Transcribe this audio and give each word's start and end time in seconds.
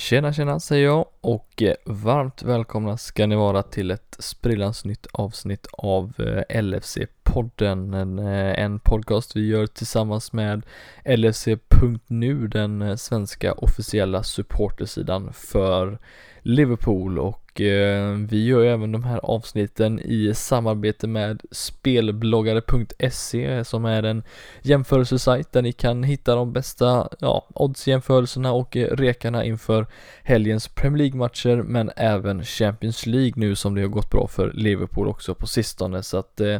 Tjena 0.00 0.32
tjena 0.32 0.60
säger 0.60 0.84
jag 0.84 1.06
och 1.20 1.62
eh, 1.62 1.74
varmt 1.84 2.42
välkomna 2.42 2.96
ska 2.96 3.26
ni 3.26 3.36
vara 3.36 3.62
till 3.62 3.90
ett 3.90 4.16
sprillans 4.18 4.84
nytt 4.84 5.06
avsnitt 5.12 5.66
av 5.72 6.14
eh, 6.18 6.62
LFC-podden. 6.62 7.94
En, 7.94 8.18
eh, 8.18 8.64
en 8.64 8.80
podcast 8.80 9.36
vi 9.36 9.46
gör 9.46 9.66
tillsammans 9.66 10.32
med 10.32 10.66
LFC.nu, 11.04 12.48
den 12.48 12.98
svenska 12.98 13.52
officiella 13.52 14.22
supportersidan 14.22 15.32
för 15.32 15.98
Liverpool 16.42 17.18
och 17.18 17.49
Eh, 17.60 18.12
vi 18.12 18.44
gör 18.44 18.60
ju 18.60 18.68
även 18.68 18.92
de 18.92 19.04
här 19.04 19.20
avsnitten 19.22 20.00
i 20.00 20.34
samarbete 20.34 21.06
med 21.06 21.42
spelbloggare.se 21.50 23.64
som 23.64 23.84
är 23.84 24.02
en 24.02 24.22
jämförelsesajt 24.62 25.52
där 25.52 25.62
ni 25.62 25.72
kan 25.72 26.02
hitta 26.02 26.34
de 26.34 26.52
bästa 26.52 27.08
ja, 27.18 27.46
oddsjämförelserna 27.54 28.52
och 28.52 28.76
eh, 28.76 28.96
rekarna 28.96 29.44
inför 29.44 29.86
helgens 30.22 30.68
Premier 30.68 30.98
League-matcher 30.98 31.62
men 31.62 31.90
även 31.96 32.44
Champions 32.44 33.06
League 33.06 33.32
nu 33.36 33.56
som 33.56 33.74
det 33.74 33.80
har 33.80 33.88
gått 33.88 34.10
bra 34.10 34.26
för 34.26 34.52
Liverpool 34.52 35.08
också 35.08 35.34
på 35.34 35.46
sistone. 35.46 36.02
Så 36.02 36.18
att 36.18 36.40
eh, 36.40 36.58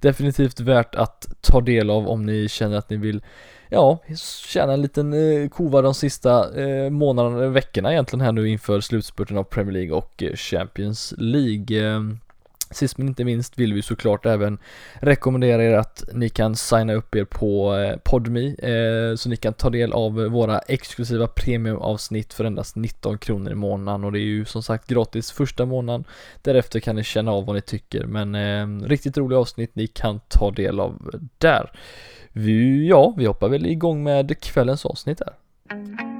definitivt 0.00 0.60
värt 0.60 0.94
att 0.94 1.26
ta 1.40 1.60
del 1.60 1.90
av 1.90 2.08
om 2.08 2.26
ni 2.26 2.48
känner 2.48 2.76
att 2.76 2.90
ni 2.90 2.96
vill 2.96 3.22
ja, 3.72 3.98
tjäna 4.46 4.72
en 4.72 4.82
liten 4.82 5.12
eh, 5.12 5.48
kova 5.48 5.82
de 5.82 5.94
sista 5.94 6.60
eh, 6.60 6.90
månaderna, 6.90 7.48
veckorna 7.48 7.92
egentligen 7.92 8.20
här 8.20 8.32
nu 8.32 8.48
inför 8.48 8.80
slutspurten 8.80 9.38
av 9.38 9.44
Premier 9.44 9.72
League 9.72 9.92
och 9.92 10.22
eh, 10.22 10.34
Champions 10.34 11.14
League. 11.18 11.86
Ehm, 11.86 12.18
Sist 12.72 12.98
men 12.98 13.08
inte 13.08 13.24
minst 13.24 13.58
vill 13.58 13.74
vi 13.74 13.82
såklart 13.82 14.26
även 14.26 14.58
rekommendera 14.94 15.64
er 15.64 15.72
att 15.72 16.04
ni 16.12 16.28
kan 16.28 16.56
signa 16.56 16.92
upp 16.92 17.16
er 17.16 17.24
på 17.24 17.74
Podmi 18.04 18.22
Podme 18.22 19.10
eh, 19.10 19.16
så 19.16 19.28
ni 19.28 19.36
kan 19.36 19.52
ta 19.52 19.70
del 19.70 19.92
av 19.92 20.14
våra 20.14 20.58
exklusiva 20.58 21.26
premiumavsnitt 21.26 22.32
för 22.32 22.44
endast 22.44 22.76
19 22.76 23.18
kronor 23.18 23.52
i 23.52 23.54
månaden 23.54 24.04
och 24.04 24.12
det 24.12 24.18
är 24.18 24.20
ju 24.20 24.44
som 24.44 24.62
sagt 24.62 24.88
gratis 24.88 25.32
första 25.32 25.66
månaden. 25.66 26.04
Därefter 26.42 26.80
kan 26.80 26.96
ni 26.96 27.04
känna 27.04 27.32
av 27.32 27.46
vad 27.46 27.54
ni 27.54 27.62
tycker 27.62 28.06
men 28.06 28.34
eh, 28.34 28.88
riktigt 28.88 29.16
roliga 29.16 29.38
avsnitt 29.38 29.74
ni 29.74 29.86
kan 29.86 30.20
ta 30.28 30.50
del 30.50 30.80
av 30.80 31.10
där. 31.38 31.72
Vi, 32.32 32.88
ja, 32.88 33.14
vi 33.16 33.26
hoppar 33.26 33.48
väl 33.48 33.66
igång 33.66 34.02
med 34.02 34.40
kvällens 34.40 34.86
avsnitt 34.86 35.20
här. 35.20 36.11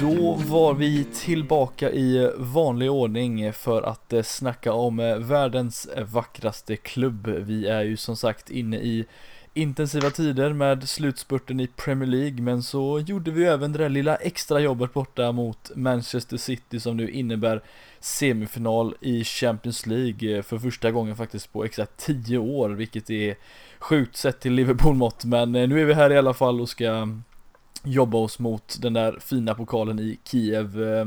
Då 0.00 0.34
var 0.34 0.74
vi 0.74 1.04
tillbaka 1.04 1.90
i 1.90 2.32
vanlig 2.36 2.90
ordning 2.90 3.52
för 3.52 3.82
att 3.82 4.12
eh, 4.12 4.22
snacka 4.22 4.72
om 4.72 5.00
eh, 5.00 5.16
världens 5.16 5.88
vackraste 6.12 6.76
klubb. 6.76 7.26
Vi 7.26 7.66
är 7.66 7.82
ju 7.82 7.96
som 7.96 8.16
sagt 8.16 8.50
inne 8.50 8.76
i 8.76 9.06
intensiva 9.54 10.10
tider 10.10 10.52
med 10.52 10.88
slutspurten 10.88 11.60
i 11.60 11.66
Premier 11.66 12.08
League 12.08 12.42
men 12.42 12.62
så 12.62 13.00
gjorde 13.00 13.30
vi 13.30 13.44
även 13.44 13.72
det 13.72 13.78
där 13.78 13.88
lilla 13.88 14.16
extra 14.16 14.60
jobbet 14.60 14.92
borta 14.92 15.32
mot 15.32 15.70
Manchester 15.74 16.36
City 16.36 16.80
som 16.80 16.96
nu 16.96 17.10
innebär 17.10 17.62
semifinal 18.00 18.94
i 19.00 19.24
Champions 19.24 19.86
League 19.86 20.36
eh, 20.36 20.42
för 20.42 20.58
första 20.58 20.90
gången 20.90 21.16
faktiskt 21.16 21.52
på 21.52 21.64
exakt 21.64 21.96
10 21.96 22.38
år 22.38 22.70
vilket 22.70 23.10
är 23.10 23.36
sjukt 23.78 24.16
sett 24.16 24.40
till 24.40 24.52
Liverpool-mått 24.52 25.24
men 25.24 25.52
nu 25.52 25.80
är 25.80 25.84
vi 25.84 25.94
här 25.94 26.12
i 26.12 26.18
alla 26.18 26.34
fall 26.34 26.60
och 26.60 26.68
ska 26.68 27.08
jobba 27.82 28.18
oss 28.18 28.38
mot 28.38 28.76
den 28.80 28.92
där 28.92 29.18
fina 29.20 29.54
pokalen 29.54 29.98
i 29.98 30.18
Kiev. 30.24 30.82
Eh, 30.82 31.06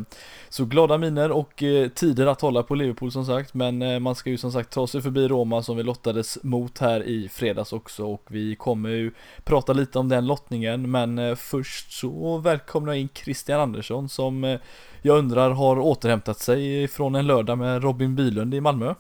så 0.50 0.66
glada 0.66 0.98
miner 0.98 1.32
och 1.32 1.64
eh, 1.64 1.90
tider 1.90 2.26
att 2.26 2.42
hålla 2.42 2.64
på 2.64 2.76
Liverpool 2.76 3.12
som 3.12 3.26
sagt, 3.26 3.54
men 3.54 3.82
eh, 3.82 4.00
man 4.00 4.16
ska 4.16 4.30
ju 4.30 4.38
som 4.38 4.52
sagt 4.52 4.74
ta 4.74 4.88
sig 4.88 5.02
förbi 5.02 5.28
Roma 5.28 5.64
som 5.64 5.78
vi 5.78 5.84
lottades 5.84 6.38
mot 6.44 6.78
här 6.80 7.04
i 7.04 7.30
fredags 7.30 7.74
också 7.74 8.06
och 8.06 8.26
vi 8.28 8.56
kommer 8.56 8.90
ju 8.90 9.12
prata 9.44 9.74
lite 9.74 10.00
om 10.00 10.10
den 10.10 10.28
lottningen, 10.28 10.92
men 10.92 11.38
först 11.38 11.92
så 11.92 12.38
välkomnar 12.38 12.94
jag 12.94 13.02
in 13.02 13.10
Christian 13.14 13.60
Andersson 13.60 14.10
som 14.10 14.58
jag 15.02 15.18
undrar 15.18 15.50
har 15.50 15.80
återhämtat 15.80 16.40
sig 16.40 16.88
från 16.88 17.16
en 17.16 17.28
lördag 17.28 17.58
med 17.58 17.84
Robin 17.84 18.16
Bylund 18.16 18.54
i 18.54 18.62
Malmö. 18.62 18.94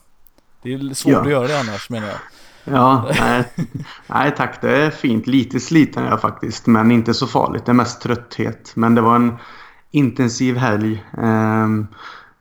Det 0.61 0.73
är 0.73 0.93
svårt 0.93 1.13
ja. 1.13 1.21
att 1.21 1.29
göra 1.29 1.47
det 1.47 1.59
annars 1.59 1.89
menar 1.89 2.07
jag. 2.07 2.17
Ja, 2.63 3.09
nej, 3.19 3.43
nej 4.07 4.33
tack. 4.37 4.61
Det 4.61 4.77
är 4.77 4.89
fint. 4.89 5.27
Lite 5.27 5.59
sliten 5.59 6.03
är 6.03 6.09
jag 6.09 6.21
faktiskt, 6.21 6.67
men 6.67 6.91
inte 6.91 7.13
så 7.13 7.27
farligt. 7.27 7.65
Det 7.65 7.71
är 7.71 7.73
mest 7.73 8.01
trötthet. 8.01 8.71
Men 8.75 8.95
det 8.95 9.01
var 9.01 9.15
en 9.15 9.33
intensiv 9.91 10.57
helg. 10.57 11.03
Ehm, 11.17 11.87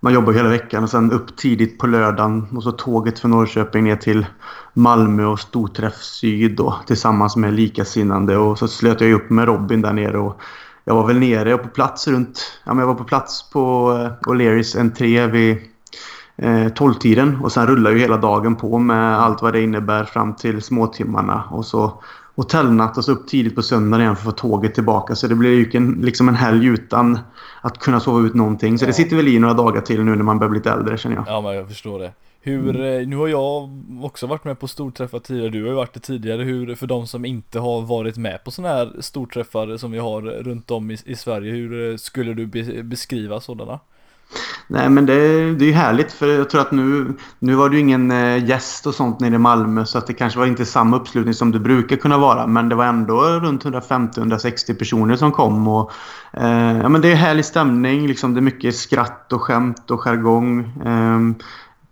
man 0.00 0.12
jobbar 0.12 0.32
hela 0.32 0.48
veckan 0.48 0.84
och 0.84 0.90
sen 0.90 1.12
upp 1.12 1.36
tidigt 1.36 1.78
på 1.78 1.86
lördagen 1.86 2.46
och 2.56 2.62
så 2.62 2.72
tåget 2.72 3.18
från 3.18 3.30
Norrköping 3.30 3.84
ner 3.84 3.96
till 3.96 4.26
Malmö 4.72 5.24
och 5.24 5.40
Storträff 5.40 5.94
Syd 5.94 6.56
då, 6.56 6.76
tillsammans 6.86 7.36
med 7.36 7.54
likasinnande 7.54 8.36
och 8.36 8.58
så 8.58 8.68
slöt 8.68 9.00
jag 9.00 9.12
upp 9.12 9.30
med 9.30 9.44
Robin 9.44 9.82
där 9.82 9.92
nere 9.92 10.18
och 10.18 10.40
jag 10.84 10.94
var 10.94 11.06
väl 11.06 11.18
nere 11.18 11.54
och 11.54 11.62
på 11.62 11.68
plats 11.68 12.08
runt, 12.08 12.60
ja 12.64 12.74
men 12.74 12.80
jag 12.80 12.86
var 12.86 12.94
på 12.94 13.04
plats 13.04 13.50
på 13.50 13.92
eh, 13.92 14.30
O'Learys 14.30 14.80
entré 14.80 15.26
vid 15.26 15.58
12-tiden 16.48 17.38
och 17.42 17.52
sen 17.52 17.66
rullar 17.66 17.90
ju 17.90 17.98
hela 17.98 18.16
dagen 18.16 18.56
på 18.56 18.78
med 18.78 19.18
allt 19.18 19.42
vad 19.42 19.52
det 19.52 19.62
innebär 19.62 20.04
fram 20.04 20.34
till 20.34 20.62
småtimmarna 20.62 21.44
och 21.50 21.64
så 21.64 22.02
hotellnatt 22.34 22.96
och 22.98 23.04
så 23.04 23.12
upp 23.12 23.28
tidigt 23.28 23.54
på 23.54 23.62
söndagen 23.62 24.02
igen 24.02 24.16
för 24.16 24.28
att 24.28 24.40
få 24.40 24.48
tåget 24.48 24.74
tillbaka. 24.74 25.14
Så 25.14 25.26
det 25.26 25.34
blir 25.34 25.50
ju 25.50 25.70
en, 25.72 25.92
liksom 26.02 26.28
en 26.28 26.34
helg 26.34 26.66
utan 26.66 27.18
att 27.60 27.78
kunna 27.78 28.00
sova 28.00 28.26
ut 28.26 28.34
någonting. 28.34 28.78
Så 28.78 28.84
ja. 28.84 28.86
det 28.86 28.92
sitter 28.92 29.16
väl 29.16 29.28
i 29.28 29.38
några 29.38 29.54
dagar 29.54 29.80
till 29.80 30.04
nu 30.04 30.16
när 30.16 30.24
man 30.24 30.38
börjar 30.38 30.50
bli 30.50 30.58
lite 30.58 30.70
äldre 30.70 30.98
känner 30.98 31.16
jag. 31.16 31.24
Ja 31.28 31.40
men 31.40 31.54
jag 31.54 31.68
förstår 31.68 31.98
det. 31.98 32.12
Hur, 32.44 32.76
mm. 32.76 33.00
Eh, 33.00 33.08
nu 33.08 33.16
har 33.16 33.28
jag 33.28 33.70
också 34.02 34.26
varit 34.26 34.44
med 34.44 34.58
på 34.58 34.68
storträffar 34.68 35.18
tidigare, 35.18 35.48
du 35.48 35.62
har 35.62 35.68
ju 35.68 35.74
varit 35.74 35.94
det 35.94 36.00
tidigare, 36.00 36.42
hur, 36.42 36.74
för 36.74 36.86
de 36.86 37.06
som 37.06 37.24
inte 37.24 37.58
har 37.58 37.82
varit 37.82 38.16
med 38.16 38.44
på 38.44 38.50
sådana 38.50 38.74
här 38.74 38.92
storträffar 39.00 39.76
som 39.76 39.92
vi 39.92 39.98
har 39.98 40.22
runt 40.22 40.70
om 40.70 40.90
i, 40.90 40.98
i 41.04 41.14
Sverige, 41.14 41.52
hur 41.52 41.90
eh, 41.90 41.96
skulle 41.96 42.34
du 42.34 42.46
be, 42.46 42.82
beskriva 42.82 43.40
sådana? 43.40 43.80
Nej 44.66 44.88
men 44.88 45.06
det, 45.06 45.14
det 45.54 45.64
är 45.64 45.66
ju 45.66 45.72
härligt 45.72 46.12
för 46.12 46.28
jag 46.28 46.50
tror 46.50 46.60
att 46.60 46.72
nu, 46.72 47.14
nu 47.38 47.54
var 47.54 47.68
du 47.68 47.78
ingen 47.78 48.10
eh, 48.10 48.44
gäst 48.44 48.86
och 48.86 48.94
sånt 48.94 49.20
nere 49.20 49.34
i 49.34 49.38
Malmö 49.38 49.84
så 49.84 49.98
att 49.98 50.06
det 50.06 50.14
kanske 50.14 50.38
var 50.38 50.46
inte 50.46 50.64
samma 50.64 50.96
uppslutning 50.96 51.34
som 51.34 51.52
det 51.52 51.58
brukar 51.58 51.96
kunna 51.96 52.18
vara 52.18 52.46
men 52.46 52.68
det 52.68 52.74
var 52.74 52.84
ändå 52.84 53.22
runt 53.22 53.64
150-160 53.64 54.78
personer 54.78 55.16
som 55.16 55.32
kom 55.32 55.68
och 55.68 55.92
eh, 56.32 56.78
ja 56.78 56.88
men 56.88 57.00
det 57.00 57.12
är 57.12 57.16
härlig 57.16 57.44
stämning 57.44 58.06
liksom 58.06 58.34
det 58.34 58.40
är 58.40 58.42
mycket 58.42 58.76
skratt 58.76 59.32
och 59.32 59.42
skämt 59.42 59.90
och 59.90 60.00
jargong. 60.00 60.58
Eh, 60.84 61.44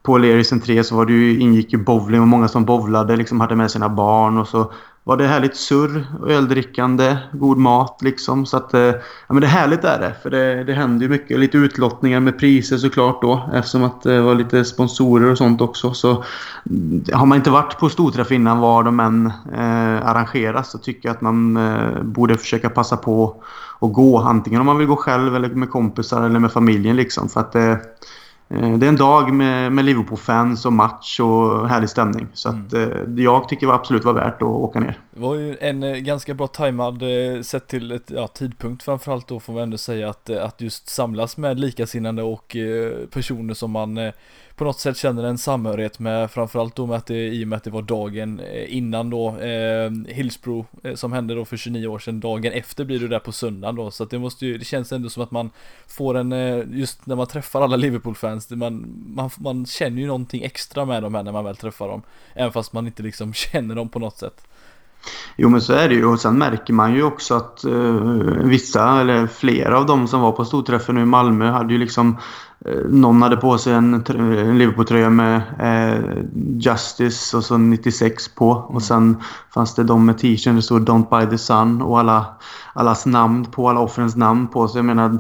på 0.03 0.19
Lerisen 0.19 0.61
3 0.61 0.85
så 0.85 0.97
var 0.97 1.07
det 1.07 1.13
ju, 1.13 1.39
ingick 1.39 1.73
ju 1.73 1.79
bowling 1.79 2.21
och 2.21 2.29
många 2.29 2.49
som 2.49 2.65
bowlade 2.65 3.17
liksom 3.17 3.41
hade 3.41 3.57
med 3.57 3.71
sina 3.71 3.89
barn 3.89 4.39
och 4.39 4.49
så 4.49 4.73
var 5.05 5.17
det 5.17 5.27
härligt 5.27 5.57
surr 5.57 6.07
och 6.21 6.31
öldrickande, 6.31 7.17
god 7.33 7.59
mat 7.59 7.99
liksom. 8.03 8.47
Så 8.47 8.57
att, 8.57 8.75
eh, 8.75 8.81
ja 8.81 8.95
men 9.29 9.41
det 9.41 9.47
är 9.47 9.51
härligt 9.51 9.85
är 9.85 10.01
det. 10.01 10.15
För 10.23 10.31
det, 10.31 10.65
det 10.65 10.73
händer 10.73 11.03
ju 11.03 11.09
mycket. 11.09 11.39
Lite 11.39 11.59
utlottningar 11.59 12.21
med 12.21 12.39
priser 12.39 12.77
såklart 12.77 13.23
då. 13.23 13.51
Eftersom 13.55 13.85
att 13.85 14.03
det 14.03 14.21
var 14.21 14.35
lite 14.35 14.65
sponsorer 14.65 15.31
och 15.31 15.39
sånt 15.39 15.61
också. 15.61 15.95
Så 15.95 16.25
mm, 16.71 17.05
har 17.13 17.27
man 17.27 17.39
inte 17.39 17.51
varit 17.51 17.79
på 17.79 17.89
storträff 17.89 18.33
innan 18.33 18.59
var 18.59 18.83
de 18.83 19.01
än 19.01 19.27
eh, 19.53 20.07
arrangeras 20.07 20.71
så 20.71 20.79
tycker 20.79 21.09
jag 21.09 21.15
att 21.15 21.21
man 21.21 21.57
eh, 21.57 22.03
borde 22.03 22.37
försöka 22.37 22.71
passa 22.71 22.97
på 22.97 23.43
att 23.81 23.93
gå. 23.93 24.19
Antingen 24.19 24.61
om 24.61 24.67
man 24.67 24.79
vill 24.79 24.87
gå 24.87 24.97
själv 24.97 25.37
eller 25.37 25.49
med 25.49 25.71
kompisar 25.71 26.27
eller 26.27 26.39
med 26.39 26.53
familjen 26.53 26.97
liksom. 26.97 27.29
För 27.29 27.41
att 27.41 27.55
Eh, 27.55 27.77
det 28.51 28.87
är 28.87 28.89
en 28.89 28.97
dag 28.97 29.33
med, 29.33 29.73
med 29.73 29.85
Liverpool-fans 29.85 30.67
och 30.67 30.73
match 30.73 31.21
och 31.21 31.69
härlig 31.69 31.91
stämning. 31.91 32.27
Så 32.33 32.49
att, 32.49 32.73
mm. 32.73 33.19
Eh, 33.19 33.25
jag 33.25 33.49
tycker 33.49 33.61
det 33.61 33.67
var 33.67 33.75
absolut 33.75 34.05
var 34.05 34.13
värt 34.13 34.43
att 34.43 34.49
åka 34.49 34.81
ner. 34.81 34.99
Det 35.11 35.21
var 35.21 35.35
ju 35.35 35.57
en 35.61 35.83
eh, 35.83 35.97
ganska 35.97 36.35
bra 36.35 36.47
tajmad 36.47 37.03
sett 37.43 37.69
till 37.69 37.93
ett, 37.93 38.11
ja, 38.15 38.27
tidpunkt 38.27 38.83
framförallt 38.83 39.29
då 39.29 39.41
får 39.41 39.53
man 39.53 39.63
ändå 39.63 39.79
säga 39.79 40.11
att, 40.11 40.31
att 40.31 40.61
just 40.61 40.89
samlas 40.89 41.37
med 41.37 41.61
likasinnande 41.61 42.23
och 42.23 42.57
personer 43.11 43.55
som 43.55 43.71
man 43.71 44.13
på 44.61 44.65
något 44.65 44.81
sätt 44.81 44.97
känner 44.97 45.25
en 45.25 45.39
samhörighet 45.39 45.99
med 45.99 46.31
framförallt 46.31 46.77
då 46.77 46.87
med 46.87 46.97
att 46.97 47.07
det 47.07 47.29
i 47.29 47.45
och 47.45 47.49
med 47.49 47.57
att 47.57 47.65
det 47.65 47.71
var 47.71 47.83
dagen 47.83 48.41
eh, 48.41 48.77
innan 48.77 49.11
då 49.11 49.39
eh, 49.39 49.91
Hillsbro 50.07 50.67
eh, 50.83 50.95
som 50.95 51.13
hände 51.13 51.35
då 51.35 51.45
för 51.45 51.57
29 51.57 51.87
år 51.87 51.99
sedan 51.99 52.21
dagen 52.21 52.53
efter 52.53 52.85
blir 52.85 53.01
det 53.01 53.09
där 53.09 53.19
på 53.19 53.33
söndagen 53.33 53.77
då. 53.77 53.91
Så 53.91 54.03
att 54.03 54.11
det 54.11 54.19
måste 54.19 54.47
ju 54.47 54.59
det 54.59 54.65
känns 54.65 54.93
ändå 54.93 55.09
som 55.09 55.23
att 55.23 55.31
man 55.31 55.51
får 55.87 56.17
en 56.17 56.33
eh, 56.33 56.65
just 56.71 57.07
när 57.07 57.17
man 57.17 57.27
träffar 57.27 57.61
alla 57.61 57.77
Liverpool-fans 57.77 58.51
man, 58.51 59.05
man, 59.07 59.31
man 59.39 59.67
känner 59.67 60.01
ju 60.01 60.07
någonting 60.07 60.43
extra 60.43 60.85
med 60.85 61.03
dem 61.03 61.15
här 61.15 61.23
när 61.23 61.33
man 61.33 61.45
väl 61.45 61.57
träffar 61.57 61.89
dem. 61.89 62.03
Även 62.35 62.53
fast 62.53 62.73
man 62.73 62.87
inte 62.87 63.03
liksom 63.03 63.33
känner 63.35 63.75
dem 63.75 63.89
på 63.89 63.99
något 63.99 64.19
sätt. 64.19 64.47
Jo 65.37 65.49
men 65.49 65.61
så 65.61 65.73
är 65.73 65.89
det 65.89 65.95
ju. 65.95 66.07
Och 66.07 66.21
sen 66.21 66.39
märker 66.39 66.73
man 66.73 66.95
ju 66.95 67.03
också 67.03 67.35
att 67.35 67.65
eh, 67.65 67.95
vissa 68.45 69.01
eller 69.01 69.27
flera 69.27 69.79
av 69.79 69.87
dem 69.87 70.09
som 70.09 70.21
var 70.21 70.33
på 70.33 70.45
storträffen 70.45 70.95
nu 70.95 71.01
i 71.01 71.05
Malmö 71.05 71.51
hade 71.51 71.73
ju 71.73 71.79
liksom 71.79 72.17
någon 72.89 73.23
hade 73.23 73.37
på 73.37 73.59
sig 73.59 73.73
en, 73.73 73.95
en 73.95 74.59
Liverpool-tröja 74.59 75.11
med 75.11 75.43
uh, 75.61 76.25
Justice 76.59 77.37
och 77.37 77.45
så 77.45 77.59
96 77.59 78.29
på 78.29 78.51
och 78.51 78.71
mm. 78.71 78.81
sen 78.81 79.17
fanns 79.55 79.75
det 79.75 79.85
de 79.85 80.07
med 80.07 80.19
t-shirten 80.19 80.57
det 80.57 80.63
stod 80.63 80.89
Don't 80.89 81.11
buy 81.11 81.31
the 81.31 81.39
sun 81.39 81.83
och 81.83 81.99
alla, 81.99 82.27
allas 82.73 83.07
namn 83.07 83.45
på, 83.45 83.69
alla 83.69 83.81
offrens 83.81 84.17
namn 84.17 84.47
på. 84.47 84.69
Så 84.69 84.79
jag 84.79 84.85
menar 84.85 85.19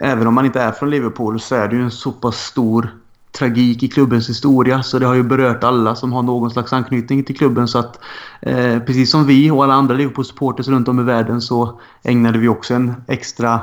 även 0.00 0.26
om 0.26 0.34
man 0.34 0.46
inte 0.46 0.60
är 0.60 0.72
från 0.72 0.90
Liverpool 0.90 1.40
så 1.40 1.54
är 1.54 1.68
det 1.68 1.76
ju 1.76 1.82
en 1.82 1.90
så 1.90 2.12
pass 2.12 2.36
stor 2.36 2.90
tragik 3.38 3.82
i 3.82 3.88
klubbens 3.88 4.28
historia. 4.28 4.82
Så 4.82 4.98
det 4.98 5.06
har 5.06 5.14
ju 5.14 5.22
berört 5.22 5.64
alla 5.64 5.94
som 5.94 6.12
har 6.12 6.22
någon 6.22 6.50
slags 6.50 6.72
anknytning 6.72 7.24
till 7.24 7.36
klubben. 7.36 7.68
Så 7.68 7.78
att 7.78 8.00
eh, 8.40 8.78
precis 8.78 9.10
som 9.10 9.26
vi 9.26 9.50
och 9.50 9.64
alla 9.64 9.74
andra 9.74 9.94
Liverpool-supporters 9.94 10.68
runt 10.68 10.88
om 10.88 11.00
i 11.00 11.02
världen 11.02 11.40
så 11.40 11.80
ägnade 12.02 12.38
vi 12.38 12.48
också 12.48 12.74
en 12.74 12.94
extra 13.06 13.60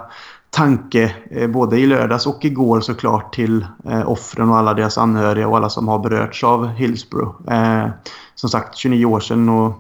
tanke 0.56 1.16
eh, 1.32 1.50
både 1.50 1.80
i 1.80 1.86
lördags 1.86 2.28
och 2.28 2.46
igår 2.46 2.82
såklart 2.82 3.36
till 3.36 3.66
eh, 3.86 4.10
offren 4.10 4.50
och 4.50 4.58
alla 4.58 4.74
deras 4.74 4.98
anhöriga 4.98 5.48
och 5.48 5.58
alla 5.58 5.70
som 5.70 5.88
har 5.88 6.00
berörts 6.00 6.44
av 6.44 6.68
Hillsborough. 6.68 7.54
Eh, 7.54 7.90
som 8.36 8.50
sagt 8.50 8.76
29 8.76 9.06
år 9.06 9.20
sedan 9.20 9.50
och 9.50 9.74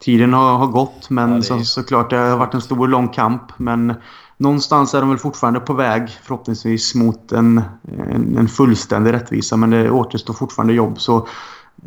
tiden 0.00 0.32
har, 0.32 0.54
har 0.58 0.66
gått 0.66 1.10
men 1.10 1.30
ja, 1.30 1.36
är... 1.36 1.40
så, 1.40 1.60
såklart 1.60 2.10
det 2.10 2.16
har 2.16 2.36
varit 2.36 2.54
en 2.54 2.60
stor 2.60 2.88
lång 2.88 3.08
kamp. 3.08 3.42
Men 3.56 3.94
någonstans 4.36 4.94
är 4.94 5.00
de 5.00 5.08
väl 5.08 5.18
fortfarande 5.18 5.60
på 5.60 5.74
väg 5.74 6.08
förhoppningsvis 6.22 6.94
mot 6.94 7.32
en, 7.32 7.62
en, 8.10 8.36
en 8.38 8.48
fullständig 8.48 9.12
rättvisa 9.12 9.56
men 9.56 9.70
det 9.70 9.90
återstår 9.90 10.34
fortfarande 10.34 10.72
jobb. 10.72 11.00
Så 11.00 11.26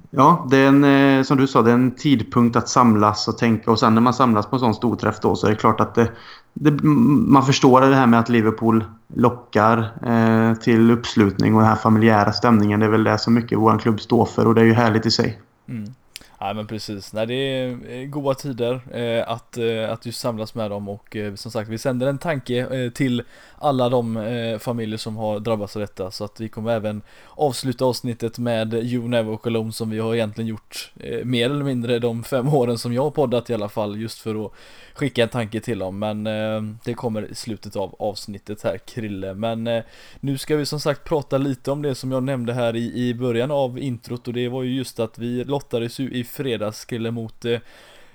Ja, 0.10 0.48
det 0.50 0.58
är 0.58 0.68
en, 0.68 0.84
eh, 0.84 1.24
som 1.24 1.38
du 1.38 1.48
sa, 1.48 1.62
det 1.62 1.70
är 1.70 1.74
en 1.74 1.96
tidpunkt 1.96 2.56
att 2.56 2.70
samlas 2.70 3.28
och 3.28 3.38
tänka 3.38 3.72
och 3.72 3.80
sen 3.80 3.96
när 3.96 4.02
man 4.02 4.14
samlas 4.14 4.46
på 4.46 4.56
en 4.56 4.60
sån 4.60 4.74
stor 4.74 4.96
träff 4.96 5.20
då 5.22 5.36
så 5.36 5.48
är 5.48 5.52
det 5.52 5.58
klart 5.58 5.80
att 5.80 5.96
det, 5.96 6.12
det, 6.54 6.84
man 6.84 7.46
förstår 7.46 7.82
det 7.82 7.96
här 7.96 8.08
med 8.08 8.20
att 8.20 8.30
Liverpool 8.30 8.84
lockar 9.14 9.78
eh, 10.06 10.54
till 10.54 10.92
uppslutning 10.92 11.56
och 11.56 11.62
den 11.62 11.70
här 11.70 11.76
familjära 11.76 12.34
stämningen. 12.34 12.80
Det 12.80 12.86
är 12.86 12.90
väl 12.90 13.04
det 13.04 13.18
som 13.18 13.34
mycket 13.34 13.58
vår 13.58 13.78
klubb 13.78 14.02
står 14.02 14.26
för 14.26 14.48
och 14.48 14.56
det 14.56 14.62
är 14.62 14.66
ju 14.66 14.74
härligt 14.74 15.06
i 15.06 15.12
sig. 15.12 15.40
Mm. 15.70 15.94
Ja 16.40 16.54
men 16.54 16.68
precis, 16.68 17.14
nej 17.14 17.28
det 17.28 17.34
är 17.34 17.78
eh, 17.90 18.06
goda 18.06 18.34
tider 18.34 18.82
eh, 18.98 19.32
att, 19.32 19.58
eh, 19.58 19.92
att 19.92 20.06
just 20.06 20.20
samlas 20.20 20.56
med 20.56 20.72
dem 20.72 20.90
och 20.90 21.16
eh, 21.16 21.36
som 21.36 21.52
sagt 21.52 21.70
vi 21.70 21.78
sänder 21.78 22.08
en 22.08 22.18
tanke 22.18 22.58
eh, 22.58 22.92
till 22.92 23.24
alla 23.58 23.90
de 23.90 24.18
eh, 24.18 24.58
familjer 24.60 24.98
som 24.98 25.16
har 25.18 25.40
drabbats 25.40 25.76
av 25.76 25.80
detta. 25.80 26.12
Så 26.12 26.24
att 26.24 26.40
vi 26.40 26.50
kommer 26.50 26.72
även 26.72 27.02
avsluta 27.30 27.86
avsnittet 27.86 28.38
med 28.38 28.74
You 28.74 29.08
Never 29.08 29.30
Walk 29.30 29.48
Alone 29.48 29.72
som 29.72 29.90
vi 29.90 30.00
har 30.00 30.16
egentligen 30.16 30.48
gjort 30.48 30.92
eh, 31.00 31.26
mer 31.26 31.46
eller 31.46 31.66
mindre 31.66 32.00
de 32.00 32.24
fem 32.24 32.54
åren 32.54 32.78
som 32.78 32.94
jag 32.94 33.04
har 33.04 33.12
poddat 33.12 33.50
i 33.50 33.54
alla 33.54 33.70
fall 33.70 33.98
just 33.98 34.20
för 34.20 34.46
att 34.46 34.52
skicka 34.94 35.24
en 35.24 35.30
tanke 35.30 35.60
till 35.60 35.80
dem. 35.80 36.00
Men 36.00 36.28
eh, 36.28 36.62
det 36.84 36.94
kommer 36.94 37.32
i 37.32 37.36
slutet 37.36 37.76
av 37.76 37.96
avsnittet 38.00 38.64
här 38.64 38.78
Krille. 38.78 39.34
Men 39.34 39.68
eh, 39.68 39.84
nu 40.20 40.38
ska 40.38 40.56
vi 40.56 40.66
som 40.66 40.80
sagt 40.80 41.04
prata 41.04 41.38
lite 41.38 41.72
om 41.72 41.82
det 41.82 41.96
som 41.96 42.12
jag 42.12 42.24
nämnde 42.24 42.54
här 42.54 42.76
i, 42.76 43.08
i 43.08 43.14
början 43.14 43.52
av 43.52 43.80
introt 43.80 44.28
och 44.28 44.34
det 44.34 44.50
var 44.50 44.64
ju 44.64 44.76
just 44.76 45.00
att 45.00 45.18
vi 45.18 45.44
lottades 45.44 46.00
ju 46.00 46.12
i 46.12 46.24
fredags 46.26 46.86
Krille 46.86 47.12
mot 47.12 47.46
eh, 47.46 47.60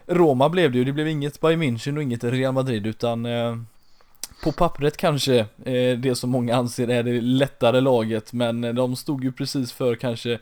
Roma 0.06 0.48
blev 0.48 0.72
det 0.72 0.78
ju, 0.78 0.84
det 0.84 0.92
blev 0.92 1.08
inget 1.08 1.40
Bayern 1.40 1.62
München 1.62 1.96
och 1.96 2.02
inget 2.02 2.24
Real 2.24 2.54
Madrid 2.54 2.86
utan 2.86 3.26
eh, 3.26 3.56
på 4.42 4.52
pappret 4.52 4.96
kanske 4.96 5.38
eh, 5.64 5.98
det 5.98 6.18
som 6.18 6.30
många 6.30 6.56
anser 6.56 6.88
är 6.88 7.02
det 7.02 7.20
lättare 7.20 7.80
laget 7.80 8.32
men 8.32 8.64
eh, 8.64 8.74
de 8.74 8.96
stod 8.96 9.24
ju 9.24 9.32
precis 9.32 9.72
för 9.72 9.94
kanske 9.94 10.38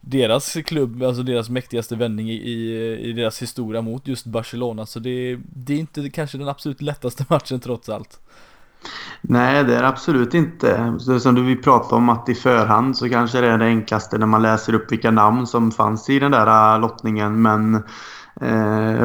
deras 0.00 0.52
klubb, 0.52 1.02
alltså 1.02 1.22
deras 1.22 1.48
mäktigaste 1.48 1.96
vändning 1.96 2.30
i, 2.30 2.34
i, 2.34 2.76
eh, 2.76 3.08
i 3.08 3.12
deras 3.12 3.42
historia 3.42 3.82
mot 3.82 4.08
just 4.08 4.26
Barcelona. 4.26 4.86
Så 4.86 4.98
det, 4.98 5.38
det 5.42 5.74
är 5.74 5.78
inte 5.78 6.10
kanske 6.10 6.38
den 6.38 6.48
absolut 6.48 6.82
lättaste 6.82 7.24
matchen 7.28 7.60
trots 7.60 7.88
allt. 7.88 8.20
Nej, 9.20 9.64
det 9.64 9.76
är 9.76 9.82
absolut 9.82 10.34
inte. 10.34 10.94
Som 11.20 11.34
du 11.34 11.42
vi 11.42 11.56
pratade 11.56 11.94
om 11.94 12.08
att 12.08 12.28
i 12.28 12.34
förhand 12.34 12.96
så 12.96 13.08
kanske 13.08 13.40
det 13.40 13.46
är 13.46 13.58
det 13.58 13.64
enklaste 13.64 14.18
när 14.18 14.26
man 14.26 14.42
läser 14.42 14.74
upp 14.74 14.92
vilka 14.92 15.10
namn 15.10 15.46
som 15.46 15.72
fanns 15.72 16.10
i 16.10 16.18
den 16.18 16.30
där 16.30 16.74
äh, 16.74 16.80
lottningen. 16.80 17.42
Men 17.42 17.82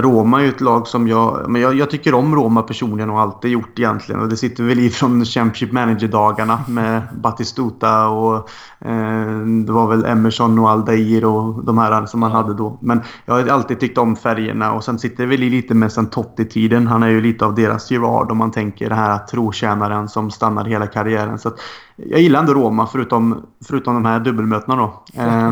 Roma 0.01 0.39
är 0.39 0.43
ju 0.43 0.49
ett 0.49 0.61
lag 0.61 0.87
som 0.87 1.07
jag, 1.07 1.49
men 1.49 1.61
jag, 1.61 1.75
jag, 1.75 1.89
tycker 1.89 2.13
om 2.13 2.35
Roma 2.35 2.61
personligen 2.61 3.09
och 3.09 3.19
alltid 3.19 3.51
gjort 3.51 3.79
egentligen. 3.79 4.21
Och 4.21 4.29
det 4.29 4.37
sitter 4.37 4.63
väl 4.63 4.79
i 4.79 4.89
från 4.89 5.25
Championship 5.25 5.71
Manager-dagarna 5.71 6.59
med 6.67 7.01
Batistuta 7.13 8.07
och 8.07 8.35
eh, 8.79 9.37
det 9.65 9.71
var 9.71 9.87
väl 9.87 10.05
Emerson 10.05 10.59
och 10.59 10.69
Aldair 10.69 11.25
och 11.25 11.65
de 11.65 11.77
här 11.77 12.05
som 12.05 12.19
man 12.19 12.31
hade 12.31 12.53
då. 12.53 12.77
Men 12.81 13.01
jag 13.25 13.33
har 13.33 13.47
alltid 13.47 13.79
tyckt 13.79 13.97
om 13.97 14.15
färgerna 14.15 14.73
och 14.73 14.83
sen 14.83 14.99
sitter 14.99 15.23
det 15.23 15.29
väl 15.29 15.43
i 15.43 15.49
lite 15.49 15.73
med 15.73 15.91
sen 15.91 16.09
Totti-tiden. 16.09 16.87
Han 16.87 17.03
är 17.03 17.09
ju 17.09 17.21
lite 17.21 17.45
av 17.45 17.55
deras 17.55 17.91
Gerard 17.91 18.31
om 18.31 18.37
man 18.37 18.51
tänker 18.51 18.89
den 18.89 18.97
här 18.97 19.17
trotjänaren 19.17 20.09
som 20.09 20.31
stannar 20.31 20.65
hela 20.65 20.87
karriären. 20.87 21.39
Så 21.39 21.51
jag 21.95 22.21
gillar 22.21 22.39
ändå 22.39 22.53
Roma 22.53 22.87
förutom, 22.87 23.45
förutom 23.65 23.93
de 23.93 24.05
här 24.05 24.19
dubbelmötena 24.19 24.75
då. 24.75 25.03
Eh, 25.21 25.51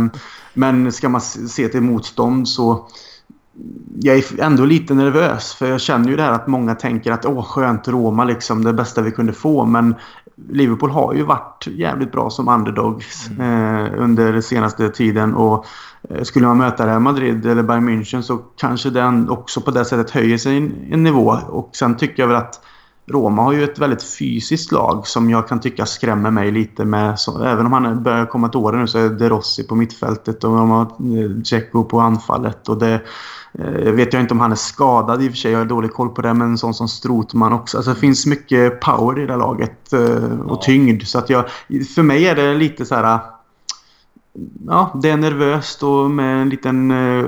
men 0.53 0.91
ska 0.91 1.09
man 1.09 1.21
se 1.21 1.67
till 1.67 1.81
motstånd 1.81 2.47
så 2.47 2.87
jag 4.01 4.17
är 4.17 4.41
ändå 4.41 4.65
lite 4.65 4.93
nervös 4.93 5.53
för 5.53 5.67
jag 5.67 5.81
känner 5.81 6.09
ju 6.09 6.15
det 6.15 6.23
här 6.23 6.31
att 6.31 6.47
många 6.47 6.75
tänker 6.75 7.11
att 7.11 7.25
åh 7.25 7.43
skönt 7.43 7.87
Roma 7.87 8.23
liksom 8.23 8.63
det 8.63 8.73
bästa 8.73 9.01
vi 9.01 9.11
kunde 9.11 9.33
få. 9.33 9.65
Men 9.65 9.95
Liverpool 10.49 10.89
har 10.89 11.13
ju 11.13 11.23
varit 11.23 11.67
jävligt 11.67 12.11
bra 12.11 12.29
som 12.29 12.47
underdogs 12.47 13.29
mm. 13.29 13.85
eh, 13.85 14.03
under 14.03 14.33
den 14.33 14.43
senaste 14.43 14.89
tiden. 14.89 15.33
Och 15.33 15.65
eh, 16.09 16.23
skulle 16.23 16.47
man 16.47 16.57
möta 16.57 16.87
Real 16.87 17.01
Madrid 17.01 17.45
eller 17.45 17.63
Bayern 17.63 17.89
München 17.89 18.21
så 18.21 18.37
kanske 18.37 18.89
den 18.89 19.29
också 19.29 19.61
på 19.61 19.71
det 19.71 19.85
sättet 19.85 20.11
höjer 20.11 20.37
sig 20.37 20.57
en, 20.57 20.73
en 20.91 21.03
nivå. 21.03 21.37
Och 21.49 21.69
sen 21.73 21.97
tycker 21.97 22.23
jag 22.23 22.27
väl 22.27 22.37
att 22.37 22.61
Roma 23.05 23.41
har 23.41 23.53
ju 23.53 23.63
ett 23.63 23.79
väldigt 23.79 24.03
fysiskt 24.03 24.71
lag 24.71 25.07
som 25.07 25.29
jag 25.29 25.47
kan 25.47 25.59
tycka 25.59 25.85
skrämmer 25.85 26.31
mig 26.31 26.51
lite 26.51 26.85
med. 26.85 27.19
Så, 27.19 27.43
även 27.43 27.65
om 27.65 27.73
han 27.73 28.03
börjar 28.03 28.25
komma 28.25 28.49
till 28.49 28.59
åren 28.59 28.81
nu 28.81 28.87
så 28.87 28.97
är 28.97 29.09
De 29.09 29.29
Rossi 29.29 29.63
på 29.63 29.75
mittfältet 29.75 30.43
och 30.43 30.55
de 30.55 30.69
har 30.69 30.87
Dzeko 31.41 31.83
på 31.83 31.99
anfallet. 31.99 32.69
Och 32.69 32.77
det, 32.77 33.01
eh, 33.53 33.91
vet 33.91 34.13
jag 34.13 34.21
inte 34.21 34.33
om 34.33 34.39
han 34.39 34.51
är 34.51 34.55
skadad 34.55 35.23
i 35.23 35.27
och 35.27 35.31
för 35.31 35.37
sig, 35.37 35.51
jag 35.51 35.59
har 35.59 35.65
dålig 35.65 35.93
koll 35.93 36.09
på 36.09 36.21
det. 36.21 36.33
Men 36.33 36.47
en 36.47 36.57
sån 36.57 36.73
som 36.73 36.87
Strotman 36.87 37.53
också. 37.53 37.77
Alltså, 37.77 37.93
det 37.93 37.99
finns 37.99 38.25
mycket 38.25 38.81
power 38.81 39.19
i 39.19 39.25
det 39.25 39.37
laget 39.37 39.93
eh, 39.93 40.39
och 40.45 40.61
tyngd. 40.61 41.03
Så 41.03 41.19
att 41.19 41.29
jag, 41.29 41.45
för 41.95 42.03
mig 42.03 42.27
är 42.27 42.35
det 42.35 42.53
lite 42.53 42.85
så 42.85 42.95
här... 42.95 43.19
Ja, 44.67 44.99
det 45.01 45.09
är 45.09 45.17
nervöst 45.17 45.83
och 45.83 46.11
med 46.11 46.41
en 46.41 46.49
liten 46.49 46.91
uh, 46.91 47.25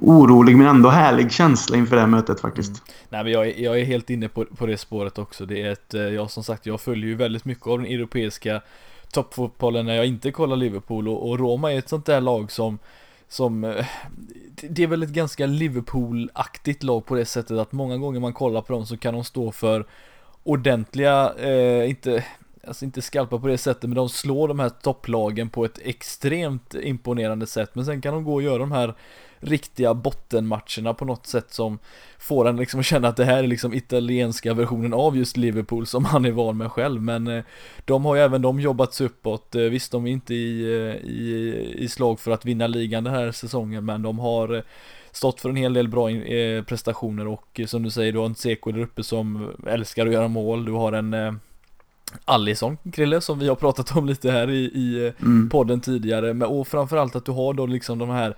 orolig 0.00 0.56
men 0.56 0.66
ändå 0.66 0.88
härlig 0.88 1.32
känsla 1.32 1.76
inför 1.76 1.96
det 1.96 2.02
här 2.02 2.08
mötet 2.08 2.40
faktiskt. 2.40 2.70
Mm. 2.70 2.82
Nej 3.08 3.24
men 3.24 3.32
jag 3.32 3.48
är, 3.48 3.62
jag 3.62 3.80
är 3.80 3.84
helt 3.84 4.10
inne 4.10 4.28
på, 4.28 4.44
på 4.44 4.66
det 4.66 4.76
spåret 4.76 5.18
också. 5.18 5.46
Det 5.46 5.62
är 5.62 5.72
ett, 5.72 5.94
eh, 5.94 6.00
jag 6.00 6.30
som 6.30 6.44
sagt, 6.44 6.66
jag 6.66 6.80
följer 6.80 7.06
ju 7.06 7.14
väldigt 7.14 7.44
mycket 7.44 7.66
av 7.66 7.78
den 7.78 7.92
europeiska 7.92 8.60
toppfotbollen 9.12 9.86
när 9.86 9.94
jag 9.94 10.06
inte 10.06 10.32
kollar 10.32 10.56
Liverpool 10.56 11.08
och, 11.08 11.30
och 11.30 11.38
Roma 11.38 11.72
är 11.72 11.78
ett 11.78 11.88
sånt 11.88 12.06
där 12.06 12.20
lag 12.20 12.52
som 12.52 12.78
som 13.28 13.64
eh, 13.64 13.86
det 14.62 14.82
är 14.82 14.86
väl 14.86 15.02
ett 15.02 15.10
ganska 15.10 15.46
Liverpool-aktigt 15.46 16.82
lag 16.82 17.06
på 17.06 17.14
det 17.14 17.24
sättet 17.24 17.58
att 17.58 17.72
många 17.72 17.96
gånger 17.96 18.20
man 18.20 18.32
kollar 18.32 18.62
på 18.62 18.72
dem 18.72 18.86
så 18.86 18.96
kan 18.96 19.14
de 19.14 19.24
stå 19.24 19.52
för 19.52 19.86
ordentliga, 20.42 21.34
eh, 21.38 21.90
inte, 21.90 22.24
alltså 22.66 22.84
inte 22.84 23.02
skalpa 23.02 23.38
på 23.38 23.46
det 23.46 23.58
sättet 23.58 23.82
men 23.82 23.94
de 23.94 24.08
slår 24.08 24.48
de 24.48 24.58
här 24.58 24.68
topplagen 24.68 25.50
på 25.50 25.64
ett 25.64 25.78
extremt 25.82 26.74
imponerande 26.74 27.46
sätt. 27.46 27.74
Men 27.74 27.84
sen 27.84 28.00
kan 28.00 28.14
de 28.14 28.24
gå 28.24 28.34
och 28.34 28.42
göra 28.42 28.58
de 28.58 28.72
här 28.72 28.94
riktiga 29.40 29.94
bottenmatcherna 29.94 30.94
på 30.94 31.04
något 31.04 31.26
sätt 31.26 31.52
som 31.52 31.78
får 32.18 32.48
en 32.48 32.56
liksom 32.56 32.80
att 32.80 32.86
känna 32.86 33.08
att 33.08 33.16
det 33.16 33.24
här 33.24 33.44
är 33.44 33.46
liksom 33.46 33.74
italienska 33.74 34.54
versionen 34.54 34.94
av 34.94 35.16
just 35.16 35.36
Liverpool 35.36 35.86
som 35.86 36.04
han 36.04 36.24
är 36.24 36.30
van 36.30 36.56
med 36.56 36.72
själv. 36.72 37.02
Men 37.02 37.26
eh, 37.26 37.44
de 37.84 38.04
har 38.04 38.14
ju 38.14 38.22
även 38.22 38.42
de 38.42 38.60
jobbat 38.60 39.00
uppåt, 39.00 39.54
eh, 39.54 39.62
visst 39.62 39.92
de 39.92 40.06
är 40.06 40.10
inte 40.10 40.34
i, 40.34 40.62
eh, 40.62 41.10
i, 41.10 41.74
i 41.78 41.88
slag 41.88 42.20
för 42.20 42.30
att 42.30 42.44
vinna 42.44 42.66
ligan 42.66 43.04
den 43.04 43.14
här 43.14 43.32
säsongen 43.32 43.84
men 43.84 44.02
de 44.02 44.18
har 44.18 44.62
stått 45.12 45.40
för 45.40 45.48
en 45.48 45.56
hel 45.56 45.72
del 45.72 45.88
bra 45.88 46.08
prestationer 46.66 47.26
och 47.26 47.60
som 47.66 47.82
du 47.82 47.90
säger 47.90 48.12
du 48.12 48.18
har 48.18 48.26
en 48.26 48.34
Seko 48.34 48.72
där 48.72 48.80
uppe 48.80 49.02
som 49.02 49.50
älskar 49.66 50.06
att 50.06 50.12
göra 50.12 50.28
mål, 50.28 50.64
du 50.64 50.72
har 50.72 50.92
en 50.92 51.40
Allison 52.24 52.76
Krille 52.92 53.20
som 53.20 53.38
vi 53.38 53.48
har 53.48 53.54
pratat 53.54 53.96
om 53.96 54.06
lite 54.06 54.30
här 54.30 54.50
i, 54.50 54.64
i 54.64 55.12
mm. 55.20 55.48
podden 55.48 55.80
tidigare 55.80 56.34
men, 56.34 56.48
och 56.48 56.68
framförallt 56.68 57.16
att 57.16 57.24
du 57.24 57.32
har 57.32 57.54
då 57.54 57.66
liksom 57.66 57.98
de 57.98 58.10
här 58.10 58.36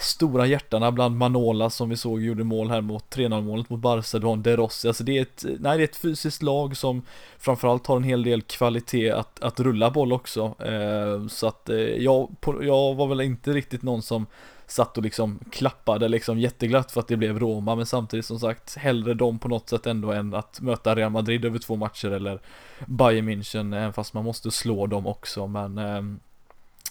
stora 0.00 0.46
hjärtarna 0.46 0.92
bland 0.92 1.16
Manola 1.16 1.70
som 1.70 1.88
vi 1.88 1.96
såg 1.96 2.22
gjorde 2.22 2.44
mål 2.44 2.70
här 2.70 2.80
mot 2.80 3.16
3-0 3.16 3.42
målet 3.42 3.70
mot 3.70 3.80
Barca, 3.80 4.18
du 4.18 4.26
har 4.26 4.32
en 4.32 4.42
De 4.42 4.56
Rossi, 4.56 4.88
alltså 4.88 5.04
det 5.04 5.18
är 5.18 5.22
ett, 5.22 5.44
nej 5.58 5.78
det 5.78 5.82
är 5.82 5.88
ett 5.88 5.96
fysiskt 5.96 6.42
lag 6.42 6.76
som 6.76 7.02
framförallt 7.38 7.86
har 7.86 7.96
en 7.96 8.04
hel 8.04 8.22
del 8.22 8.42
kvalitet 8.42 9.10
att, 9.10 9.42
att 9.42 9.60
rulla 9.60 9.90
boll 9.90 10.12
också, 10.12 10.54
eh, 10.58 11.26
så 11.26 11.46
att 11.46 11.68
eh, 11.68 11.76
jag, 11.78 12.40
på, 12.40 12.64
jag 12.64 12.94
var 12.94 13.06
väl 13.06 13.20
inte 13.20 13.52
riktigt 13.52 13.82
någon 13.82 14.02
som 14.02 14.26
satt 14.66 14.96
och 14.96 15.02
liksom 15.02 15.38
klappade 15.50 16.08
liksom 16.08 16.38
jätteglatt 16.38 16.92
för 16.92 17.00
att 17.00 17.08
det 17.08 17.16
blev 17.16 17.38
Roma, 17.38 17.74
men 17.74 17.86
samtidigt 17.86 18.26
som 18.26 18.38
sagt 18.38 18.76
hellre 18.76 19.14
dem 19.14 19.38
på 19.38 19.48
något 19.48 19.68
sätt 19.68 19.86
ändå 19.86 20.12
än 20.12 20.34
att 20.34 20.60
möta 20.60 20.94
Real 20.94 21.12
Madrid 21.12 21.44
över 21.44 21.58
två 21.58 21.76
matcher 21.76 22.10
eller 22.10 22.40
Bayern 22.86 23.28
München, 23.28 23.76
även 23.76 23.92
fast 23.92 24.14
man 24.14 24.24
måste 24.24 24.50
slå 24.50 24.86
dem 24.86 25.06
också, 25.06 25.46
men 25.46 25.78
eh, 25.78 26.02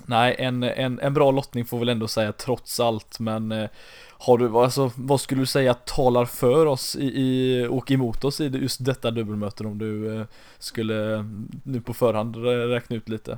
Nej, 0.06 0.36
en, 0.40 0.64
en, 0.64 1.00
en 1.00 1.14
bra 1.14 1.32
lottning 1.32 1.66
får 1.66 1.80
väl 1.80 1.90
ändå 1.90 2.08
säga 2.08 2.32
trots 2.32 2.80
allt, 2.80 3.20
men 3.20 3.52
eh, 3.52 3.70
har 4.22 4.38
du, 4.38 4.58
alltså, 4.58 4.92
vad 4.96 5.22
skulle 5.22 5.42
du 5.42 5.46
säga 5.46 5.74
talar 5.74 6.26
för 6.26 6.66
oss 6.66 6.96
i, 6.96 7.06
i, 7.06 7.68
och 7.70 7.92
emot 7.92 8.24
oss 8.24 8.42
i 8.42 8.48
just 8.48 8.86
detta 8.86 9.12
dubbelmöte 9.12 9.64
om 9.64 9.78
du 9.78 10.20
eh, 10.20 10.26
skulle 10.60 11.26
nu 11.64 11.82
på 11.82 11.94
förhand 11.94 12.36
räkna 12.72 12.96
ut 12.96 13.10
lite? 13.10 13.38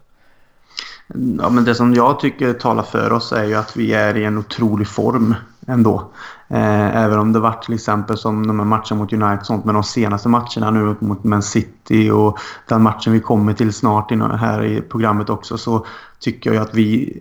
Ja, 1.39 1.49
men 1.49 1.65
det 1.65 1.75
som 1.75 1.93
jag 1.93 2.19
tycker 2.19 2.53
talar 2.53 2.83
för 2.83 3.13
oss 3.13 3.31
är 3.31 3.43
ju 3.43 3.55
att 3.55 3.77
vi 3.77 3.93
är 3.93 4.17
i 4.17 4.23
en 4.23 4.37
otrolig 4.37 4.87
form 4.87 5.35
ändå. 5.67 6.11
Eh, 6.53 7.03
även 7.03 7.19
om 7.19 7.33
det 7.33 7.39
var 7.39 7.51
till 7.51 7.73
exempel 7.73 8.17
som 8.17 8.47
de 8.47 8.59
här 8.59 8.65
matcherna 8.65 8.95
mot 8.95 9.13
United 9.13 9.45
sånt. 9.45 9.65
Men 9.65 9.75
de 9.75 9.83
senaste 9.83 10.29
matcherna 10.29 10.71
nu 10.71 10.95
mot 10.99 11.23
Man 11.23 11.43
City 11.43 12.11
och 12.11 12.39
den 12.67 12.81
matchen 12.81 13.13
vi 13.13 13.19
kommer 13.19 13.53
till 13.53 13.73
snart 13.73 14.11
här 14.39 14.63
i 14.63 14.81
programmet 14.81 15.29
också 15.29 15.57
så 15.57 15.85
tycker 16.21 16.53
jag 16.53 16.61
att 16.61 16.73
vi, 16.73 17.19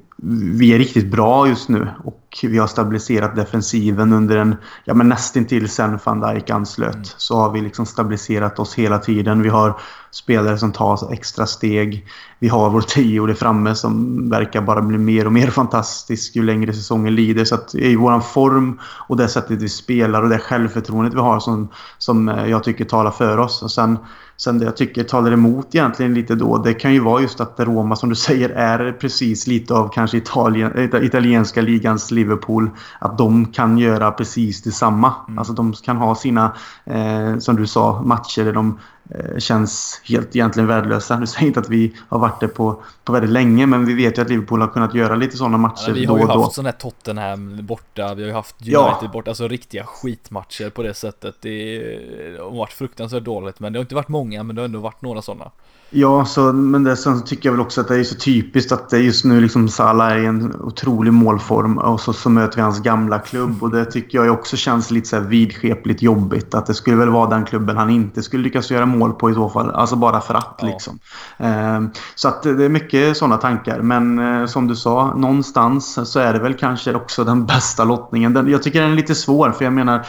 vi 0.53 0.75
är 0.75 0.79
riktigt 0.79 1.11
bra 1.11 1.49
just 1.49 1.69
nu. 1.69 1.89
Och 2.05 2.39
vi 2.43 2.59
har 2.59 2.67
stabiliserat 2.67 3.37
defensiven 3.37 4.13
under 4.13 4.37
en, 4.37 4.57
ja 4.85 4.95
men 4.95 5.09
nästintill 5.09 5.69
sen 5.69 5.99
van 6.05 6.21
Dijk 6.21 6.51
anslöt. 6.51 6.95
Mm. 6.95 7.05
Så 7.05 7.37
har 7.37 7.51
vi 7.51 7.61
liksom 7.61 7.87
stabiliserat 7.87 8.59
oss 8.59 8.75
hela 8.75 8.99
tiden. 8.99 9.43
Vi 9.43 9.49
har 9.49 9.81
spelare 10.11 10.59
som 10.59 10.73
tar 10.73 11.13
extra 11.13 11.47
steg. 11.47 12.07
Vi 12.39 12.49
har 12.49 12.71
vår 12.71 12.81
tio 12.81 13.27
där 13.27 13.35
framme 13.35 13.75
som 13.75 14.29
verkar 14.31 14.63
bara 14.63 14.83
bli 14.83 14.99
mer 14.99 15.27
och 15.27 15.33
mer 15.33 15.47
fantastisk 15.51 16.37
ju 16.37 16.43
längre 16.43 16.73
säsongen 16.73 17.15
lider. 17.15 17.45
Så 17.45 17.55
att 17.55 17.75
i 17.75 17.97
våran 17.97 18.23
form 18.23 18.79
och 18.85 19.17
det 19.21 19.29
sättet 19.29 19.63
vi 19.63 19.69
spelar 19.69 20.23
och 20.23 20.29
det 20.29 20.39
självförtroendet 20.39 21.15
vi 21.15 21.21
har 21.21 21.41
som, 21.41 21.69
som 21.99 22.29
jag 22.29 22.65
tycker 22.65 22.85
talar 22.85 23.11
för 23.11 23.39
oss. 23.39 23.63
Och 23.63 23.71
sen 23.71 23.99
Sen 24.41 24.59
det 24.59 24.65
jag 24.65 24.77
tycker 24.77 25.05
talar 25.05 25.33
emot 25.33 25.75
egentligen 25.75 26.15
lite 26.15 26.35
då, 26.35 26.59
det 26.59 26.75
kan 26.75 26.93
ju 26.93 27.01
vara 27.01 27.23
just 27.23 27.41
att 27.41 27.61
Roma 27.61 27.97
som 27.97 28.09
du 28.09 28.15
säger 28.15 28.49
är 28.49 28.93
precis 28.93 29.47
lite 29.47 29.75
av 29.75 29.89
kanske 29.89 30.17
Italien, 30.17 30.91
italienska 31.03 31.61
ligans 31.61 32.11
Liverpool. 32.11 32.71
Att 32.99 33.19
de 33.19 33.47
kan 33.47 33.79
göra 33.79 34.11
precis 34.11 34.63
detsamma. 34.63 35.15
Mm. 35.29 35.39
Alltså 35.39 35.53
de 35.53 35.73
kan 35.73 35.97
ha 35.97 36.15
sina, 36.15 36.53
eh, 36.85 37.39
som 37.39 37.57
du 37.57 37.67
sa, 37.67 38.03
matcher 38.03 38.45
där 38.45 38.53
de 38.53 38.79
Eh, 39.00 39.00
känns 39.39 40.01
helt 40.05 40.37
egentligen 40.37 40.67
värdelösa. 40.67 41.19
Nu 41.19 41.27
säger 41.27 41.47
inte 41.47 41.61
att 41.61 41.69
vi 41.69 41.93
har 42.09 42.19
varit 42.19 42.41
det 42.41 42.49
på, 42.49 42.83
på 43.05 43.13
väldigt 43.13 43.31
länge, 43.31 43.67
men 43.67 43.87
vi 43.87 43.95
vet 43.95 44.19
ju 44.19 44.23
att 44.23 44.29
Liverpool 44.29 44.61
har 44.61 44.69
kunnat 44.69 44.95
göra 44.95 45.15
lite 45.15 45.37
sådana 45.37 45.59
matcher 45.59 45.89
ja, 45.89 45.95
Vi 45.95 46.05
har 46.05 46.19
ju 46.19 46.27
haft 46.27 46.55
sådana 46.55 46.69
här 46.69 46.77
Tottenham 46.77 47.67
borta, 47.67 48.15
vi 48.15 48.23
har 48.23 48.29
ju 48.29 48.35
haft 48.35 48.57
United 48.61 48.75
ja. 48.75 49.11
borta, 49.13 49.31
alltså 49.31 49.49
riktiga 49.49 49.85
skitmatcher 49.85 50.71
på 50.71 50.83
det 50.83 50.95
sättet. 50.95 51.35
Det 51.41 52.39
har 52.41 52.51
varit 52.51 52.73
fruktansvärt 52.73 53.25
dåligt, 53.25 53.61
men 53.61 53.73
det 53.73 53.79
har 53.79 53.83
inte 53.83 53.95
varit 53.95 54.09
många, 54.09 54.43
men 54.43 54.57
det 54.57 54.63
har 54.63 54.65
ändå 54.65 54.79
varit 54.79 55.03
några 55.03 55.23
sådana. 55.23 55.51
Ja, 55.93 56.25
så, 56.25 56.53
men 56.53 56.85
det, 56.85 56.97
sen 56.97 57.25
tycker 57.25 57.49
jag 57.49 57.53
väl 57.53 57.61
också 57.61 57.81
att 57.81 57.89
det 57.89 57.97
är 57.97 58.05
så 58.05 58.15
typiskt 58.15 58.73
att 58.73 58.91
det 58.91 58.99
just 58.99 59.25
nu 59.25 59.41
liksom 59.41 59.69
Salah 59.69 60.13
är 60.13 60.19
i 60.19 60.27
en 60.27 60.61
otrolig 60.61 61.13
målform 61.13 61.79
och 61.79 62.01
så, 62.01 62.13
så 62.13 62.31
möter 62.31 62.57
vi 62.57 62.63
hans 62.63 62.81
gamla 62.81 63.19
klubb 63.19 63.63
och 63.63 63.71
det 63.71 63.85
tycker 63.85 64.19
jag 64.19 64.35
också 64.35 64.57
känns 64.57 64.91
lite 64.91 65.09
så 65.09 65.17
här 65.17 65.23
vidskepligt 65.23 66.03
jobbigt. 66.03 66.55
Att 66.55 66.67
det 66.67 66.75
skulle 66.75 66.97
väl 66.97 67.09
vara 67.09 67.31
den 67.31 67.45
klubben 67.45 67.77
han 67.77 67.91
inte 67.91 68.23
skulle 68.23 68.43
lyckas 68.43 68.71
göra 68.71 68.87
mål 68.87 69.13
på 69.13 69.31
i 69.31 69.35
så 69.35 69.49
fall. 69.49 69.71
Alltså 69.71 69.97
bara 69.97 70.21
för 70.21 70.35
att 70.35 70.59
ja. 70.59 70.67
liksom. 70.67 70.99
Eh, 71.39 71.81
så 72.15 72.29
att 72.29 72.43
det 72.43 72.65
är 72.65 72.69
mycket 72.69 73.17
sådana 73.17 73.37
tankar. 73.37 73.81
Men 73.81 74.19
eh, 74.19 74.47
som 74.47 74.67
du 74.67 74.77
sa, 74.77 75.15
någonstans 75.17 76.11
så 76.11 76.21
är 76.21 76.33
det 76.33 76.39
väl 76.39 76.55
kanske 76.55 76.95
också 76.95 77.25
den 77.25 77.47
bästa 77.47 77.85
lottningen. 77.85 78.35
Den, 78.35 78.49
jag 78.49 78.63
tycker 78.63 78.83
den 78.83 78.93
är 78.93 78.97
lite 78.97 79.15
svår 79.15 79.51
för 79.51 79.65
jag 79.65 79.73
menar 79.73 80.07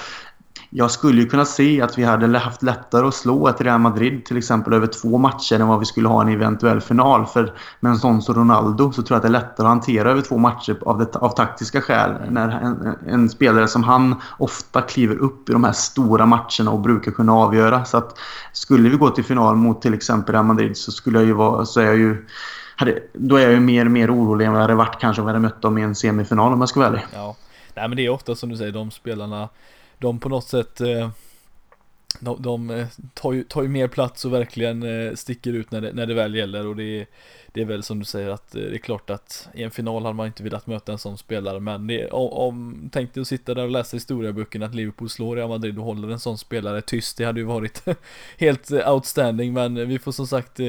jag 0.74 0.92
skulle 0.92 1.22
ju 1.22 1.28
kunna 1.28 1.46
se 1.46 1.82
att 1.82 1.98
vi 1.98 2.04
hade 2.04 2.40
haft 2.40 2.64
lättare 2.64 3.08
att 3.08 3.14
slå 3.14 3.48
ett 3.48 3.62
Real 3.62 3.80
Madrid 3.80 4.26
till 4.26 4.38
exempel 4.38 4.74
över 4.74 4.88
två 4.88 5.18
matcher 5.18 5.60
än 5.60 5.68
vad 5.68 5.80
vi 5.80 5.86
skulle 5.86 6.08
ha 6.08 6.22
en 6.22 6.28
eventuell 6.28 6.82
final. 6.82 7.26
För 7.26 7.54
med 7.80 7.90
en 7.90 7.98
sån 7.98 8.22
som 8.22 8.36
Ronaldo 8.36 8.92
så 8.92 9.02
tror 9.02 9.16
jag 9.16 9.18
att 9.18 9.22
det 9.22 9.28
är 9.28 9.42
lättare 9.42 9.68
att 9.68 9.72
hantera 9.72 10.12
över 10.12 10.22
två 10.22 10.38
matcher 10.38 10.78
av, 10.82 10.98
det, 10.98 11.16
av 11.16 11.30
taktiska 11.30 11.82
skäl. 11.82 12.12
När 12.30 12.50
en, 12.50 12.96
en, 13.08 13.30
spelare 13.30 13.68
som 13.68 13.84
han 13.84 14.16
ofta 14.38 14.82
kliver 14.82 15.16
upp 15.16 15.50
i 15.50 15.52
de 15.52 15.64
här 15.64 15.72
stora 15.72 16.26
matcherna 16.26 16.72
och 16.72 16.80
brukar 16.80 17.12
kunna 17.12 17.34
avgöra. 17.34 17.86
Så 17.86 17.98
att 17.98 18.18
skulle 18.54 18.90
vi 18.90 18.98
gå 18.98 19.10
till 19.10 19.24
final 19.24 19.56
mot 19.56 19.82
till 19.82 19.94
exempel 19.94 20.34
Real 20.34 20.46
Madrid 20.46 20.78
så 20.78 20.92
skulle 20.92 21.20
jag 21.20 21.26
ju 21.26 21.34
vara, 21.34 21.66
så 21.66 21.80
är 21.80 21.86
jag 21.86 21.98
ju 21.98 22.26
hade, 22.76 23.00
då 23.14 23.36
är 23.36 23.42
jag 23.42 23.52
ju 23.52 23.60
mer 23.60 23.86
och 23.86 23.92
mer 23.92 24.16
orolig 24.16 24.46
än 24.46 24.52
vad 24.52 24.60
jag 24.60 24.64
hade 24.64 24.76
varit 24.76 25.00
kanske 25.00 25.22
om 25.22 25.28
jag 25.28 25.34
hade 25.34 25.44
mött 25.44 25.62
dem 25.62 25.78
i 25.78 25.82
en 25.82 25.96
semifinal 25.96 26.54
om 26.54 26.60
jag 26.60 26.70
ska 26.70 26.80
vara 26.80 26.90
ärlig. 26.90 27.06
Ja. 27.14 27.36
Nej 27.76 27.88
men 27.88 27.98
det 27.98 28.06
är 28.06 28.10
ofta 28.10 28.36
som 28.36 28.50
du 28.50 28.58
säger, 28.58 28.72
de 28.72 28.92
spelarna 28.92 29.50
de 30.02 30.20
på 30.20 30.30
något 30.30 30.48
sätt 30.48 30.82
eh, 30.82 31.10
de, 32.20 32.42
de 32.42 32.70
eh, 32.70 32.88
tar, 33.14 33.34
ju, 33.34 33.44
tar 33.44 33.62
ju 33.62 33.68
mer 33.68 33.88
plats 33.88 34.26
och 34.26 34.34
verkligen 34.34 34.84
eh, 34.84 35.14
sticker 35.14 35.54
ut 35.54 35.72
när 35.72 35.82
det, 35.82 35.94
när 35.94 36.06
det 36.06 36.14
väl 36.14 36.36
gäller. 36.36 36.68
Och 36.68 36.76
det 36.76 36.84
är, 36.84 37.08
det 37.54 37.62
är 37.62 37.66
väl 37.66 37.84
som 37.84 38.00
du 38.00 38.06
säger 38.06 38.30
att 38.30 38.52
det 38.52 38.76
är 38.76 38.78
klart 38.78 39.10
att 39.10 39.50
i 39.54 39.64
en 39.64 39.72
final 39.72 40.04
hade 40.04 40.16
man 40.16 40.28
inte 40.28 40.44
velat 40.44 40.68
möta 40.68 40.92
en 40.92 40.98
sån 40.98 41.18
spelare. 41.18 41.60
Men 41.60 41.88
det, 41.88 42.10
om, 42.10 42.30
om 42.34 42.90
tänk 42.92 43.14
dig 43.14 43.22
att 43.22 43.28
sitta 43.28 43.54
där 43.54 43.64
och 43.64 43.72
läsa 43.72 43.98
historieböckerna 43.98 44.66
att 44.66 44.76
Liverpool 44.76 45.10
slår 45.10 45.36
Real 45.36 45.50
Madrid 45.50 45.78
och 45.78 45.86
håller 45.86 46.10
en 46.10 46.20
sån 46.20 46.38
spelare 46.38 46.82
tyst. 46.82 47.18
Det 47.18 47.26
hade 47.26 47.40
ju 47.40 47.46
varit 47.46 47.84
helt 48.38 48.72
outstanding. 48.72 49.54
Men 49.54 49.88
vi 49.88 50.00
får 50.00 50.12
som 50.12 50.28
sagt 50.28 50.60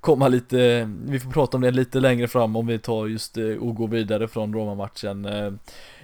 komma 0.00 0.28
lite 0.28 0.90
vi 1.06 1.20
får 1.20 1.30
prata 1.30 1.56
om 1.56 1.60
det 1.60 1.70
lite 1.70 2.00
längre 2.00 2.28
fram 2.28 2.56
om 2.56 2.66
vi 2.66 2.78
tar 2.78 3.06
just 3.06 3.36
och 3.36 3.74
går 3.74 3.88
vidare 3.88 4.28
från 4.28 4.54
Roma-matchen. 4.54 5.28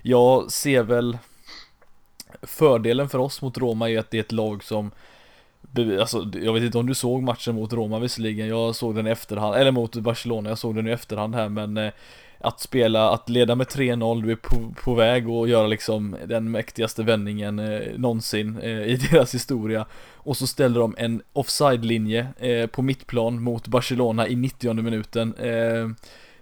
Jag 0.03 0.53
ser 0.53 0.83
väl 0.83 1.19
fördelen 2.43 3.09
för 3.09 3.19
oss 3.19 3.43
mot 3.43 3.59
Roma 3.59 3.91
är 3.91 3.99
att 3.99 4.11
det 4.11 4.19
är 4.19 4.21
ett 4.21 4.33
lag 4.33 4.65
som 4.65 4.91
Alltså, 6.01 6.31
jag 6.43 6.53
vet 6.53 6.63
inte 6.63 6.79
om 6.79 6.87
du 6.87 6.95
såg 6.95 7.23
matchen 7.23 7.55
mot 7.55 7.73
Roma 7.73 7.99
visserligen, 7.99 8.49
jag 8.49 8.75
såg 8.75 8.95
den 8.95 9.07
i 9.07 9.11
efterhand, 9.11 9.57
eller 9.57 9.71
mot 9.71 9.97
Barcelona, 9.97 10.49
jag 10.49 10.59
såg 10.59 10.75
den 10.75 10.89
i 10.89 10.91
efterhand 10.91 11.35
här 11.35 11.49
men 11.49 11.77
eh, 11.77 11.93
Att 12.41 12.61
spela, 12.61 13.11
att 13.11 13.29
leda 13.29 13.55
med 13.55 13.67
3-0, 13.67 14.23
du 14.23 14.33
är 14.33 14.37
på, 14.37 14.75
på 14.85 14.95
väg 14.95 15.29
att 15.29 15.49
göra 15.49 15.67
liksom 15.67 16.17
den 16.27 16.51
mäktigaste 16.51 17.03
vändningen 17.03 17.59
eh, 17.59 17.81
någonsin 17.97 18.59
eh, 18.63 18.83
i 18.83 18.97
deras 19.11 19.35
historia. 19.35 19.87
Och 20.15 20.37
så 20.37 20.47
ställer 20.47 20.81
de 20.81 20.95
en 20.99 21.23
offside-linje 21.33 22.27
eh, 22.39 22.67
på 22.67 22.83
mittplan 22.83 23.43
mot 23.43 23.67
Barcelona 23.67 24.29
i 24.29 24.37
90 24.37 24.73
minuten 24.73 25.35
eh, 25.35 25.89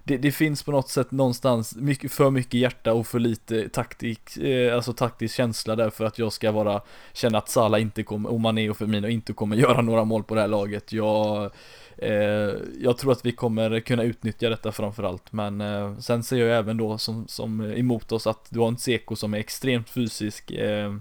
det, 0.07 0.17
det, 0.17 0.31
finns 0.31 0.63
på 0.63 0.71
något 0.71 0.89
sätt 0.89 1.11
någonstans 1.11 1.75
mycket, 1.75 2.11
för 2.11 2.29
mycket 2.29 2.53
hjärta 2.53 2.93
och 2.93 3.07
för 3.07 3.19
lite 3.19 3.69
taktik, 3.69 4.37
eh, 4.37 4.75
alltså 4.75 4.93
taktisk 4.93 5.35
känsla 5.35 5.75
där 5.75 5.89
för 5.89 6.05
att 6.05 6.19
jag 6.19 6.33
ska 6.33 6.51
vara, 6.51 6.81
känna 7.13 7.37
att 7.37 7.49
Salah 7.49 7.81
inte 7.81 8.03
kommer, 8.03 8.29
och 8.29 8.39
Mané 8.39 8.69
och 8.69 8.77
Firmino 8.77 9.07
inte 9.07 9.33
kommer 9.33 9.55
göra 9.65 9.81
några 9.81 10.03
mål 10.03 10.23
på 10.23 10.35
det 10.35 10.41
här 10.41 10.47
laget. 10.47 10.91
Jag, 10.91 11.51
eh, 11.97 12.53
jag 12.79 12.97
tror 12.97 13.11
att 13.11 13.25
vi 13.25 13.31
kommer 13.31 13.79
kunna 13.79 14.03
utnyttja 14.03 14.49
detta 14.49 14.71
framförallt, 14.71 15.31
men 15.31 15.61
eh, 15.61 15.97
sen 15.97 16.23
ser 16.23 16.37
jag 16.37 16.57
även 16.57 16.77
då 16.77 16.97
som, 16.97 17.27
som 17.27 17.61
emot 17.61 18.11
oss 18.11 18.27
att 18.27 18.47
du 18.49 18.59
har 18.59 18.67
en 18.67 18.77
Seko 18.77 19.15
som 19.15 19.33
är 19.33 19.37
extremt 19.37 19.89
fysisk 19.89 20.51
eh, 20.51 20.95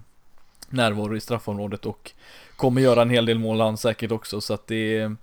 närvaro 0.68 1.16
i 1.16 1.20
straffområdet 1.20 1.86
och 1.86 2.12
kommer 2.56 2.80
göra 2.80 3.02
en 3.02 3.10
hel 3.10 3.26
del 3.26 3.38
mål 3.38 3.60
han 3.60 3.76
säkert 3.76 4.12
också 4.12 4.40
så 4.40 4.54
att 4.54 4.66
det 4.66 4.98
är 4.98 5.16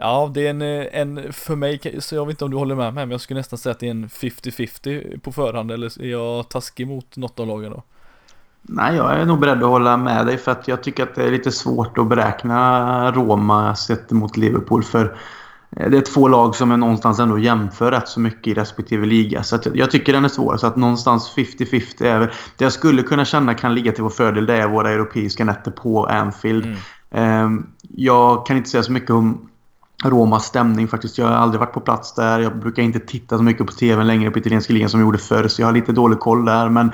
Ja, 0.00 0.30
det 0.34 0.46
är 0.46 0.50
en, 0.50 0.62
en, 0.62 1.32
för 1.32 1.56
mig, 1.56 2.00
så 2.00 2.14
jag 2.14 2.26
vet 2.26 2.32
inte 2.32 2.44
om 2.44 2.50
du 2.50 2.56
håller 2.56 2.74
med 2.74 2.94
mig, 2.94 3.06
men 3.06 3.10
jag 3.10 3.20
skulle 3.20 3.40
nästan 3.40 3.58
säga 3.58 3.70
att 3.70 3.80
det 3.80 3.86
är 3.86 3.90
en 3.90 4.08
50-50 4.08 5.20
på 5.20 5.32
förhand, 5.32 5.70
eller 5.70 6.02
är 6.02 6.10
jag 6.10 6.48
taskig 6.48 6.86
mot 6.86 7.16
något 7.16 7.40
av 7.40 7.46
lagen 7.46 7.72
då? 7.72 7.82
Nej, 8.62 8.96
jag 8.96 9.12
är 9.12 9.24
nog 9.24 9.40
beredd 9.40 9.62
att 9.62 9.68
hålla 9.68 9.96
med 9.96 10.26
dig 10.26 10.38
för 10.38 10.52
att 10.52 10.68
jag 10.68 10.82
tycker 10.82 11.02
att 11.02 11.14
det 11.14 11.24
är 11.24 11.30
lite 11.30 11.52
svårt 11.52 11.98
att 11.98 12.08
beräkna 12.08 13.12
Roma 13.12 13.76
sett 13.76 14.10
mot 14.10 14.36
Liverpool 14.36 14.82
för 14.84 15.16
det 15.70 15.96
är 15.96 16.00
två 16.00 16.28
lag 16.28 16.54
som 16.56 16.70
jag 16.70 16.80
någonstans 16.80 17.18
ändå 17.18 17.38
jämför 17.38 17.90
rätt 17.90 18.08
så 18.08 18.20
mycket 18.20 18.46
i 18.46 18.54
respektive 18.54 19.06
liga. 19.06 19.42
Så 19.42 19.58
jag 19.74 19.90
tycker 19.90 20.12
den 20.12 20.24
är 20.24 20.28
svår. 20.28 20.56
Så 20.56 20.66
att 20.66 20.76
någonstans 20.76 21.32
50-50 21.36 22.04
är 22.04 22.18
väl... 22.18 22.28
Det 22.56 22.64
jag 22.64 22.72
skulle 22.72 23.02
kunna 23.02 23.24
känna 23.24 23.54
kan 23.54 23.74
ligga 23.74 23.92
till 23.92 24.02
vår 24.02 24.10
fördel 24.10 24.46
det 24.46 24.56
är 24.56 24.68
våra 24.68 24.90
europeiska 24.90 25.44
nätter 25.44 25.70
på 25.70 26.06
Anfield. 26.06 26.64
Mm. 26.64 26.76
Ehm, 27.10 27.66
jag 27.88 28.46
kan 28.46 28.56
inte 28.56 28.70
säga 28.70 28.82
så 28.82 28.92
mycket 28.92 29.10
om 29.10 29.48
Romas 30.04 30.44
stämning 30.44 30.88
faktiskt. 30.88 31.18
Jag 31.18 31.26
har 31.26 31.32
aldrig 31.32 31.60
varit 31.60 31.72
på 31.72 31.80
plats 31.80 32.14
där. 32.14 32.40
Jag 32.40 32.58
brukar 32.58 32.82
inte 32.82 33.00
titta 33.00 33.36
så 33.36 33.42
mycket 33.42 33.66
på 33.66 33.72
TV 33.72 34.04
längre 34.04 34.30
på 34.30 34.38
italienska 34.38 34.72
ligan 34.72 34.88
som 34.88 35.00
jag 35.00 35.06
gjorde 35.06 35.18
förr. 35.18 35.48
Så 35.48 35.62
jag 35.62 35.66
har 35.66 35.72
lite 35.72 35.92
dålig 35.92 36.18
koll 36.20 36.44
där. 36.44 36.68
Men 36.68 36.92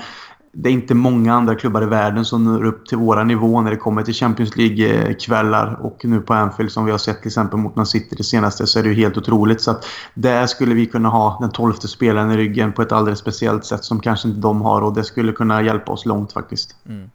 det 0.55 0.69
är 0.69 0.73
inte 0.73 0.95
många 0.95 1.35
andra 1.35 1.55
klubbar 1.55 1.83
i 1.83 1.87
världen 1.87 2.25
som 2.25 2.45
når 2.45 2.65
upp 2.65 2.87
till 2.87 2.99
våra 2.99 3.25
nivå 3.25 3.61
när 3.61 3.71
det 3.71 3.77
kommer 3.77 4.03
till 4.03 4.15
Champions 4.15 4.57
League-kvällar. 4.57 5.79
Och 5.81 6.05
nu 6.05 6.21
på 6.21 6.35
Anfield 6.35 6.73
som 6.73 6.85
vi 6.85 6.91
har 6.91 6.99
sett 6.99 7.19
till 7.21 7.29
exempel 7.29 7.59
mot 7.59 7.77
Man 7.77 7.87
City 7.87 8.15
det 8.17 8.25
senaste 8.25 8.67
så 8.67 8.79
är 8.79 8.83
det 8.83 8.89
ju 8.89 8.95
helt 8.95 9.17
otroligt. 9.17 9.61
Så 9.61 9.71
att 9.71 9.87
där 10.15 10.47
skulle 10.47 10.75
vi 10.75 10.87
kunna 10.87 11.09
ha 11.09 11.39
den 11.41 11.51
tolfte 11.51 11.89
spelaren 11.89 12.31
i 12.31 12.37
ryggen 12.37 12.73
på 12.73 12.83
ett 12.83 12.93
alldeles 12.93 13.19
speciellt 13.19 13.65
sätt 13.65 13.85
som 13.85 14.01
kanske 14.01 14.29
inte 14.29 14.41
de 14.41 14.63
har. 14.63 14.83
Och 14.83 14.95
det 14.95 15.05
skulle 15.05 15.33
kunna 15.33 15.63
hjälpa 15.63 15.93
oss 15.93 16.07
långt 16.07 16.33
faktiskt. 16.33 16.77
Mm. 16.89 17.11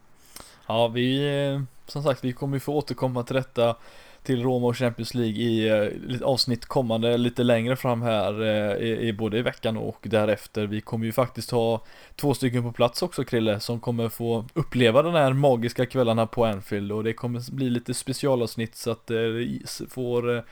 Ja, 0.67 0.88
vi 0.88 1.27
eh, 1.53 1.62
som 1.88 2.03
sagt, 2.03 2.24
vi 2.24 2.34
kommer 2.34 2.55
ju 2.55 2.60
få 2.60 2.74
återkomma 2.74 3.24
till 3.24 3.36
detta 3.36 3.75
till 4.24 4.44
Roma 4.44 4.68
och 4.68 4.78
Champions 4.78 5.14
League 5.14 5.42
i 5.42 5.70
eh, 5.70 6.22
avsnitt 6.22 6.66
kommande 6.66 7.18
lite 7.18 7.44
längre 7.44 7.76
fram 7.76 8.02
här 8.02 8.42
eh, 8.42 8.88
i, 8.88 9.08
i, 9.08 9.14
både 9.14 9.38
i 9.38 9.42
veckan 9.42 9.78
och 9.78 9.98
därefter. 10.02 10.68
Vi 10.68 10.82
kommer 10.82 11.06
ju 11.06 11.12
faktiskt 11.12 11.52
ha 11.52 11.84
två 12.16 12.34
stycken 12.34 12.64
på 12.64 12.72
plats 12.72 13.02
också 13.02 13.24
Krille 13.24 13.60
som 13.60 13.80
kommer 13.80 14.10
få 14.10 14.46
uppleva 14.54 15.02
den 15.02 15.16
här 15.16 15.34
magiska 15.34 15.86
kvällarna 15.86 16.28
på 16.28 16.46
Anfield 16.46 16.92
och 16.92 17.04
det 17.04 17.14
kommer 17.14 17.52
bli 17.52 17.70
lite 17.70 17.94
specialavsnitt 17.94 18.76
så 18.76 18.92
att 18.92 19.12
eh, 19.12 19.18
det 19.18 19.90
får 19.90 20.36
eh, 20.36 20.44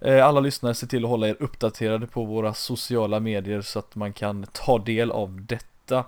eh, 0.00 0.26
alla 0.26 0.40
lyssnare 0.40 0.74
se 0.74 0.86
till 0.86 1.04
att 1.04 1.10
hålla 1.10 1.28
er 1.28 1.36
uppdaterade 1.40 2.06
på 2.06 2.24
våra 2.24 2.54
sociala 2.54 3.20
medier 3.20 3.60
så 3.60 3.78
att 3.78 3.94
man 3.94 4.12
kan 4.12 4.46
ta 4.52 4.78
del 4.78 5.10
av 5.10 5.40
detta. 5.42 6.04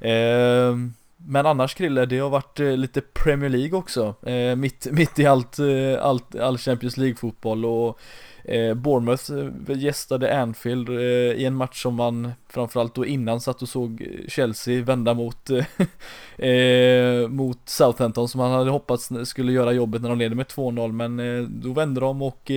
Ehm, 0.00 0.94
men 1.18 1.46
annars 1.46 1.74
Krille, 1.74 2.06
det 2.06 2.18
har 2.18 2.30
varit 2.30 2.60
eh, 2.60 2.76
lite 2.76 3.00
Premier 3.00 3.50
League 3.50 3.78
också, 3.78 4.14
eh, 4.22 4.56
mitt, 4.56 4.86
mitt 4.92 5.18
i 5.18 5.26
allt, 5.26 5.58
eh, 5.58 6.04
allt, 6.04 6.34
all 6.34 6.58
Champions 6.58 6.96
League-fotboll 6.96 7.64
och 7.64 8.00
eh, 8.44 8.74
Bournemouth 8.74 9.32
eh, 9.32 9.78
gästade 9.78 10.40
Anfield 10.40 10.88
eh, 10.88 10.94
i 10.96 11.44
en 11.44 11.54
match 11.54 11.82
som 11.82 11.94
man 11.94 12.32
framförallt 12.48 12.94
då 12.94 13.06
innan 13.06 13.40
satt 13.40 13.62
och 13.62 13.68
såg 13.68 14.08
Chelsea 14.28 14.84
vända 14.84 15.14
mot, 15.14 15.50
mot 17.28 17.68
Southampton 17.68 18.28
som 18.28 18.38
man 18.38 18.52
hade 18.52 18.70
hoppats 18.70 19.10
skulle 19.24 19.52
göra 19.52 19.72
jobbet 19.72 20.02
när 20.02 20.08
de 20.08 20.18
leder 20.18 20.36
med 20.36 20.46
2-0 20.46 20.92
men 20.92 21.16
då 21.62 21.72
vände 21.72 22.00
de 22.00 22.22
och 22.22 22.50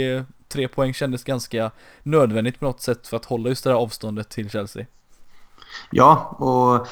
tre 0.47 0.67
poäng 0.67 0.93
kändes 0.93 1.23
ganska 1.23 1.71
nödvändigt 2.03 2.59
på 2.59 2.65
något 2.65 2.81
sätt 2.81 3.07
för 3.07 3.17
att 3.17 3.25
hålla 3.25 3.49
just 3.49 3.63
det 3.63 3.69
här 3.69 3.77
avståndet 3.77 4.29
till 4.29 4.49
Chelsea. 4.49 4.85
Ja, 5.89 6.35
och 6.37 6.87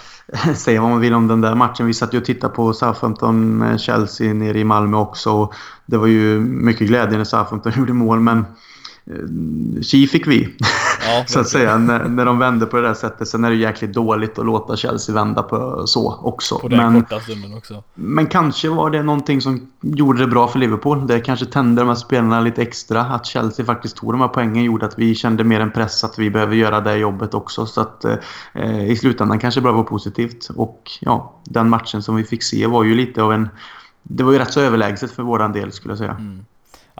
säga 0.56 0.82
vad 0.82 0.90
man 0.90 1.00
vill 1.00 1.14
om 1.14 1.28
den 1.28 1.42
där 1.42 1.56
matchen. 1.56 1.86
Vi 1.86 1.94
satt 1.94 2.14
ju 2.14 2.18
och 2.18 2.26
tittade 2.26 2.54
på 2.54 2.74
Southampton-Chelsea 2.74 4.34
nere 4.34 4.60
i 4.60 4.64
Malmö 4.64 4.98
också. 4.98 5.32
och 5.32 5.54
Det 5.86 5.98
var 5.98 6.08
ju 6.08 6.40
mycket 6.40 6.88
glädje 6.88 7.18
när 7.18 7.26
Southampton 7.26 7.74
gjorde 7.78 7.94
mål, 7.94 8.20
men 8.20 8.46
Tji 9.82 10.08
fick 10.08 10.28
vi, 10.28 10.56
ja, 11.08 11.24
så 11.28 11.40
att 11.40 11.50
säga, 11.50 11.78
när, 11.78 12.06
när 12.06 12.26
de 12.26 12.40
vände 12.40 12.66
på 12.66 12.78
det 12.78 12.88
där 12.88 12.94
sättet. 12.94 13.28
Sen 13.28 13.44
är 13.44 13.50
det 13.50 13.56
jäkligt 13.56 13.94
dåligt 13.94 14.40
att 14.40 14.46
låta 14.46 14.76
Chelsea 14.76 15.16
vända 15.16 15.44
på 15.44 15.88
så 15.88 16.20
också. 16.24 16.60
På 16.60 16.68
den 16.68 16.94
men, 16.94 17.02
korta 17.02 17.20
stunden 17.20 17.54
också. 17.54 17.84
Men 17.94 18.28
kanske 18.28 18.70
var 18.70 18.90
det 18.90 19.04
någonting 19.04 19.42
som 19.42 19.72
gjorde 19.82 20.20
det 20.20 20.28
bra 20.28 20.48
för 20.48 20.60
Liverpool. 20.60 21.08
Det 21.08 21.20
kanske 21.20 21.46
tände 21.46 21.82
de 21.82 21.88
här 21.88 21.96
spelarna 21.96 22.42
lite 22.42 22.62
extra. 22.62 23.02
Att 23.02 23.26
Chelsea 23.26 23.66
faktiskt 23.66 23.98
tog 23.98 24.14
de 24.14 24.22
här 24.22 24.28
poängen 24.28 24.64
gjorde 24.64 24.86
att 24.86 25.00
vi 25.00 25.16
kände 25.16 25.44
mer 25.44 25.60
en 25.60 25.72
press 25.72 26.04
att 26.04 26.20
vi 26.20 26.30
behöver 26.30 26.56
göra 26.56 26.82
det 26.82 26.98
jobbet 26.98 27.34
också. 27.34 27.66
Så 27.66 27.82
att 27.82 28.06
eh, 28.54 28.92
i 28.92 28.96
slutändan 28.96 29.40
kanske 29.40 29.60
det 29.60 29.64
bara 29.64 29.74
var 29.74 29.84
positivt. 29.84 30.50
Och 30.56 30.92
ja, 31.00 31.34
den 31.44 31.70
matchen 31.70 32.04
som 32.04 32.16
vi 32.16 32.24
fick 32.24 32.44
se 32.44 32.68
var 32.68 32.84
ju 32.84 32.96
lite 32.96 33.24
av 33.24 33.34
en... 33.34 33.50
Det 34.04 34.24
var 34.24 34.32
ju 34.32 34.40
rätt 34.40 34.54
så 34.54 34.62
överlägset 34.62 35.12
för 35.12 35.24
våran 35.24 35.52
del 35.52 35.72
skulle 35.72 35.92
jag 35.92 35.98
säga. 35.98 36.12
Mm. 36.12 36.46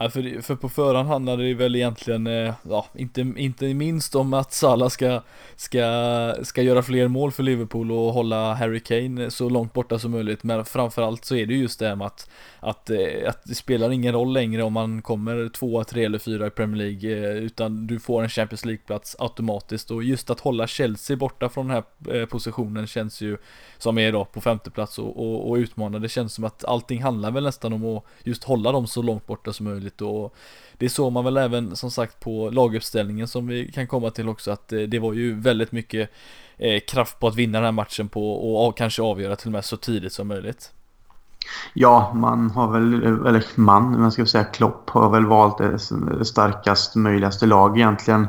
Alltså, 0.00 0.20
ja, 0.20 0.32
för, 0.32 0.42
för 0.42 0.56
på 0.56 0.68
förhand 0.68 1.08
handlade 1.08 1.48
det 1.48 1.54
väl 1.54 1.76
egentligen, 1.76 2.26
eh, 2.26 2.54
ja, 2.62 2.86
inte, 2.94 3.20
inte 3.20 3.74
minst 3.74 4.14
om 4.14 4.34
att 4.34 4.52
Salah 4.52 4.88
ska, 4.88 5.22
ska, 5.56 6.34
ska 6.42 6.62
göra 6.62 6.82
fler 6.82 7.08
mål 7.08 7.32
för 7.32 7.42
Liverpool 7.42 7.92
och 7.92 8.12
hålla 8.12 8.54
Harry 8.54 8.80
Kane 8.80 9.30
så 9.30 9.48
långt 9.48 9.72
borta 9.72 9.98
som 9.98 10.10
möjligt. 10.10 10.42
Men 10.42 10.64
framförallt 10.64 11.24
så 11.24 11.34
är 11.36 11.46
det 11.46 11.54
just 11.54 11.78
det 11.78 11.88
här 11.88 11.96
med 11.96 12.06
att, 12.06 12.30
att, 12.60 12.90
eh, 12.90 13.28
att 13.28 13.44
det 13.44 13.54
spelar 13.54 13.90
ingen 13.90 14.12
roll 14.12 14.32
längre 14.32 14.62
om 14.62 14.72
man 14.72 15.02
kommer 15.02 15.48
tvåa, 15.48 15.84
tre 15.84 16.04
eller 16.04 16.18
fyra 16.18 16.46
i 16.46 16.50
Premier 16.50 16.76
League, 16.76 17.30
eh, 17.30 17.36
utan 17.36 17.86
du 17.86 18.00
får 18.00 18.22
en 18.22 18.28
Champions 18.28 18.64
League-plats 18.64 19.16
automatiskt. 19.18 19.90
Och 19.90 20.04
just 20.04 20.30
att 20.30 20.40
hålla 20.40 20.66
Chelsea 20.66 21.16
borta 21.16 21.48
från 21.48 21.68
den 21.68 21.76
här 21.76 22.14
eh, 22.16 22.26
positionen 22.26 22.86
känns 22.86 23.20
ju, 23.20 23.36
som 23.78 23.98
är 23.98 24.12
då 24.12 24.24
på 24.24 24.40
femte 24.40 24.70
plats 24.70 24.98
och, 24.98 25.16
och, 25.16 25.50
och 25.50 25.54
utmana, 25.54 25.98
det 25.98 26.08
känns 26.08 26.34
som 26.34 26.44
att 26.44 26.64
allting 26.64 27.02
handlar 27.02 27.30
väl 27.30 27.44
nästan 27.44 27.72
om 27.72 27.84
att 27.84 28.04
just 28.24 28.44
hålla 28.44 28.72
dem 28.72 28.86
så 28.86 29.02
långt 29.02 29.26
borta 29.26 29.52
som 29.52 29.66
möjligt 29.66 30.00
och 30.00 30.34
det 30.78 30.88
såg 30.88 31.12
man 31.12 31.24
väl 31.24 31.36
även 31.36 31.76
som 31.76 31.90
sagt 31.90 32.20
på 32.20 32.50
laguppställningen 32.50 33.28
som 33.28 33.46
vi 33.46 33.72
kan 33.72 33.86
komma 33.86 34.10
till 34.10 34.28
också 34.28 34.50
att 34.50 34.68
det 34.68 34.98
var 34.98 35.12
ju 35.12 35.40
väldigt 35.40 35.72
mycket 35.72 36.10
kraft 36.86 37.18
på 37.18 37.28
att 37.28 37.36
vinna 37.36 37.58
den 37.58 37.64
här 37.64 37.72
matchen 37.72 38.08
på 38.08 38.56
och 38.66 38.76
kanske 38.76 39.02
avgöra 39.02 39.36
till 39.36 39.48
och 39.48 39.52
med 39.52 39.64
så 39.64 39.76
tidigt 39.76 40.12
som 40.12 40.28
möjligt. 40.28 40.72
Ja, 41.72 42.12
man 42.14 42.50
har 42.50 42.72
väl, 42.72 43.02
eller 43.26 43.44
man, 43.54 44.00
man 44.00 44.12
ska 44.12 44.26
säga 44.26 44.44
Klopp 44.44 44.90
har 44.90 45.10
väl 45.10 45.26
valt 45.26 45.58
det 45.58 45.78
starkast 46.24 46.96
möjligaste 46.96 47.46
lag 47.46 47.78
egentligen 47.78 48.28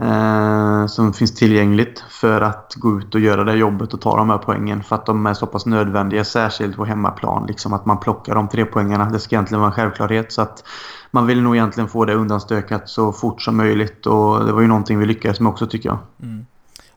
eh, 0.00 0.86
som 0.86 1.12
finns 1.12 1.34
tillgängligt 1.34 2.04
för 2.08 2.40
att 2.40 2.74
gå 2.76 2.98
ut 2.98 3.14
och 3.14 3.20
göra 3.20 3.44
det 3.44 3.54
jobbet 3.54 3.94
och 3.94 4.00
ta 4.00 4.16
de 4.16 4.30
här 4.30 4.38
poängen 4.38 4.82
för 4.82 4.96
att 4.96 5.06
de 5.06 5.26
är 5.26 5.34
så 5.34 5.46
pass 5.46 5.66
nödvändiga, 5.66 6.24
särskilt 6.24 6.76
på 6.76 6.84
hemmaplan. 6.84 7.46
Liksom 7.46 7.72
att 7.72 7.86
man 7.86 8.00
plockar 8.00 8.34
de 8.34 8.48
tre 8.48 8.64
poängarna. 8.64 9.10
Det 9.10 9.20
ska 9.20 9.36
egentligen 9.36 9.60
vara 9.60 9.70
en 9.70 9.76
självklarhet. 9.76 10.32
Så 10.32 10.42
att 10.42 10.64
man 11.10 11.26
vill 11.26 11.42
nog 11.42 11.56
egentligen 11.56 11.88
få 11.88 12.04
det 12.04 12.14
undanstökat 12.14 12.88
så 12.88 13.12
fort 13.12 13.42
som 13.42 13.56
möjligt 13.56 14.06
och 14.06 14.44
det 14.44 14.52
var 14.52 14.60
ju 14.60 14.66
någonting 14.68 14.98
vi 14.98 15.06
lyckades 15.06 15.40
med 15.40 15.50
också 15.50 15.66
tycker 15.66 15.88
jag. 15.88 15.98
Mm. 16.22 16.46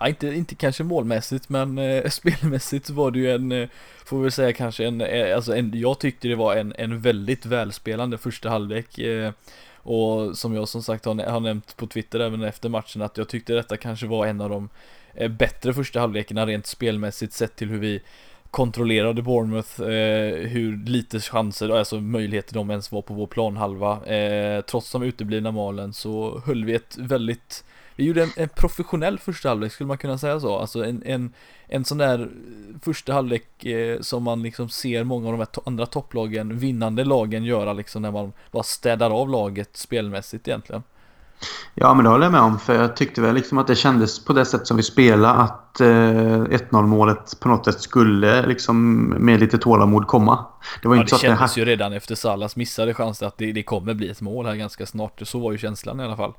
Ja, 0.01 0.07
inte, 0.07 0.27
inte 0.27 0.55
kanske 0.55 0.83
målmässigt 0.83 1.49
men 1.49 1.77
eh, 1.77 2.05
spelmässigt 2.09 2.89
var 2.89 3.11
det 3.11 3.19
ju 3.19 3.31
en, 3.31 3.51
eh, 3.51 3.69
får 4.05 4.21
vi 4.21 4.31
säga 4.31 4.53
kanske 4.53 4.85
en, 4.85 5.01
eh, 5.01 5.35
alltså 5.35 5.55
en, 5.55 5.71
jag 5.79 5.99
tyckte 5.99 6.27
det 6.27 6.35
var 6.35 6.55
en, 6.55 6.73
en 6.77 6.99
väldigt 6.99 7.45
välspelande 7.45 8.17
första 8.17 8.49
halvlek. 8.49 8.99
Eh, 8.99 9.31
och 9.83 10.37
som 10.37 10.55
jag 10.55 10.67
som 10.67 10.83
sagt 10.83 11.05
har, 11.05 11.15
har 11.15 11.39
nämnt 11.39 11.77
på 11.77 11.87
Twitter 11.87 12.19
även 12.19 12.43
efter 12.43 12.69
matchen 12.69 13.01
att 13.01 13.17
jag 13.17 13.27
tyckte 13.27 13.53
detta 13.53 13.77
kanske 13.77 14.07
var 14.07 14.25
en 14.25 14.41
av 14.41 14.49
de 14.49 14.69
eh, 15.13 15.31
bättre 15.31 15.73
första 15.73 15.99
halvlekarna 15.99 16.45
rent 16.45 16.65
spelmässigt 16.65 17.33
sett 17.33 17.55
till 17.55 17.69
hur 17.69 17.79
vi 17.79 18.01
kontrollerade 18.51 19.21
Bournemouth, 19.21 19.81
eh, 19.81 20.47
hur 20.47 20.85
lite 20.85 21.19
chanser, 21.19 21.69
alltså 21.69 21.99
möjligheter 21.99 22.53
de 22.53 22.69
ens 22.69 22.91
var 22.91 23.01
på 23.01 23.13
vår 23.13 23.27
planhalva. 23.27 24.05
Eh, 24.05 24.61
trots 24.61 24.91
de 24.91 25.03
uteblivna 25.03 25.51
målen 25.51 25.93
så 25.93 26.41
höll 26.45 26.65
vi 26.65 26.75
ett 26.75 26.97
väldigt 26.97 27.63
vi 28.01 28.07
gjorde 28.07 28.23
en, 28.23 28.31
en, 28.35 28.49
professionell 28.49 29.19
första 29.19 29.49
halvlek, 29.49 29.71
skulle 29.71 29.87
man 29.87 29.97
kunna 29.97 30.17
säga 30.17 30.39
så? 30.39 30.57
Alltså 30.57 30.85
en, 30.85 31.03
en, 31.05 31.33
en 31.67 31.85
sån 31.85 31.97
där 31.97 32.29
första 32.81 33.13
halvlek 33.13 33.65
eh, 33.65 33.99
som 34.01 34.23
man 34.23 34.43
liksom 34.43 34.69
ser 34.69 35.03
många 35.03 35.27
av 35.27 35.31
de 35.31 35.37
här 35.37 35.45
to 35.45 35.61
andra 35.65 35.85
topplagen, 35.85 36.57
vinnande 36.57 37.03
lagen 37.03 37.43
göra 37.43 37.73
liksom 37.73 38.01
när 38.01 38.11
man 38.11 38.33
bara 38.51 38.63
städar 38.63 39.09
av 39.09 39.29
laget 39.29 39.77
spelmässigt 39.77 40.47
egentligen. 40.47 40.83
Ja, 41.75 41.93
men 41.93 42.03
det 42.03 42.09
håller 42.09 42.25
jag 42.25 42.31
med 42.31 42.41
om. 42.41 42.59
För 42.59 42.75
jag 42.75 42.95
tyckte 42.95 43.21
väl 43.21 43.35
liksom 43.35 43.57
att 43.57 43.67
det 43.67 43.75
kändes 43.75 44.25
på 44.25 44.33
det 44.33 44.45
sätt 44.45 44.67
som 44.67 44.77
vi 44.77 44.83
spelade 44.83 45.33
att 45.33 45.81
eh, 45.81 45.87
1-0 45.87 46.81
målet 46.85 47.39
på 47.39 47.49
något 47.49 47.65
sätt 47.65 47.81
skulle 47.81 48.45
liksom 48.47 49.05
med 49.09 49.39
lite 49.39 49.57
tålamod 49.57 50.07
komma. 50.07 50.45
Det 50.81 50.87
var 50.87 50.95
ja, 50.95 51.01
inte 51.01 51.09
så 51.09 51.15
det 51.15 51.33
att 51.33 51.37
kändes 51.37 51.53
det... 51.53 51.59
ju 51.61 51.65
redan 51.65 51.93
efter 51.93 52.15
Salas 52.15 52.55
missade 52.55 52.93
chans 52.93 53.23
att 53.23 53.37
det, 53.37 53.51
det 53.51 53.63
kommer 53.63 53.93
bli 53.93 54.09
ett 54.09 54.21
mål 54.21 54.45
här 54.45 54.55
ganska 54.55 54.85
snart. 54.85 55.21
Så 55.23 55.39
var 55.39 55.51
ju 55.51 55.57
känslan 55.57 55.99
i 55.99 56.03
alla 56.03 56.17
fall. 56.17 56.33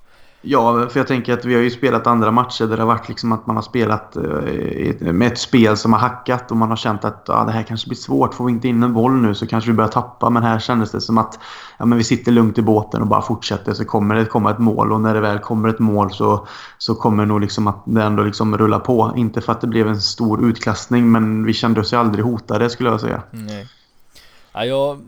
Ja, 0.44 0.88
för 0.88 1.00
jag 1.00 1.07
tänker 1.07 1.33
att 1.33 1.44
vi 1.44 1.55
har 1.55 1.62
ju 1.62 1.70
spelat 1.70 2.07
andra 2.07 2.31
matcher 2.31 2.66
där 2.66 2.76
det 2.76 2.83
har 2.83 2.87
varit 2.87 3.09
liksom 3.09 3.33
att 3.33 3.46
man 3.46 3.57
har 3.57 3.62
spelat 3.62 4.16
eh, 4.16 5.12
med 5.12 5.33
ett 5.33 5.38
spel 5.38 5.76
som 5.76 5.92
har 5.92 6.00
hackat 6.00 6.50
och 6.50 6.57
man 6.57 6.68
har 6.68 6.76
känt 6.76 7.05
att 7.05 7.28
ah, 7.28 7.44
det 7.44 7.52
här 7.52 7.62
kanske 7.62 7.88
blir 7.88 7.96
svårt. 7.96 8.35
Får 8.35 8.44
vi 8.44 8.52
inte 8.52 8.68
in 8.68 8.83
en 8.83 8.92
boll 8.92 9.12
nu 9.12 9.35
så 9.35 9.46
kanske 9.46 9.70
vi 9.70 9.76
börjar 9.76 9.90
tappa. 9.90 10.31
Men 10.31 10.42
här 10.42 10.59
kändes 10.59 10.90
det 10.90 11.00
som 11.00 11.18
att 11.18 11.38
ja, 11.78 11.85
men 11.85 11.98
vi 11.98 12.05
sitter 12.05 12.33
lugnt 12.33 12.59
i 12.59 12.62
båten 12.62 13.02
och 13.02 13.07
bara 13.07 13.22
fortsätter 13.22 13.74
så 13.74 13.85
kommer 13.85 14.14
det 14.14 14.24
komma 14.24 14.50
ett 14.50 14.59
mål. 14.59 14.92
Och 14.92 15.00
när 15.00 15.14
det 15.14 15.20
väl 15.20 15.38
kommer 15.38 15.68
ett 15.68 15.78
mål 15.78 16.12
så, 16.12 16.46
så 16.78 16.94
kommer 16.94 17.26
nog 17.26 17.40
liksom 17.40 17.66
att 17.66 17.83
det 17.85 18.02
ändå 18.02 18.22
liksom 18.22 18.59
rulla 18.59 18.78
på. 18.78 19.12
Inte 19.16 19.40
för 19.40 19.52
att 19.52 19.61
det 19.61 19.66
blev 19.66 19.88
en 19.88 20.00
stor 20.00 20.44
utklassning 20.44 21.12
men 21.12 21.44
vi 21.44 21.52
kände 21.52 21.81
oss 21.81 21.92
ju 21.92 21.96
aldrig 21.96 22.24
hotade 22.24 22.70
skulle 22.70 22.90
jag 22.90 23.00
säga. 23.00 23.22
Nej. 23.31 23.66
Ja, 24.52 24.64
jag, 24.64 25.00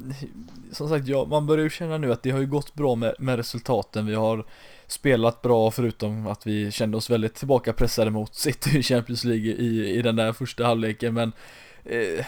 som 0.72 0.88
sagt, 0.88 1.08
jag, 1.08 1.28
man 1.28 1.46
börjar 1.46 1.64
ju 1.64 1.70
känna 1.70 1.98
nu 1.98 2.12
att 2.12 2.22
det 2.22 2.30
har 2.30 2.40
ju 2.40 2.46
gått 2.46 2.74
bra 2.74 2.94
med, 2.94 3.14
med 3.18 3.36
resultaten. 3.36 4.06
Vi 4.06 4.14
har 4.14 4.44
spelat 4.94 5.42
bra 5.42 5.70
förutom 5.70 6.26
att 6.26 6.46
vi 6.46 6.70
kände 6.70 6.96
oss 6.96 7.10
väldigt 7.10 7.34
tillbakapressade 7.34 8.10
mot 8.10 8.34
City 8.44 8.78
i 8.78 8.82
Champions 8.82 9.24
League 9.24 9.52
i, 9.52 9.98
i 9.98 10.02
den 10.02 10.16
där 10.16 10.32
första 10.32 10.66
halvleken 10.66 11.14
men 11.14 11.32
eh, 11.84 12.26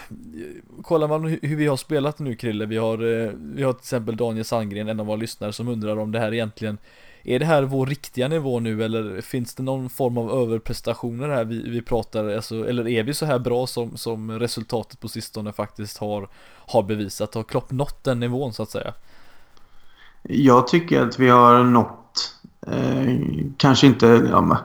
kollar 0.82 1.08
man 1.08 1.24
hur 1.24 1.56
vi 1.56 1.66
har 1.66 1.76
spelat 1.76 2.18
nu 2.18 2.36
Krille, 2.36 2.66
vi 2.66 2.76
har, 2.76 3.22
eh, 3.22 3.30
vi 3.34 3.62
har 3.62 3.72
till 3.72 3.80
exempel 3.80 4.16
Daniel 4.16 4.44
Sandgren, 4.44 4.88
en 4.88 5.00
av 5.00 5.06
våra 5.06 5.16
lyssnare 5.16 5.52
som 5.52 5.68
undrar 5.68 5.96
om 5.96 6.12
det 6.12 6.18
här 6.18 6.34
egentligen 6.34 6.78
är 7.28 7.38
det 7.38 7.44
här 7.44 7.62
vår 7.62 7.86
riktiga 7.86 8.28
nivå 8.28 8.60
nu 8.60 8.84
eller 8.84 9.20
finns 9.20 9.54
det 9.54 9.62
någon 9.62 9.90
form 9.90 10.18
av 10.18 10.30
överprestationer 10.30 11.28
här 11.28 11.44
vi, 11.44 11.70
vi 11.70 11.82
pratar, 11.82 12.28
alltså, 12.28 12.68
eller 12.68 12.88
är 12.88 13.02
vi 13.02 13.14
så 13.14 13.26
här 13.26 13.38
bra 13.38 13.66
som, 13.66 13.96
som 13.96 14.38
resultatet 14.38 15.00
på 15.00 15.08
sistone 15.08 15.52
faktiskt 15.52 15.98
har, 15.98 16.28
har 16.66 16.82
bevisat? 16.82 17.34
Har 17.34 17.42
Klopp 17.42 17.70
nått 17.70 18.04
den 18.04 18.20
nivån 18.20 18.52
så 18.52 18.62
att 18.62 18.70
säga? 18.70 18.94
Jag 20.22 20.68
tycker 20.68 21.02
att 21.02 21.18
vi 21.18 21.28
har 21.28 21.64
nått 21.64 22.05
Eh, 22.70 23.18
kanske 23.56 23.86
inte... 23.86 24.06
Ja, 24.30 24.58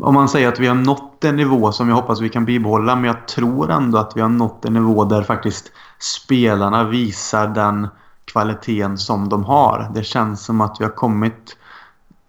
om 0.00 0.14
man 0.14 0.28
säger 0.28 0.48
att 0.48 0.58
vi 0.58 0.66
har 0.66 0.74
nått 0.74 1.24
en 1.24 1.36
nivå 1.36 1.72
som 1.72 1.88
jag 1.88 1.96
hoppas 1.96 2.20
vi 2.20 2.28
kan 2.28 2.44
bibehålla. 2.44 2.96
Men 2.96 3.04
jag 3.04 3.28
tror 3.28 3.70
ändå 3.70 3.98
att 3.98 4.16
vi 4.16 4.20
har 4.20 4.28
nått 4.28 4.64
en 4.64 4.74
nivå 4.74 5.04
där 5.04 5.22
faktiskt 5.22 5.72
spelarna 5.98 6.84
visar 6.84 7.46
den 7.46 7.88
kvaliteten 8.24 8.98
som 8.98 9.28
de 9.28 9.44
har. 9.44 9.90
Det 9.94 10.04
känns 10.04 10.44
som 10.44 10.60
att 10.60 10.76
vi 10.80 10.84
har 10.84 10.92
kommit... 10.92 11.56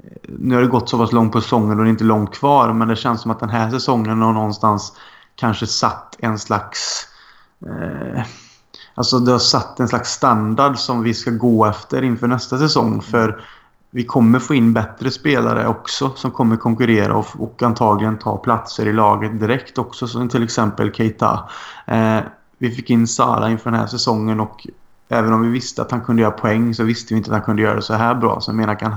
Eh, 0.04 0.34
nu 0.40 0.56
har 0.56 0.62
det 0.62 0.68
gått 0.68 0.90
så 0.90 0.98
pass 0.98 1.12
långt 1.12 1.32
på 1.32 1.42
säsongen 1.42 1.80
och 1.80 1.86
det 1.86 1.90
är 1.90 1.92
inte 1.92 2.04
långt 2.04 2.36
kvar. 2.36 2.74
Men 2.74 2.88
det 2.88 2.96
känns 2.96 3.22
som 3.22 3.32
att 3.32 3.40
den 3.40 3.50
här 3.50 3.70
säsongen 3.70 4.22
har 4.22 4.34
någonstans 4.34 4.94
kanske 5.36 5.68
satt 5.68 6.16
en 6.20 6.40
slags... 6.40 7.08
Eh, 7.66 8.24
alltså 8.96 9.20
det 9.20 9.32
har 9.32 9.40
satt 9.40 9.80
en 9.80 9.88
slags 9.88 10.12
standard 10.12 10.78
som 10.78 11.04
vi 11.04 11.14
ska 11.14 11.32
gå 11.32 11.66
efter 11.66 12.02
inför 12.02 12.28
nästa 12.28 12.58
säsong. 12.58 13.02
För 13.02 13.42
vi 13.96 14.04
kommer 14.04 14.40
få 14.40 14.54
in 14.54 14.74
bättre 14.74 15.12
spelare 15.12 15.68
också 15.68 16.12
som 16.16 16.32
kommer 16.32 16.58
konkurrera 16.58 17.16
och, 17.16 17.28
och 17.38 17.64
antagligen 17.64 18.20
ta 18.20 18.38
platser 18.38 18.86
i 18.86 18.94
laget 18.94 19.40
direkt 19.40 19.78
också. 19.78 20.08
Som 20.08 20.30
till 20.30 20.44
exempel 20.44 20.94
Keita. 20.94 21.50
Eh, 21.88 22.20
vi 22.58 22.72
fick 22.72 22.90
in 22.90 23.08
Sara 23.08 23.50
inför 23.50 23.72
den 23.72 23.80
här 23.80 23.88
säsongen 23.88 24.40
och 24.40 24.68
även 25.10 25.34
om 25.34 25.42
vi 25.42 25.50
visste 25.50 25.82
att 25.82 25.92
han 25.92 26.02
kunde 26.02 26.22
göra 26.22 26.32
poäng 26.32 26.74
så 26.74 26.84
visste 26.84 27.14
vi 27.14 27.18
inte 27.18 27.30
att 27.30 27.36
han 27.36 27.46
kunde 27.46 27.62
göra 27.62 27.76
det 27.76 27.82
så 27.82 27.94
här 27.94 28.16
bra. 28.16 28.42
Så 28.42 28.52
jag 28.52 28.56
menar, 28.56 28.80
kan, 28.80 28.96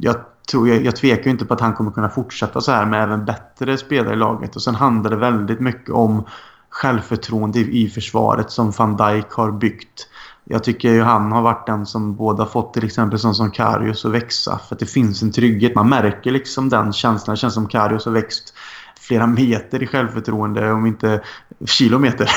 jag, 0.00 0.16
tror, 0.50 0.68
jag, 0.68 0.84
jag 0.84 0.96
tvekar 0.96 1.24
ju 1.24 1.30
inte 1.30 1.44
på 1.44 1.54
att 1.54 1.60
han 1.60 1.74
kommer 1.74 1.90
kunna 1.90 2.08
fortsätta 2.08 2.60
så 2.60 2.72
här 2.72 2.86
med 2.86 3.02
även 3.02 3.24
bättre 3.24 3.78
spelare 3.78 4.12
i 4.12 4.16
laget. 4.16 4.56
Och 4.56 4.62
sen 4.62 4.74
handlar 4.74 5.10
det 5.10 5.16
väldigt 5.16 5.60
mycket 5.60 5.90
om 5.90 6.24
självförtroende 6.70 7.58
i, 7.58 7.84
i 7.84 7.88
försvaret 7.88 8.50
som 8.50 8.70
van 8.70 8.96
Dijk 8.96 9.32
har 9.32 9.52
byggt. 9.52 10.06
Jag 10.52 10.64
tycker 10.64 10.92
ju 10.92 11.02
han 11.02 11.32
har 11.32 11.42
varit 11.42 11.66
den 11.66 11.86
som 11.86 12.16
båda 12.16 12.46
fått 12.46 12.74
till 12.74 12.84
exempel 12.84 13.18
sån 13.18 13.34
som 13.34 13.50
Karius 13.50 14.04
att 14.04 14.12
växa. 14.12 14.60
För 14.68 14.74
att 14.74 14.78
det 14.78 14.86
finns 14.86 15.22
en 15.22 15.32
trygghet. 15.32 15.74
Man 15.74 15.88
märker 15.88 16.30
liksom 16.30 16.68
den 16.68 16.92
känslan. 16.92 17.34
Det 17.34 17.38
känns 17.38 17.54
som 17.54 17.68
Karius 17.68 18.04
har 18.04 18.12
växt 18.12 18.54
flera 19.00 19.26
meter 19.26 19.82
i 19.82 19.86
självförtroende, 19.86 20.72
om 20.72 20.86
inte 20.86 21.20
kilometer. 21.66 22.30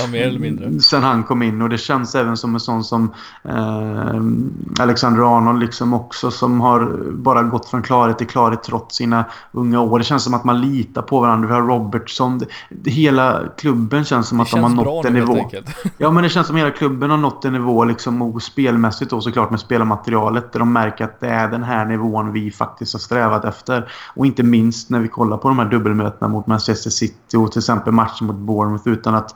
Ja, 0.00 0.06
mer 0.06 0.26
eller 0.26 0.38
mindre. 0.38 0.80
Sen 0.80 1.02
han 1.02 1.24
kom 1.24 1.42
in 1.42 1.62
och 1.62 1.68
det 1.68 1.78
känns 1.78 2.14
även 2.14 2.36
som 2.36 2.54
en 2.54 2.60
sån 2.60 2.84
som 2.84 3.14
eh, 3.44 4.82
Alexander 4.82 5.36
Arnold 5.36 5.60
liksom 5.60 5.94
också 5.94 6.30
som 6.30 6.60
har 6.60 7.12
bara 7.12 7.42
gått 7.42 7.68
från 7.68 7.82
klarhet 7.82 8.18
till 8.18 8.26
klarhet 8.26 8.62
trots 8.62 8.96
sina 8.96 9.24
unga 9.52 9.80
år. 9.80 9.98
Det 9.98 10.04
känns 10.04 10.24
som 10.24 10.34
att 10.34 10.44
man 10.44 10.60
litar 10.60 11.02
på 11.02 11.20
varandra. 11.20 11.48
Vi 11.48 11.54
har 11.54 11.62
Robertson. 11.62 12.40
Det, 12.70 12.90
hela 12.90 13.42
klubben 13.58 14.04
känns 14.04 14.28
som 14.28 14.38
det 14.38 14.42
att 14.42 14.50
de 14.50 14.62
har 14.62 14.70
nått 14.70 15.04
en 15.04 15.12
nivå. 15.12 15.50
Ja, 15.98 16.10
men 16.10 16.22
det 16.22 16.28
känns 16.28 16.46
som 16.46 16.56
hela 16.56 16.70
klubben 16.70 17.10
har 17.10 17.16
nått 17.16 17.44
en 17.44 17.52
nivå 17.52 17.84
liksom 17.84 18.22
och 18.22 18.42
spelmässigt 18.42 19.10
då 19.10 19.20
såklart 19.20 19.50
med 19.50 19.60
spelarmaterialet 19.60 20.52
där 20.52 20.58
de 20.58 20.72
märker 20.72 21.04
att 21.04 21.20
det 21.20 21.28
är 21.28 21.48
den 21.48 21.62
här 21.62 21.84
nivån 21.84 22.32
vi 22.32 22.50
faktiskt 22.50 22.92
har 22.92 23.00
strävat 23.00 23.44
efter. 23.44 23.92
Och 24.14 24.26
inte 24.26 24.42
minst 24.42 24.90
när 24.90 25.00
vi 25.00 25.08
kollar 25.08 25.36
på 25.36 25.48
de 25.48 25.58
här 25.58 25.66
dubbelmötena 25.66 26.06
mötena 26.06 26.28
mot 26.28 26.46
Manchester 26.46 26.90
City 26.90 27.36
och 27.36 27.52
till 27.52 27.58
exempel 27.58 27.92
matchen 27.92 28.26
mot 28.26 28.36
Bournemouth 28.56 28.88
utan 28.88 29.14
att 29.14 29.34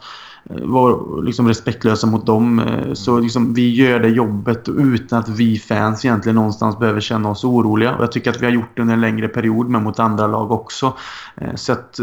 eh, 0.51 0.57
vara 0.63 1.21
liksom 1.21 1.49
respektlösa 1.49 2.07
mot 2.07 2.27
dem. 2.27 2.59
Eh, 2.59 2.93
så 2.93 3.19
liksom, 3.19 3.55
vi 3.55 3.75
gör 3.75 4.01
det 4.01 4.09
jobbet 4.09 4.69
utan 4.69 5.19
att 5.19 5.29
vi 5.29 5.59
fans 5.59 6.05
egentligen 6.05 6.37
någonstans 6.37 6.79
behöver 6.79 7.01
känna 7.01 7.29
oss 7.29 7.45
oroliga. 7.45 7.95
Och 7.95 8.03
jag 8.03 8.13
tycker 8.13 8.31
att 8.31 8.41
vi 8.43 8.47
har 8.47 8.53
gjort 8.53 8.77
det 8.77 8.83
under 8.83 8.95
en 8.95 9.01
längre 9.01 9.29
period, 9.29 9.69
men 9.69 9.83
mot 9.83 9.99
andra 9.99 10.27
lag 10.27 10.51
också. 10.51 10.93
Eh, 11.37 11.55
så 11.55 11.73
att 11.73 12.01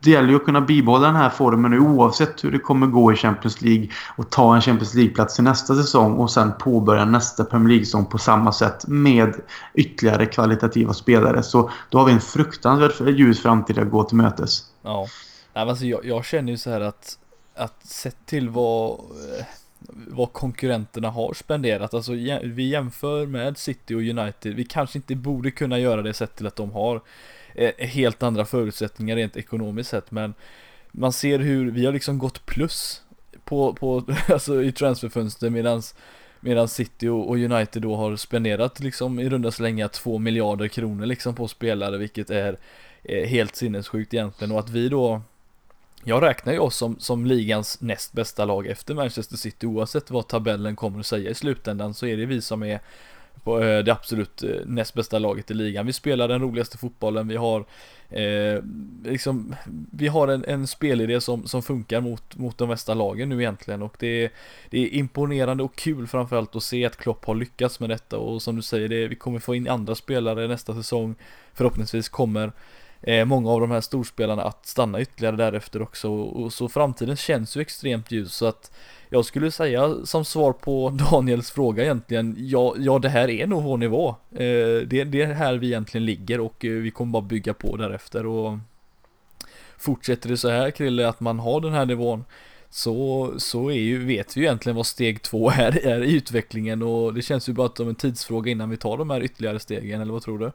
det 0.00 0.10
gäller 0.10 0.28
ju 0.28 0.36
att 0.36 0.44
kunna 0.44 0.60
bibehålla 0.60 1.06
den 1.06 1.16
här 1.16 1.30
formen 1.30 1.70
nu 1.70 1.78
oavsett 1.78 2.44
hur 2.44 2.52
det 2.52 2.58
kommer 2.58 2.86
gå 2.86 3.12
i 3.12 3.16
Champions 3.16 3.60
League 3.60 3.88
och 4.16 4.30
ta 4.30 4.54
en 4.54 4.62
Champions 4.62 4.94
League-plats 4.94 5.38
i 5.38 5.42
nästa 5.42 5.74
säsong 5.74 6.16
och 6.16 6.30
sen 6.30 6.52
påbörja 6.58 7.04
nästa 7.04 7.44
Premier 7.44 7.68
League-säsong 7.68 8.04
på 8.04 8.18
samma 8.18 8.52
sätt 8.52 8.86
med 8.86 9.34
ytterligare 9.74 10.26
kvalitativa 10.26 10.94
spelare. 10.94 11.42
Så 11.42 11.70
då 11.88 11.98
har 11.98 12.06
vi 12.06 12.12
en 12.12 12.20
fruktansvärt 12.20 13.00
ljus 13.00 13.42
framtid 13.42 13.78
att 13.78 13.90
gå 13.90 14.04
till 14.04 14.16
mötes. 14.16 14.64
Ja, 14.82 15.06
Nej, 15.54 15.64
alltså 15.64 15.86
jag, 15.86 16.04
jag 16.04 16.24
känner 16.24 16.52
ju 16.52 16.58
så 16.58 16.70
här 16.70 16.80
att, 16.80 17.18
att 17.54 17.86
sett 17.86 18.26
till 18.26 18.48
vad 18.48 18.90
eh, 18.90 19.46
vad 19.88 20.32
konkurrenterna 20.32 21.10
har 21.10 21.34
spenderat. 21.34 21.94
Alltså 21.94 22.12
vi 22.42 22.68
jämför 22.68 23.26
med 23.26 23.58
City 23.58 23.94
och 23.94 24.00
United. 24.00 24.54
Vi 24.54 24.64
kanske 24.64 24.98
inte 24.98 25.14
borde 25.14 25.50
kunna 25.50 25.78
göra 25.78 26.02
det 26.02 26.14
sett 26.14 26.36
till 26.36 26.46
att 26.46 26.56
de 26.56 26.70
har 26.70 27.00
eh, 27.54 27.86
helt 27.86 28.22
andra 28.22 28.44
förutsättningar 28.44 29.16
rent 29.16 29.36
ekonomiskt 29.36 29.90
sett 29.90 30.10
men 30.10 30.34
man 30.92 31.12
ser 31.12 31.38
hur 31.38 31.70
vi 31.70 31.86
har 31.86 31.92
liksom 31.92 32.18
gått 32.18 32.46
plus 32.46 33.02
på, 33.44 33.74
på 33.74 34.04
alltså 34.28 34.62
i 34.62 34.72
transferfönster 34.72 35.50
medans 35.50 35.94
Medan 36.44 36.68
City 36.68 37.08
och 37.08 37.36
United 37.36 37.82
då 37.82 37.96
har 37.96 38.16
spenderat 38.16 38.80
liksom 38.80 39.20
i 39.20 39.28
runda 39.28 39.50
slängar 39.50 39.88
två 39.88 40.18
miljarder 40.18 40.68
kronor 40.68 41.06
liksom 41.06 41.34
på 41.34 41.48
spelare 41.48 41.98
vilket 41.98 42.30
är, 42.30 42.58
är 43.02 43.26
helt 43.26 43.56
sinnessjukt 43.56 44.14
egentligen 44.14 44.52
och 44.52 44.58
att 44.58 44.70
vi 44.70 44.88
då 44.88 45.22
jag 46.04 46.22
räknar 46.22 46.52
ju 46.52 46.58
oss 46.58 46.76
som, 46.76 46.98
som 46.98 47.26
ligans 47.26 47.80
näst 47.80 48.12
bästa 48.12 48.44
lag 48.44 48.66
efter 48.66 48.94
Manchester 48.94 49.36
City 49.36 49.66
oavsett 49.66 50.10
vad 50.10 50.28
tabellen 50.28 50.76
kommer 50.76 51.00
att 51.00 51.06
säga 51.06 51.30
i 51.30 51.34
slutändan 51.34 51.94
så 51.94 52.06
är 52.06 52.16
det 52.16 52.26
vi 52.26 52.40
som 52.40 52.62
är 52.62 52.80
på 53.44 53.62
eh, 53.62 53.84
det 53.84 53.92
absolut 53.92 54.42
eh, 54.42 54.50
näst 54.66 54.94
bästa 54.94 55.18
laget 55.18 55.50
i 55.50 55.54
ligan. 55.54 55.86
Vi 55.86 55.92
spelar 55.92 56.28
den 56.28 56.40
roligaste 56.40 56.78
fotbollen, 56.78 57.28
vi 57.28 57.36
har 57.36 57.64
eh, 58.10 58.62
liksom, 59.04 59.54
vi 59.92 60.08
har 60.08 60.28
en, 60.28 60.44
en 60.44 60.66
spelidé 60.66 61.20
som, 61.20 61.46
som 61.46 61.62
funkar 61.62 62.00
mot, 62.00 62.36
mot 62.36 62.58
de 62.58 62.68
bästa 62.68 62.94
lagen 62.94 63.28
nu 63.28 63.40
egentligen 63.40 63.82
och 63.82 63.96
det 63.98 64.24
är, 64.24 64.30
det 64.70 64.78
är 64.78 64.94
imponerande 64.94 65.62
och 65.62 65.76
kul 65.76 66.06
framförallt 66.06 66.56
att 66.56 66.62
se 66.62 66.86
att 66.86 66.96
Klopp 66.96 67.24
har 67.24 67.34
lyckats 67.34 67.80
med 67.80 67.90
detta 67.90 68.18
och 68.18 68.42
som 68.42 68.56
du 68.56 68.62
säger, 68.62 68.88
det, 68.88 69.08
vi 69.08 69.16
kommer 69.16 69.38
få 69.38 69.54
in 69.54 69.68
andra 69.68 69.94
spelare 69.94 70.48
nästa 70.48 70.74
säsong. 70.74 71.14
Förhoppningsvis 71.54 72.08
kommer 72.08 72.52
eh, 73.02 73.24
många 73.24 73.50
av 73.50 73.60
de 73.60 73.70
här 73.70 73.80
storspelarna 73.80 74.42
att 74.42 74.66
stanna 74.66 75.00
ytterligare 75.00 75.36
därefter 75.36 75.82
också 75.82 76.10
och, 76.10 76.42
och 76.42 76.52
så 76.52 76.68
framtiden 76.68 77.16
känns 77.16 77.56
ju 77.56 77.60
extremt 77.60 78.10
ljus 78.10 78.34
så 78.34 78.46
att 78.46 78.70
jag 79.08 79.24
skulle 79.24 79.50
säga 79.50 79.94
som 80.04 80.24
svar 80.24 80.52
på 80.52 80.90
Daniels 81.10 81.50
fråga 81.50 81.82
egentligen, 81.82 82.36
ja, 82.38 82.74
ja 82.78 82.98
det 82.98 83.08
här 83.08 83.30
är 83.30 83.46
nog 83.46 83.62
vår 83.62 83.76
nivå. 83.76 84.08
Eh, 84.30 84.86
det, 84.86 85.04
det 85.04 85.22
är 85.22 85.34
här 85.34 85.54
vi 85.54 85.66
egentligen 85.66 86.04
ligger 86.04 86.40
och 86.40 86.64
eh, 86.64 86.72
vi 86.72 86.90
kommer 86.90 87.12
bara 87.12 87.22
bygga 87.22 87.54
på 87.54 87.76
därefter 87.76 88.26
och 88.26 88.58
fortsätter 89.78 90.28
det 90.28 90.36
så 90.36 90.50
här 90.50 90.70
Krille, 90.70 91.08
att 91.08 91.20
man 91.20 91.38
har 91.38 91.60
den 91.60 91.72
här 91.72 91.86
nivån 91.86 92.24
så, 92.70 93.32
så 93.38 93.70
är 93.70 93.80
ju, 93.80 94.04
vet 94.04 94.36
vi 94.36 94.40
ju 94.40 94.46
egentligen 94.46 94.76
vad 94.76 94.86
steg 94.86 95.22
två 95.22 95.50
är, 95.50 95.86
är 95.86 96.02
i 96.02 96.12
utvecklingen 96.16 96.82
och 96.82 97.14
det 97.14 97.22
känns 97.22 97.48
ju 97.48 97.52
bara 97.52 97.68
som 97.76 97.88
en 97.88 97.94
tidsfråga 97.94 98.50
innan 98.50 98.70
vi 98.70 98.76
tar 98.76 98.96
de 98.96 99.10
här 99.10 99.22
ytterligare 99.22 99.58
stegen, 99.58 100.00
eller 100.00 100.12
vad 100.12 100.22
tror 100.22 100.38
du? 100.38 100.52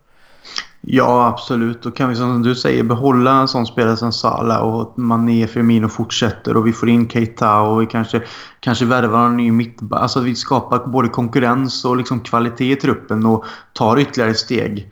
Ja, 0.81 1.27
absolut. 1.27 1.85
Och 1.85 1.95
kan 1.95 2.09
vi 2.09 2.15
som 2.15 2.43
du 2.43 2.55
säger 2.55 2.83
behålla 2.83 3.31
en 3.41 3.47
sån 3.47 3.65
spelare 3.65 3.97
som 3.97 4.11
Salah 4.11 4.57
och 4.57 4.99
Mané, 4.99 5.47
Firmino 5.47 5.89
fortsätter 5.89 6.57
och 6.57 6.67
vi 6.67 6.73
får 6.73 6.89
in 6.89 7.09
Keita 7.09 7.61
och 7.61 7.81
vi 7.81 7.85
kanske, 7.85 8.21
kanske 8.59 8.85
värvar 8.85 9.25
en 9.25 9.37
ny 9.37 9.51
mittback. 9.51 10.01
Alltså 10.01 10.19
vi 10.19 10.35
skapar 10.35 10.87
både 10.87 11.09
konkurrens 11.09 11.85
och 11.85 11.97
liksom 11.97 12.19
kvalitet 12.19 12.71
i 12.71 12.75
truppen 12.75 13.25
och 13.25 13.45
tar 13.73 13.99
ytterligare 13.99 14.33
steg. 14.33 14.91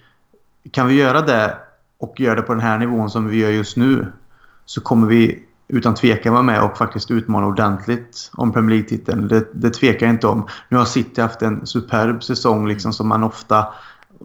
Kan 0.71 0.87
vi 0.87 0.93
göra 0.93 1.21
det 1.21 1.57
och 1.99 2.19
göra 2.19 2.35
det 2.35 2.41
på 2.41 2.53
den 2.53 2.63
här 2.63 2.77
nivån 2.77 3.09
som 3.09 3.27
vi 3.27 3.37
gör 3.37 3.49
just 3.49 3.77
nu 3.77 4.07
så 4.65 4.81
kommer 4.81 5.07
vi 5.07 5.43
utan 5.67 5.95
tvekan 5.95 6.33
vara 6.33 6.43
med 6.43 6.63
och 6.63 6.77
faktiskt 6.77 7.11
utmana 7.11 7.47
ordentligt 7.47 8.31
om 8.33 8.51
Premier 8.51 8.69
League-titeln. 8.69 9.27
Det, 9.27 9.47
det 9.53 9.69
tvekar 9.69 10.05
jag 10.05 10.15
inte 10.15 10.27
om. 10.27 10.47
Nu 10.69 10.77
har 10.77 10.85
City 10.85 11.21
haft 11.21 11.41
en 11.41 11.67
superb 11.67 12.23
säsong 12.23 12.67
liksom 12.67 12.93
som 12.93 13.07
man 13.07 13.23
ofta 13.23 13.67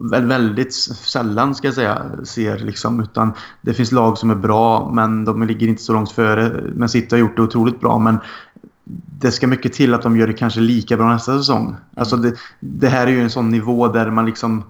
väldigt 0.09 0.73
sällan 0.73 1.55
ska 1.55 1.67
jag 1.67 1.75
säga 1.75 2.01
ser 2.23 2.59
liksom 2.59 2.99
utan 2.99 3.33
det 3.61 3.73
finns 3.73 3.91
lag 3.91 4.17
som 4.17 4.29
är 4.29 4.35
bra 4.35 4.91
men 4.93 5.25
de 5.25 5.43
ligger 5.43 5.67
inte 5.67 5.83
så 5.83 5.93
långt 5.93 6.11
före. 6.11 6.63
Men 6.75 6.89
City 6.89 7.15
har 7.15 7.19
gjort 7.19 7.35
det 7.35 7.41
otroligt 7.41 7.79
bra 7.79 7.99
men 7.99 8.17
det 9.19 9.31
ska 9.31 9.47
mycket 9.47 9.73
till 9.73 9.93
att 9.93 10.01
de 10.01 10.17
gör 10.17 10.27
det 10.27 10.33
kanske 10.33 10.59
lika 10.59 10.97
bra 10.97 11.13
nästa 11.13 11.37
säsong. 11.37 11.75
Alltså 11.95 12.17
det, 12.17 12.35
det 12.59 12.89
här 12.89 13.07
är 13.07 13.11
ju 13.11 13.21
en 13.21 13.29
sån 13.29 13.49
nivå 13.49 13.87
där 13.87 14.09
man 14.09 14.25
liksom 14.25 14.63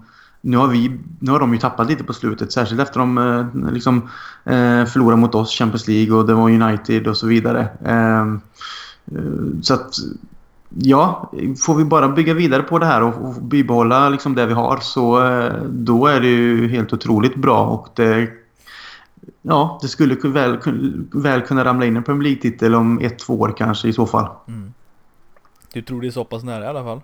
nu 0.44 0.56
har, 0.56 0.68
vi, 0.68 1.00
nu 1.18 1.30
har 1.30 1.40
de 1.40 1.52
ju 1.52 1.58
tappat 1.58 1.88
lite 1.88 2.04
på 2.04 2.12
slutet, 2.12 2.52
särskilt 2.52 2.80
efter 2.80 3.00
de 3.00 3.18
eh, 3.18 3.72
liksom, 3.72 3.96
eh, 4.44 4.84
förlorade 4.84 5.20
mot 5.20 5.34
oss, 5.34 5.58
Champions 5.58 5.88
League 5.88 6.16
och 6.16 6.26
det 6.26 6.34
var 6.34 6.50
United 6.50 7.06
och 7.06 7.16
så 7.16 7.26
vidare. 7.26 7.68
Eh, 7.84 8.36
så 9.62 9.74
att 9.74 9.94
ja, 10.74 11.30
får 11.66 11.74
vi 11.74 11.84
bara 11.84 12.08
bygga 12.08 12.34
vidare 12.34 12.62
på 12.62 12.78
det 12.78 12.86
här 12.86 13.02
och, 13.02 13.28
och 13.28 13.34
bibehålla 13.42 14.08
liksom 14.08 14.34
det 14.34 14.46
vi 14.46 14.54
har 14.54 14.76
så 14.76 15.26
eh, 15.26 15.52
då 15.64 16.06
är 16.06 16.20
det 16.20 16.28
ju 16.28 16.68
helt 16.68 16.92
otroligt 16.92 17.36
bra 17.36 17.66
och 17.66 17.88
det 17.94 18.28
Ja, 19.42 19.78
det 19.82 19.88
skulle 19.88 20.14
väl, 20.14 20.58
väl 21.12 21.40
kunna 21.40 21.64
ramla 21.64 21.86
in 21.86 21.96
en 21.96 22.02
Premier 22.02 22.22
League-titel 22.22 22.74
om 22.74 23.00
ett, 23.00 23.18
två 23.18 23.40
år 23.40 23.54
kanske 23.56 23.88
i 23.88 23.92
så 23.92 24.06
fall. 24.06 24.28
Mm. 24.48 24.74
Du 25.72 25.82
tror 25.82 26.00
det 26.00 26.06
är 26.06 26.10
så 26.10 26.24
pass 26.24 26.42
nära 26.42 26.64
i 26.64 26.66
alla 26.66 26.84
fall? 26.84 27.00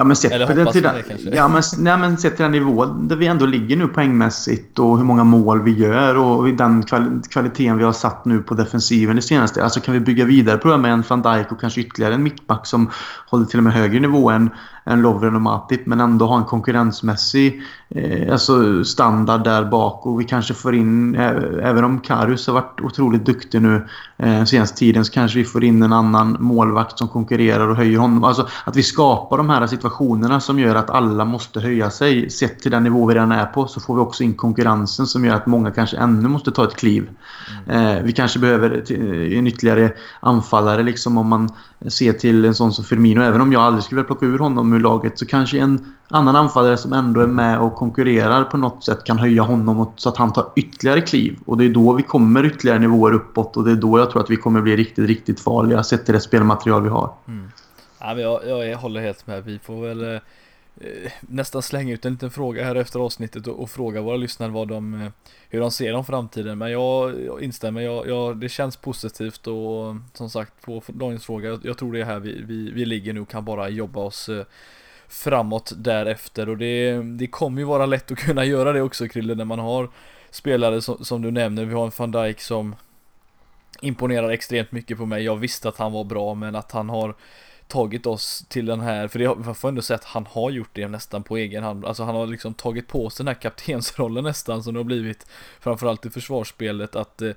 Ja 0.00 0.04
men 0.04 0.16
sett 0.16 0.48
till 0.72 0.82
den, 0.82 0.94
ja, 1.32 1.48
men, 1.48 1.62
nej, 1.78 1.98
men 1.98 2.18
sett 2.18 2.36
till 2.36 2.42
den 2.42 2.52
nivå 2.52 2.84
där 2.84 3.16
vi 3.16 3.26
ändå 3.26 3.46
ligger 3.46 3.76
nu 3.76 3.88
poängmässigt 3.88 4.78
och 4.78 4.98
hur 4.98 5.04
många 5.04 5.24
mål 5.24 5.62
vi 5.62 5.70
gör 5.70 6.16
och 6.16 6.48
den 6.48 6.82
kval 6.82 7.22
kvaliteten 7.30 7.78
vi 7.78 7.84
har 7.84 7.92
satt 7.92 8.24
nu 8.24 8.42
på 8.42 8.54
defensiven 8.54 9.16
det 9.16 9.22
senaste. 9.22 9.64
Alltså 9.64 9.80
kan 9.80 9.94
vi 9.94 10.00
bygga 10.00 10.24
vidare 10.24 10.58
på 10.58 10.68
det 10.68 10.78
med 10.78 10.92
en 10.92 11.04
van 11.08 11.22
Dijk 11.22 11.52
och 11.52 11.60
kanske 11.60 11.80
ytterligare 11.80 12.14
en 12.14 12.22
mittback 12.22 12.66
som 12.66 12.90
håller 13.26 13.44
till 13.44 13.58
och 13.58 13.64
med 13.64 13.72
högre 13.72 14.00
nivå 14.00 14.30
än 14.30 14.50
än 14.88 15.02
Lovren 15.02 15.34
och 15.34 15.40
Matip 15.40 15.86
men 15.86 16.00
ändå 16.00 16.26
ha 16.26 16.38
en 16.38 16.44
konkurrensmässig 16.44 17.62
eh, 17.88 18.32
alltså 18.32 18.84
standard 18.84 19.44
där 19.44 19.64
bak 19.64 20.06
och 20.06 20.20
vi 20.20 20.24
kanske 20.24 20.54
får 20.54 20.74
in, 20.74 21.14
eh, 21.14 21.30
även 21.62 21.84
om 21.84 22.00
Karius 22.00 22.46
har 22.46 22.54
varit 22.54 22.80
otroligt 22.80 23.26
duktig 23.26 23.62
nu 23.62 23.86
eh, 24.16 24.44
senaste 24.44 24.78
tiden 24.78 25.04
så 25.04 25.12
kanske 25.12 25.38
vi 25.38 25.44
får 25.44 25.64
in 25.64 25.82
en 25.82 25.92
annan 25.92 26.36
målvakt 26.40 26.98
som 26.98 27.08
konkurrerar 27.08 27.68
och 27.68 27.76
höjer 27.76 27.98
honom. 27.98 28.24
Alltså 28.24 28.48
att 28.64 28.76
vi 28.76 28.82
skapar 28.82 29.36
de 29.36 29.50
här 29.50 29.66
situationerna 29.66 30.40
som 30.40 30.58
gör 30.58 30.74
att 30.74 30.90
alla 30.90 31.24
måste 31.24 31.60
höja 31.60 31.90
sig 31.90 32.30
sett 32.30 32.60
till 32.60 32.70
den 32.70 32.82
nivå 32.82 33.06
vi 33.06 33.14
redan 33.14 33.32
är 33.32 33.46
på 33.46 33.66
så 33.66 33.80
får 33.80 33.94
vi 33.94 34.00
också 34.00 34.22
in 34.22 34.34
konkurrensen 34.34 35.06
som 35.06 35.24
gör 35.24 35.34
att 35.34 35.46
många 35.46 35.70
kanske 35.70 35.96
ännu 35.96 36.28
måste 36.28 36.50
ta 36.50 36.64
ett 36.64 36.76
kliv. 36.76 37.08
Mm. 37.66 37.96
Eh, 37.96 38.02
vi 38.02 38.12
kanske 38.12 38.38
behöver 38.38 38.92
en 39.32 39.46
ytterligare 39.46 39.92
anfallare 40.20 40.82
liksom 40.82 41.18
om 41.18 41.28
man 41.28 41.48
ser 41.86 42.12
till 42.12 42.44
en 42.44 42.54
sån 42.54 42.72
som 42.72 42.84
Firmino. 42.84 43.22
Även 43.22 43.40
om 43.40 43.52
jag 43.52 43.62
aldrig 43.62 43.84
skulle 43.84 43.96
vilja 43.96 44.06
plocka 44.06 44.26
ur 44.26 44.38
honom 44.38 44.70
ur 44.78 44.82
laget 44.82 45.18
så 45.18 45.26
kanske 45.26 45.58
en 45.58 45.94
annan 46.08 46.36
anfallare 46.36 46.76
som 46.76 46.92
ändå 46.92 47.20
är 47.20 47.26
med 47.26 47.60
och 47.60 47.74
konkurrerar 47.74 48.44
på 48.44 48.56
något 48.56 48.84
sätt 48.84 49.04
kan 49.04 49.18
höja 49.18 49.42
honom 49.42 49.92
så 49.96 50.08
att 50.08 50.16
han 50.16 50.32
tar 50.32 50.46
ytterligare 50.56 51.00
kliv. 51.00 51.38
Och 51.46 51.58
det 51.58 51.64
är 51.64 51.68
då 51.68 51.92
vi 51.92 52.02
kommer 52.02 52.46
ytterligare 52.46 52.78
nivåer 52.78 53.12
uppåt 53.12 53.56
och 53.56 53.64
det 53.64 53.70
är 53.70 53.76
då 53.76 53.98
jag 53.98 54.10
tror 54.10 54.22
att 54.22 54.30
vi 54.30 54.36
kommer 54.36 54.60
bli 54.60 54.76
riktigt, 54.76 55.08
riktigt 55.08 55.40
farliga 55.40 55.82
sett 55.82 56.04
till 56.04 56.14
det 56.14 56.20
spelmaterial 56.20 56.82
vi 56.82 56.88
har. 56.88 57.12
Mm. 57.28 57.50
Ja, 58.00 58.14
men 58.14 58.18
jag, 58.18 58.68
jag 58.68 58.78
håller 58.78 59.00
helt 59.00 59.26
med. 59.26 59.44
Vi 59.44 59.58
får 59.58 59.82
väl... 59.82 60.14
Eh, 60.14 60.20
Eh, 60.80 61.12
nästan 61.20 61.62
slänga 61.62 61.94
ut 61.94 62.04
en 62.04 62.12
liten 62.12 62.30
fråga 62.30 62.64
här 62.64 62.74
efter 62.74 63.00
avsnittet 63.00 63.46
och, 63.46 63.62
och 63.62 63.70
fråga 63.70 64.00
våra 64.00 64.16
lyssnare 64.16 64.50
vad 64.50 64.68
de, 64.68 65.02
eh, 65.02 65.10
hur 65.48 65.60
de 65.60 65.70
ser 65.70 65.94
om 65.94 66.04
framtiden. 66.04 66.58
Men 66.58 66.70
jag, 66.70 67.24
jag 67.24 67.42
instämmer, 67.42 67.80
jag, 67.80 68.08
jag, 68.08 68.36
det 68.36 68.48
känns 68.48 68.76
positivt 68.76 69.46
och 69.46 69.96
som 70.14 70.30
sagt 70.30 70.62
på 70.62 70.82
dagens 70.86 71.26
fråga, 71.26 71.48
jag, 71.48 71.60
jag 71.64 71.78
tror 71.78 71.92
det 71.92 72.00
är 72.00 72.04
här 72.04 72.18
vi, 72.18 72.42
vi, 72.42 72.70
vi 72.70 72.84
ligger 72.84 73.12
nu 73.12 73.20
och 73.20 73.28
kan 73.28 73.44
bara 73.44 73.68
jobba 73.68 74.00
oss 74.00 74.28
eh, 74.28 74.44
framåt 75.08 75.72
därefter 75.76 76.48
och 76.48 76.58
det, 76.58 77.02
det 77.02 77.26
kommer 77.26 77.60
ju 77.60 77.64
vara 77.64 77.86
lätt 77.86 78.10
att 78.10 78.18
kunna 78.18 78.44
göra 78.44 78.72
det 78.72 78.82
också 78.82 79.08
Krille 79.08 79.34
när 79.34 79.44
man 79.44 79.58
har 79.58 79.90
spelare 80.30 80.80
som, 80.80 81.04
som 81.04 81.22
du 81.22 81.30
nämner, 81.30 81.64
vi 81.64 81.74
har 81.74 81.84
en 81.84 81.92
van 81.96 82.10
Dijk 82.10 82.40
som 82.40 82.74
imponerar 83.80 84.30
extremt 84.30 84.72
mycket 84.72 84.98
på 84.98 85.06
mig. 85.06 85.24
Jag 85.24 85.36
visste 85.36 85.68
att 85.68 85.76
han 85.76 85.92
var 85.92 86.04
bra 86.04 86.34
men 86.34 86.56
att 86.56 86.72
han 86.72 86.88
har 86.88 87.14
tagit 87.68 88.06
oss 88.06 88.44
till 88.48 88.66
den 88.66 88.80
här, 88.80 89.08
för 89.08 89.18
det, 89.18 89.24
jag 89.24 89.56
får 89.56 89.68
ändå 89.68 89.82
säga 89.82 89.94
att 89.94 90.04
han 90.04 90.26
har 90.26 90.50
gjort 90.50 90.70
det 90.72 90.88
nästan 90.88 91.22
på 91.22 91.36
egen 91.36 91.64
hand. 91.64 91.84
Alltså 91.84 92.02
han 92.02 92.14
har 92.14 92.26
liksom 92.26 92.54
tagit 92.54 92.88
på 92.88 93.10
sig 93.10 93.24
den 93.24 93.34
här 93.34 93.40
kaptensrollen 93.42 94.24
nästan 94.24 94.62
som 94.62 94.74
det 94.74 94.80
har 94.80 94.84
blivit 94.84 95.26
framförallt 95.60 96.06
i 96.06 96.10
försvarsspelet 96.10 96.96
att 96.96 97.22
eh, 97.22 97.28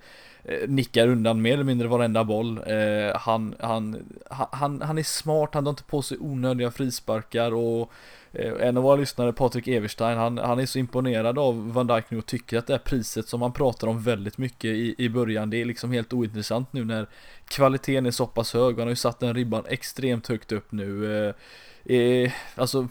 eh 0.44 0.67
nickar 0.67 1.08
undan 1.08 1.41
mer 1.41 1.54
eller 1.54 1.63
mindre 1.63 1.88
varenda 1.88 2.24
boll. 2.24 2.58
Eh, 2.67 3.17
han, 3.17 3.56
han, 3.60 3.98
han, 4.30 4.82
han 4.82 4.98
är 4.98 5.04
smart, 5.04 5.50
han 5.54 5.63
tar 5.63 5.70
inte 5.70 5.84
på 5.84 6.02
sig 6.02 6.17
onödiga 6.20 6.72
frisparkar 6.72 7.54
och 7.54 7.91
Eh, 8.34 8.67
en 8.67 8.78
av 8.78 8.84
våra 8.84 8.96
lyssnare, 8.96 9.34
Patrik 9.34 9.67
Everstein, 9.67 10.17
han, 10.17 10.38
han 10.38 10.60
är 10.60 10.65
så 10.65 10.80
imponerad 10.80 11.39
av 11.39 11.74
Van 11.74 11.88
Dijk 11.88 12.06
nu 12.10 12.17
och 12.17 12.26
tycker 12.26 12.58
att 12.58 12.67
det 12.67 12.74
här 12.74 12.80
priset 12.80 13.28
som 13.28 13.41
han 13.41 13.54
pratar 13.54 13.88
om 13.88 14.02
väldigt 14.02 14.38
mycket 14.38 14.65
i, 14.65 14.96
i 14.98 15.10
början, 15.10 15.50
det 15.50 15.62
är 15.62 15.65
liksom 15.65 15.91
helt 15.91 16.13
ointressant 16.13 16.74
nu 16.74 16.86
när 16.86 17.08
kvaliteten 17.48 18.06
är 18.06 18.12
så 18.12 18.28
pass 18.28 18.54
hög. 18.54 18.76
Han 18.76 18.88
har 18.88 18.89
ju 18.89 18.96
satt 18.96 19.20
den 19.20 19.34
ribban 19.34 19.63
extremt 19.67 20.28
högt 20.28 20.52
upp 20.52 20.72
nu. 20.72 21.17
Eh, 21.28 21.96
eh 21.96 22.32
alltså 22.56 22.88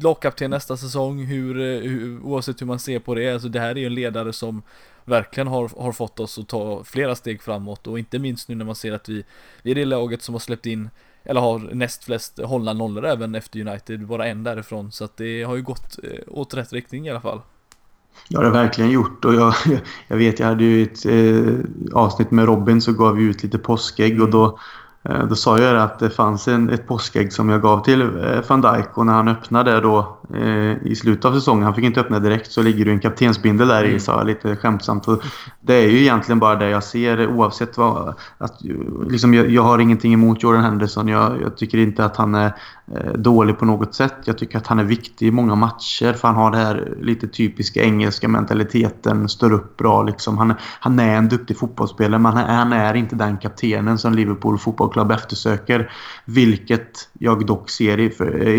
lagkapten 0.00 0.50
nästa 0.50 0.76
säsong, 0.76 1.24
hur, 1.24 1.60
eh, 1.60 1.90
hur, 1.90 2.20
oavsett 2.22 2.60
hur 2.60 2.66
man 2.66 2.78
ser 2.78 2.98
på 2.98 3.14
det, 3.14 3.32
alltså 3.32 3.48
det 3.48 3.60
här 3.60 3.70
är 3.70 3.76
ju 3.76 3.86
en 3.86 3.94
ledare 3.94 4.32
som 4.32 4.62
verkligen 5.04 5.46
har, 5.46 5.70
har 5.82 5.92
fått 5.92 6.20
oss 6.20 6.38
att 6.38 6.48
ta 6.48 6.84
flera 6.84 7.14
steg 7.14 7.42
framåt 7.42 7.86
och 7.86 7.98
inte 7.98 8.18
minst 8.18 8.48
nu 8.48 8.54
när 8.54 8.64
man 8.64 8.74
ser 8.74 8.92
att 8.92 9.08
vi, 9.08 9.24
vi 9.62 9.70
är 9.70 9.74
det 9.74 9.84
laget 9.84 10.22
som 10.22 10.34
har 10.34 10.40
släppt 10.40 10.66
in 10.66 10.90
eller 11.24 11.40
har 11.40 11.58
näst 11.58 12.04
flest 12.04 12.40
hållna 12.44 12.72
nollor 12.72 13.04
även 13.04 13.34
efter 13.34 13.68
United, 13.68 14.06
bara 14.06 14.26
en 14.26 14.44
därifrån. 14.44 14.92
Så 14.92 15.04
att 15.04 15.16
det 15.16 15.42
har 15.42 15.56
ju 15.56 15.62
gått 15.62 15.98
eh, 16.02 16.10
åt 16.26 16.54
rätt 16.54 16.72
riktning 16.72 17.06
i 17.06 17.10
alla 17.10 17.20
fall. 17.20 17.40
Ja, 18.28 18.40
det 18.40 18.46
har 18.46 18.52
verkligen 18.52 18.90
gjort. 18.90 19.24
Och 19.24 19.34
jag, 19.34 19.54
jag 20.08 20.16
vet, 20.16 20.38
jag 20.38 20.46
hade 20.46 20.64
ju 20.64 20.82
ett 20.82 21.06
eh, 21.06 22.00
avsnitt 22.00 22.30
med 22.30 22.44
Robin 22.44 22.82
så 22.82 22.92
gav 22.92 23.16
vi 23.16 23.24
ut 23.24 23.42
lite 23.42 23.58
påskägg 23.58 24.22
och 24.22 24.30
då 24.30 24.58
Eh, 25.08 25.26
då 25.26 25.34
sa 25.34 25.58
jag 25.58 25.76
att 25.76 25.98
det 25.98 26.10
fanns 26.10 26.48
en, 26.48 26.70
ett 26.70 26.86
påskägg 26.86 27.32
som 27.32 27.48
jag 27.48 27.62
gav 27.62 27.84
till 27.84 28.00
eh, 28.00 28.40
van 28.48 28.60
Dijk 28.60 28.98
och 28.98 29.06
när 29.06 29.12
han 29.12 29.28
öppnade 29.28 29.80
då 29.80 30.18
eh, 30.34 30.86
i 30.86 30.96
slutet 30.96 31.24
av 31.24 31.32
säsongen, 31.32 31.64
han 31.64 31.74
fick 31.74 31.84
inte 31.84 32.00
öppna 32.00 32.18
direkt, 32.18 32.52
så 32.52 32.62
ligger 32.62 32.84
det 32.84 32.90
en 32.90 33.00
kaptensbindel 33.00 33.68
där 33.68 33.84
i, 33.84 33.88
mm. 33.88 34.00
sa 34.00 34.18
jag 34.18 34.26
lite 34.26 34.56
skämtsamt. 34.56 35.08
Och 35.08 35.22
det 35.60 35.74
är 35.74 35.88
ju 35.88 36.00
egentligen 36.00 36.38
bara 36.38 36.54
det 36.54 36.68
jag 36.68 36.84
ser 36.84 37.26
oavsett 37.26 37.78
vad... 37.78 38.14
Att, 38.38 38.60
liksom, 39.08 39.34
jag, 39.34 39.50
jag 39.50 39.62
har 39.62 39.78
ingenting 39.78 40.14
emot 40.14 40.42
Jordan 40.42 40.64
Henderson. 40.64 41.08
Jag, 41.08 41.42
jag 41.42 41.56
tycker 41.56 41.78
inte 41.78 42.04
att 42.04 42.16
han 42.16 42.34
är 42.34 42.52
eh, 42.94 43.12
dålig 43.12 43.58
på 43.58 43.64
något 43.64 43.94
sätt. 43.94 44.14
Jag 44.24 44.38
tycker 44.38 44.58
att 44.58 44.66
han 44.66 44.78
är 44.78 44.84
viktig 44.84 45.26
i 45.26 45.30
många 45.30 45.54
matcher 45.54 46.12
för 46.12 46.28
han 46.28 46.36
har 46.36 46.50
det 46.50 46.58
här 46.58 46.94
lite 47.00 47.28
typiska 47.28 47.82
engelska 47.82 48.28
mentaliteten, 48.28 49.28
står 49.28 49.52
upp 49.52 49.76
bra 49.76 50.02
liksom. 50.02 50.38
Han, 50.38 50.54
han 50.80 50.98
är 50.98 51.16
en 51.16 51.28
duktig 51.28 51.58
fotbollsspelare 51.58 52.20
men 52.20 52.32
han, 52.32 52.56
han 52.56 52.72
är 52.72 52.94
inte 52.94 53.16
den 53.16 53.38
kaptenen 53.38 53.98
som 53.98 54.14
Liverpool 54.14 54.58
fotboll 54.58 54.92
Club 54.92 55.10
eftersöker. 55.10 55.90
Vilket 56.24 57.08
jag 57.12 57.46
dock 57.46 57.70
ser 57.70 58.00
i, 58.00 58.04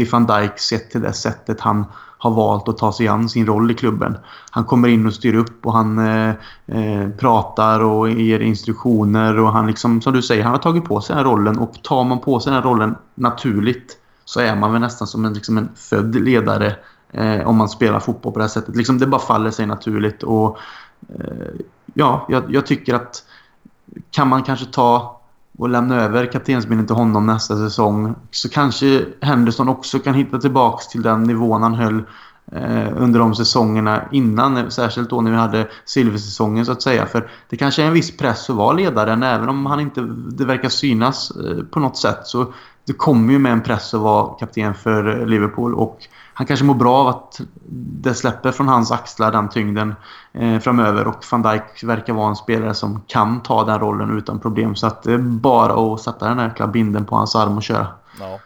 i 0.02 0.08
van 0.12 0.26
Dijk 0.26 0.60
sett 0.60 0.92
till 0.92 1.02
det 1.02 1.14
sättet 1.14 1.55
han 1.60 1.86
har 2.18 2.32
valt 2.32 2.70
att 2.70 2.78
ta 2.78 2.92
sig 2.92 3.08
an 3.08 3.30
sin 3.30 3.46
roll 3.46 3.72
i 3.72 3.74
klubben. 3.74 4.18
Han 4.50 4.64
kommer 4.64 4.88
in 4.88 5.08
och 5.08 5.14
styr 5.14 5.36
upp 5.36 5.66
och 5.66 5.74
han 5.74 6.00
eh, 6.00 6.34
eh, 6.68 7.10
pratar 7.10 7.80
och 7.80 8.10
ger 8.10 8.40
instruktioner 8.40 9.40
och 9.40 9.52
han 9.52 9.68
liksom, 9.68 10.02
som 10.02 10.14
du 10.14 10.22
säger, 10.22 10.44
han 10.44 10.52
har 10.52 10.60
tagit 10.60 10.86
på 10.86 11.02
sig 11.02 11.16
den 11.16 11.26
rollen 11.26 11.58
och 11.58 11.84
tar 11.84 12.04
man 12.04 12.20
på 12.20 12.40
sig 12.40 12.54
den 12.54 12.62
rollen 12.62 12.96
naturligt 13.16 13.98
så 14.26 14.40
är 14.40 14.56
man 14.56 14.72
väl 14.72 14.82
nästan 14.82 15.08
som 15.08 15.26
en, 15.26 15.34
liksom 15.34 15.58
en 15.58 15.70
född 15.76 16.16
ledare 16.16 16.76
eh, 17.12 17.48
om 17.48 17.56
man 17.56 17.70
spelar 17.70 18.00
fotboll 18.00 18.34
på 18.34 18.40
det 18.40 18.44
här 18.44 18.50
sättet. 18.50 18.76
Liksom 18.76 19.00
det 19.00 19.08
bara 19.08 19.22
faller 19.22 19.52
sig 19.52 19.66
naturligt 19.66 20.24
och 20.24 20.58
eh, 21.10 21.62
ja, 21.94 22.26
jag, 22.30 22.44
jag 22.50 22.66
tycker 22.66 22.94
att 22.94 23.24
kan 24.12 24.28
man 24.28 24.44
kanske 24.44 24.66
ta 24.66 25.22
och 25.58 25.70
lämna 25.70 26.02
över 26.02 26.26
kaptensbindeln 26.26 26.88
till 26.88 26.96
honom 26.96 27.26
nästa 27.26 27.58
säsong 27.58 28.16
så 28.32 28.50
kanske 28.50 29.06
Henderson 29.22 29.70
också 29.70 30.00
kan 30.00 30.14
hitta 30.14 30.40
tillbaks 30.40 30.88
till 30.88 31.02
den 31.02 31.24
nivån 31.24 31.64
han 31.64 31.74
höll 31.74 32.04
eh, 32.52 32.88
under 32.98 33.20
de 33.20 33.36
säsongerna 33.36 34.04
innan. 34.12 34.72
Särskilt 34.72 35.10
då 35.10 35.22
när 35.22 35.32
vi 35.32 35.38
hade 35.38 35.68
silversäsongen 35.86 36.66
så 36.66 36.72
att 36.72 36.82
säga. 36.82 37.06
För 37.06 37.30
det 37.50 37.58
kanske 37.58 37.84
är 37.84 37.88
en 37.88 37.94
viss 37.94 38.18
press 38.18 38.50
att 38.50 38.56
vara 38.56 38.74
ledaren 38.74 39.24
även 39.24 39.50
om 39.50 39.66
han 39.66 39.80
inte 39.80 40.02
det 40.32 40.46
verkar 40.46 40.70
synas 40.70 41.32
eh, 41.32 41.64
på 41.64 41.80
något 41.80 41.98
sätt. 41.98 42.20
Så 42.24 42.54
det 42.86 42.94
kommer 42.94 43.34
ju 43.34 43.40
med 43.40 43.52
en 43.52 43.62
press 43.62 43.94
att 43.94 44.02
vara 44.02 44.34
kapten 44.34 44.74
för 44.74 45.26
Liverpool 45.26 45.76
och 45.76 46.00
han 46.38 46.48
kanske 46.48 46.66
mår 46.66 46.76
bra 46.76 46.96
av 46.96 47.08
att 47.08 47.42
det 48.02 48.14
släpper 48.14 48.52
från 48.52 48.68
hans 48.68 48.92
axlar 48.92 49.32
den 49.32 49.50
tyngden 49.50 49.96
eh, 50.34 50.60
framöver. 50.60 51.08
Och 51.08 51.26
van 51.32 51.42
Dijk 51.42 51.84
verkar 51.84 52.14
vara 52.14 52.30
en 52.30 52.36
spelare 52.36 52.74
som 52.74 53.02
kan 53.08 53.44
ta 53.44 53.64
den 53.64 53.80
rollen 53.80 54.18
utan 54.18 54.40
problem. 54.40 54.76
Så 54.76 54.88
att 54.88 55.04
det 55.04 55.14
är 55.14 55.18
bara 55.18 55.94
att 55.94 56.02
sätta 56.02 56.28
den 56.30 56.40
här 56.40 56.48
jäkla 56.48 56.68
binden 56.68 57.06
på 57.06 57.16
hans 57.16 57.36
arm 57.36 57.58
och 57.58 57.64
köra. 57.64 57.88
Ja. 58.20 58.40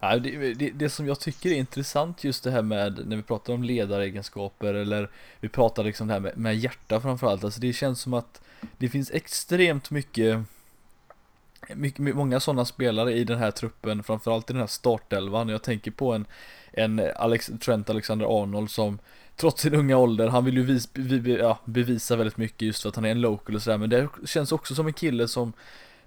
Ja, 0.00 0.18
det, 0.18 0.54
det, 0.54 0.70
det, 0.70 0.90
som 0.90 1.06
jag 1.06 1.20
tycker 1.20 1.50
är 1.50 1.54
intressant 1.54 2.24
just 2.24 2.44
det 2.44 2.50
här 2.50 2.62
med 2.62 3.02
när 3.06 3.16
vi 3.16 3.22
pratar 3.22 3.54
om 3.54 3.62
ledaregenskaper 3.62 4.74
eller 4.74 5.10
vi 5.40 5.48
pratar 5.48 5.84
liksom 5.84 6.06
det 6.06 6.12
här 6.12 6.20
med, 6.20 6.32
med 6.36 6.56
hjärta 6.56 7.00
framförallt. 7.00 7.44
Alltså 7.44 7.60
det 7.60 7.72
känns 7.72 8.00
som 8.00 8.14
att 8.14 8.40
det 8.78 8.88
finns 8.88 9.10
extremt 9.10 9.90
mycket 9.90 10.38
mycket, 11.74 12.16
många 12.16 12.40
sådana 12.40 12.64
spelare 12.64 13.12
i 13.12 13.24
den 13.24 13.38
här 13.38 13.50
truppen, 13.50 14.02
framförallt 14.02 14.50
i 14.50 14.52
den 14.52 14.60
här 14.60 14.66
startelvan. 14.66 15.48
Jag 15.48 15.62
tänker 15.62 15.90
på 15.90 16.12
en, 16.12 16.26
en 16.76 17.02
Alex, 17.16 17.50
Trent 17.60 17.90
Alexander-Arnold 17.90 18.70
som 18.70 18.98
trots 19.36 19.62
sin 19.62 19.74
unga 19.74 19.96
ålder, 19.96 20.28
han 20.28 20.44
vill 20.44 20.56
ju 20.56 20.62
vis, 20.62 20.88
ja, 21.40 21.58
bevisa 21.64 22.16
väldigt 22.16 22.36
mycket 22.36 22.62
just 22.62 22.82
för 22.82 22.88
att 22.88 22.96
han 22.96 23.04
är 23.04 23.10
en 23.10 23.20
local 23.20 23.54
och 23.54 23.62
sådär, 23.62 23.78
men 23.78 23.90
det 23.90 24.08
känns 24.24 24.52
också 24.52 24.74
som 24.74 24.86
en 24.86 24.92
kille 24.92 25.28
som 25.28 25.52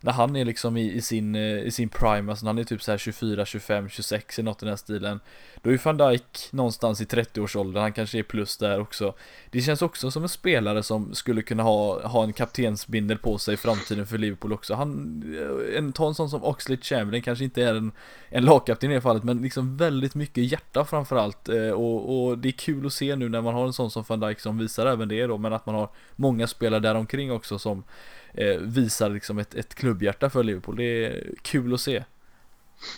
när 0.01 0.11
han 0.11 0.35
är 0.35 0.45
liksom 0.45 0.77
i, 0.77 0.93
i, 0.93 1.01
sin, 1.01 1.35
eh, 1.35 1.41
i 1.41 1.71
sin 1.71 1.89
prime, 1.89 2.31
alltså 2.31 2.45
när 2.45 2.49
han 2.49 2.59
är 2.59 2.63
typ 2.63 2.81
så 2.81 2.91
här 2.91 2.97
24, 2.97 3.45
25, 3.45 3.89
26 3.89 4.39
i 4.39 4.43
något 4.43 4.61
i 4.61 4.65
den 4.65 4.71
här 4.71 4.75
stilen 4.75 5.19
Då 5.61 5.69
är 5.69 5.81
van 5.83 5.97
Dijk 5.97 6.49
någonstans 6.51 7.01
i 7.01 7.05
30-årsåldern, 7.05 7.81
han 7.81 7.93
kanske 7.93 8.19
är 8.19 8.23
plus 8.23 8.57
där 8.57 8.79
också. 8.79 9.13
Det 9.49 9.61
känns 9.61 9.81
också 9.81 10.11
som 10.11 10.23
en 10.23 10.29
spelare 10.29 10.83
som 10.83 11.13
skulle 11.13 11.41
kunna 11.41 11.63
ha, 11.63 12.07
ha 12.07 12.23
en 12.23 12.33
kaptensbindel 12.33 13.17
på 13.17 13.37
sig 13.37 13.53
i 13.53 13.57
framtiden 13.57 14.07
för 14.07 14.17
Liverpool 14.17 14.53
också. 14.53 14.73
Han, 14.73 15.23
eh, 15.37 15.77
en, 15.77 15.93
ta 15.93 16.07
en 16.07 16.15
sån 16.15 16.29
som 16.29 16.43
Oxlade 16.43 16.81
Chamberlain 16.81 17.23
kanske 17.23 17.43
inte 17.43 17.63
är 17.63 17.75
en, 17.75 17.91
en 18.29 18.45
lagkapten 18.45 18.91
i 18.91 18.93
det 18.93 19.01
fallet 19.01 19.23
men 19.23 19.41
liksom 19.41 19.77
väldigt 19.77 20.15
mycket 20.15 20.51
hjärta 20.51 20.85
framförallt 20.85 21.49
eh, 21.49 21.69
och, 21.69 22.27
och 22.27 22.37
det 22.37 22.49
är 22.49 22.51
kul 22.51 22.85
att 22.85 22.93
se 22.93 23.15
nu 23.15 23.29
när 23.29 23.41
man 23.41 23.53
har 23.53 23.65
en 23.65 23.73
sån 23.73 23.91
som 23.91 24.03
van 24.07 24.19
Dijk 24.19 24.39
som 24.39 24.57
visar 24.57 24.85
även 24.85 25.07
det 25.07 25.27
då 25.27 25.37
men 25.37 25.53
att 25.53 25.65
man 25.65 25.75
har 25.75 25.89
många 26.15 26.47
spelare 26.47 26.79
däromkring 26.79 27.31
också 27.31 27.59
som 27.59 27.83
Eh, 28.33 28.57
visar 28.61 29.09
liksom 29.09 29.39
ett, 29.39 29.55
ett 29.55 29.75
klubbhjärta 29.75 30.29
för 30.29 30.43
Liverpool. 30.43 30.75
Det 30.75 31.05
är 31.05 31.23
kul 31.41 31.73
att 31.73 31.81
se. 31.81 32.03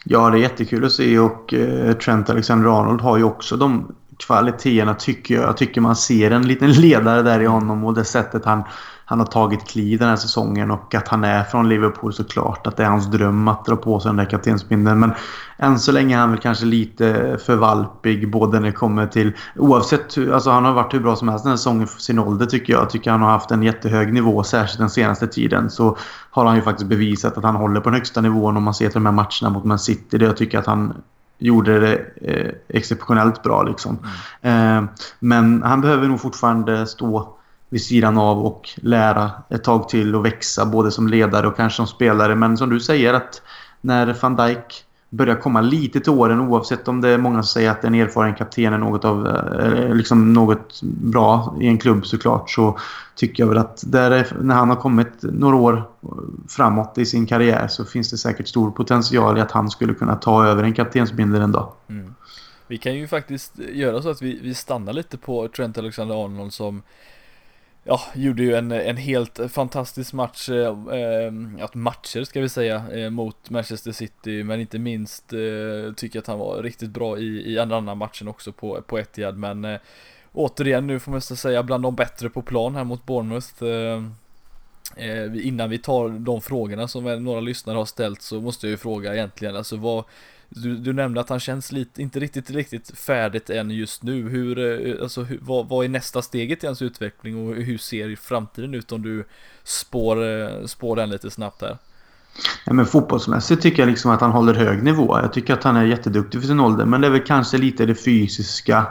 Ja, 0.03 0.29
det 0.29 0.37
är 0.37 0.41
jättekul 0.41 0.85
att 0.85 0.91
se 0.91 1.19
och 1.19 1.53
eh, 1.53 1.93
Trent 1.93 2.29
Alexander-Arnold 2.29 3.01
har 3.01 3.17
ju 3.17 3.23
också 3.23 3.57
de 3.57 3.95
kvaliteterna 4.19 4.93
tycker 4.93 5.35
jag. 5.35 5.43
Jag 5.43 5.57
tycker 5.57 5.81
man 5.81 5.95
ser 5.95 6.31
en 6.31 6.47
liten 6.47 6.71
ledare 6.71 7.21
där 7.21 7.39
i 7.39 7.45
honom 7.45 7.83
och 7.83 7.93
det 7.93 8.03
sättet 8.03 8.45
han 8.45 8.63
han 9.11 9.19
har 9.19 9.25
tagit 9.25 9.67
kliv 9.67 9.99
den 9.99 10.09
här 10.09 10.15
säsongen 10.15 10.71
och 10.71 10.95
att 10.95 11.07
han 11.07 11.23
är 11.23 11.43
från 11.43 11.69
Liverpool 11.69 12.13
såklart. 12.13 12.67
Att 12.67 12.77
det 12.77 12.83
är 12.83 12.87
hans 12.87 13.11
dröm 13.11 13.47
att 13.47 13.65
dra 13.65 13.75
på 13.75 13.99
sig 13.99 14.09
den 14.09 14.17
där 14.17 14.25
kaptensbindeln. 14.25 14.99
Men 14.99 15.11
än 15.57 15.79
så 15.79 15.91
länge 15.91 16.15
är 16.15 16.19
han 16.19 16.29
väl 16.29 16.39
kanske 16.39 16.65
lite 16.65 17.37
för 17.45 17.55
valpig 17.55 18.31
både 18.31 18.59
när 18.59 18.67
det 18.67 18.73
kommer 18.73 19.07
till... 19.07 19.33
Oavsett, 19.55 20.17
alltså 20.33 20.49
han 20.49 20.65
har 20.65 20.73
varit 20.73 20.93
hur 20.93 20.99
bra 20.99 21.15
som 21.15 21.29
helst 21.29 21.43
den 21.43 21.49
här 21.49 21.57
säsongen 21.57 21.87
för 21.87 22.01
sin 22.01 22.19
ålder 22.19 22.45
tycker 22.45 22.73
jag. 22.73 22.81
Jag 22.81 22.89
tycker 22.89 23.11
han 23.11 23.21
har 23.21 23.29
haft 23.29 23.51
en 23.51 23.63
jättehög 23.63 24.13
nivå, 24.13 24.43
särskilt 24.43 24.79
den 24.79 24.89
senaste 24.89 25.27
tiden. 25.27 25.69
Så 25.69 25.97
har 26.29 26.45
han 26.45 26.55
ju 26.55 26.61
faktiskt 26.61 26.89
bevisat 26.89 27.37
att 27.37 27.43
han 27.43 27.55
håller 27.55 27.79
på 27.79 27.89
den 27.89 27.95
högsta 27.95 28.21
nivån 28.21 28.57
om 28.57 28.63
man 28.63 28.73
ser 28.73 28.85
till 28.85 29.03
de 29.03 29.05
här 29.05 29.13
matcherna 29.13 29.49
mot 29.49 29.63
Man 29.63 29.79
City. 29.79 30.17
Där 30.17 30.25
jag 30.25 30.37
tycker 30.37 30.59
att 30.59 30.65
han 30.65 30.93
gjorde 31.37 31.79
det 31.79 31.95
eh, 32.21 32.51
exceptionellt 32.67 33.43
bra 33.43 33.63
liksom. 33.63 33.97
Mm. 34.41 34.85
Eh, 34.85 34.89
men 35.19 35.63
han 35.63 35.81
behöver 35.81 36.07
nog 36.07 36.21
fortfarande 36.21 36.87
stå 36.87 37.37
vid 37.71 37.81
sidan 37.81 38.17
av 38.17 38.45
och 38.45 38.69
lära 38.75 39.31
ett 39.49 39.63
tag 39.63 39.89
till 39.89 40.15
och 40.15 40.25
växa 40.25 40.65
både 40.65 40.91
som 40.91 41.07
ledare 41.07 41.47
och 41.47 41.55
kanske 41.55 41.77
som 41.77 41.87
spelare. 41.87 42.35
Men 42.35 42.57
som 42.57 42.69
du 42.69 42.79
säger 42.79 43.13
att 43.13 43.41
när 43.81 44.17
van 44.21 44.35
Dijk 44.35 44.85
börjar 45.09 45.35
komma 45.35 45.61
lite 45.61 45.99
till 45.99 46.11
åren 46.11 46.39
oavsett 46.39 46.87
om 46.87 47.01
det 47.01 47.09
är 47.09 47.17
många 47.17 47.43
som 47.43 47.47
säger 47.47 47.71
att 47.71 47.83
en 47.83 47.95
erfaren 47.95 48.35
kapten 48.35 48.73
är 48.73 48.77
något, 48.77 49.05
av, 49.05 49.27
eh, 49.27 49.95
liksom 49.95 50.33
något 50.33 50.81
bra 50.83 51.55
i 51.61 51.67
en 51.67 51.77
klubb 51.77 52.05
såklart 52.05 52.49
så 52.49 52.77
tycker 53.15 53.43
jag 53.43 53.47
väl 53.47 53.57
att 53.57 53.83
där 53.85 54.37
när 54.41 54.55
han 54.55 54.69
har 54.69 54.75
kommit 54.75 55.13
några 55.21 55.55
år 55.55 55.83
framåt 56.49 56.97
i 56.97 57.05
sin 57.05 57.25
karriär 57.25 57.67
så 57.67 57.85
finns 57.85 58.11
det 58.11 58.17
säkert 58.17 58.47
stor 58.47 58.71
potential 58.71 59.37
i 59.37 59.41
att 59.41 59.51
han 59.51 59.69
skulle 59.69 59.93
kunna 59.93 60.15
ta 60.15 60.45
över 60.45 60.63
en 60.63 60.73
kaptensbindel 60.73 61.41
en 61.41 61.51
dag. 61.51 61.71
Mm. 61.89 62.15
Vi 62.67 62.77
kan 62.77 62.95
ju 62.95 63.07
faktiskt 63.07 63.59
göra 63.59 64.01
så 64.01 64.09
att 64.09 64.21
vi, 64.21 64.39
vi 64.43 64.53
stannar 64.53 64.93
lite 64.93 65.17
på 65.17 65.47
Trent 65.47 65.77
Alexander-Arnold 65.77 66.53
som 66.53 66.81
Ja, 67.83 68.01
gjorde 68.15 68.43
ju 68.43 68.55
en, 68.55 68.71
en 68.71 68.97
helt 68.97 69.39
fantastisk 69.49 70.13
match, 70.13 70.49
eh, 70.49 70.77
ehm, 70.93 71.59
att 71.61 71.75
matcher 71.75 72.23
ska 72.23 72.41
vi 72.41 72.49
säga, 72.49 72.83
eh, 72.91 73.09
mot 73.09 73.49
Manchester 73.49 73.91
City, 73.91 74.43
men 74.43 74.59
inte 74.59 74.79
minst 74.79 75.33
eh, 75.33 75.93
tycker 75.95 76.17
jag 76.17 76.21
att 76.21 76.27
han 76.27 76.39
var 76.39 76.63
riktigt 76.63 76.89
bra 76.89 77.17
i, 77.17 77.53
i 77.53 77.59
andra, 77.59 77.77
andra 77.77 77.95
matchen 77.95 78.27
också 78.27 78.51
på, 78.51 78.81
på 78.81 78.99
Etihad, 78.99 79.37
men 79.37 79.65
eh, 79.65 79.79
återigen 80.31 80.87
nu 80.87 80.99
får 80.99 81.11
man 81.11 81.21
säga 81.21 81.63
bland 81.63 81.83
de 81.83 81.95
bättre 81.95 82.29
på 82.29 82.41
plan 82.41 82.75
här 82.75 82.83
mot 82.83 83.05
Bournemouth. 83.05 83.63
Ehm, 83.63 84.15
Eh, 84.95 85.47
innan 85.47 85.69
vi 85.69 85.77
tar 85.77 86.09
de 86.09 86.41
frågorna 86.41 86.87
som 86.87 87.23
några 87.23 87.39
lyssnare 87.39 87.77
har 87.77 87.85
ställt 87.85 88.21
så 88.21 88.41
måste 88.41 88.67
jag 88.67 88.71
ju 88.71 88.77
fråga 88.77 89.13
egentligen, 89.13 89.55
alltså 89.55 89.75
vad 89.75 90.03
du, 90.49 90.77
du 90.77 90.93
nämnde 90.93 91.21
att 91.21 91.29
han 91.29 91.39
känns 91.39 91.71
lite, 91.71 92.01
inte 92.01 92.19
riktigt, 92.19 92.49
riktigt 92.49 92.97
färdigt 92.97 93.49
än 93.49 93.71
just 93.71 94.03
nu. 94.03 94.29
Hur, 94.29 94.59
eh, 94.59 95.01
alltså, 95.01 95.23
hur, 95.23 95.39
vad, 95.41 95.69
vad 95.69 95.85
är 95.85 95.89
nästa 95.89 96.21
steget 96.21 96.63
i 96.63 96.67
hans 96.67 96.81
utveckling 96.81 97.47
och 97.47 97.55
hur 97.55 97.77
ser 97.77 98.15
framtiden 98.15 98.73
ut 98.73 98.91
om 98.91 99.01
du 99.01 99.25
spår, 99.63 100.25
eh, 100.25 100.65
spår 100.65 100.95
den 100.95 101.09
lite 101.09 101.31
snabbt 101.31 101.61
här? 101.61 101.77
Ja, 102.65 102.73
men 102.73 102.85
fotbollsmässigt 102.85 103.61
tycker 103.61 103.81
jag 103.81 103.89
liksom 103.89 104.11
att 104.11 104.21
han 104.21 104.31
håller 104.31 104.53
hög 104.53 104.83
nivå. 104.83 105.19
Jag 105.21 105.33
tycker 105.33 105.53
att 105.53 105.63
han 105.63 105.75
är 105.75 105.83
jätteduktig 105.83 106.41
för 106.41 106.47
sin 106.47 106.59
ålder. 106.59 106.85
Men 106.85 107.01
det 107.01 107.07
är 107.07 107.11
väl 107.11 107.25
kanske 107.25 107.57
lite 107.57 107.85
det 107.85 107.95
fysiska. 107.95 108.85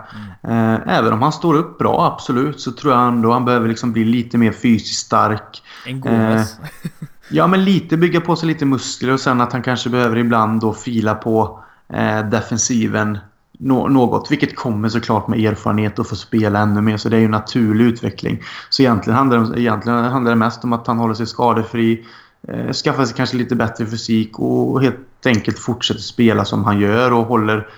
Mm. 0.44 0.74
Eh, 0.74 0.98
även 0.98 1.12
om 1.12 1.22
han 1.22 1.32
står 1.32 1.54
upp 1.54 1.78
bra, 1.78 2.06
absolut, 2.06 2.60
så 2.60 2.72
tror 2.72 2.92
jag 2.92 3.08
ändå 3.08 3.32
han 3.32 3.44
behöver 3.44 3.68
liksom 3.68 3.92
bli 3.92 4.04
lite 4.04 4.38
mer 4.38 4.52
fysiskt 4.52 5.06
stark. 5.06 5.62
En 5.86 6.00
Gomes. 6.00 6.58
Eh, 6.58 7.08
ja, 7.28 7.46
men 7.46 7.64
lite 7.64 7.96
bygga 7.96 8.20
på 8.20 8.36
sig 8.36 8.48
lite 8.48 8.64
muskler 8.64 9.12
och 9.12 9.20
sen 9.20 9.40
att 9.40 9.52
han 9.52 9.62
kanske 9.62 9.90
behöver 9.90 10.16
ibland 10.16 10.60
då 10.60 10.72
fila 10.72 11.14
på 11.14 11.64
eh, 11.92 12.28
defensiven 12.28 13.18
något. 13.60 14.30
Vilket 14.30 14.56
kommer 14.56 14.88
såklart 14.88 15.28
med 15.28 15.40
erfarenhet 15.40 15.98
och 15.98 16.06
få 16.06 16.16
spela 16.16 16.58
ännu 16.58 16.80
mer. 16.80 16.96
Så 16.96 17.08
det 17.08 17.16
är 17.16 17.20
ju 17.20 17.24
en 17.24 17.30
naturlig 17.30 17.84
utveckling. 17.84 18.42
Så 18.70 18.82
egentligen 18.82 19.16
handlar 19.16 19.38
det, 19.38 19.60
egentligen 19.60 20.04
handlar 20.04 20.32
det 20.32 20.36
mest 20.36 20.64
om 20.64 20.72
att 20.72 20.86
han 20.86 20.98
håller 20.98 21.14
sig 21.14 21.26
skadefri 21.26 22.06
eh, 22.48 22.72
skaffa 22.72 23.06
sig 23.06 23.16
kanske 23.16 23.36
lite 23.36 23.56
bättre 23.56 23.86
fysik 23.86 24.38
och 24.38 24.82
helt 24.82 25.26
enkelt 25.26 25.58
fortsätter 25.58 26.00
spela 26.00 26.44
som 26.44 26.64
han 26.64 26.80
gör 26.80 27.12
och 27.12 27.26
håller 27.26 27.68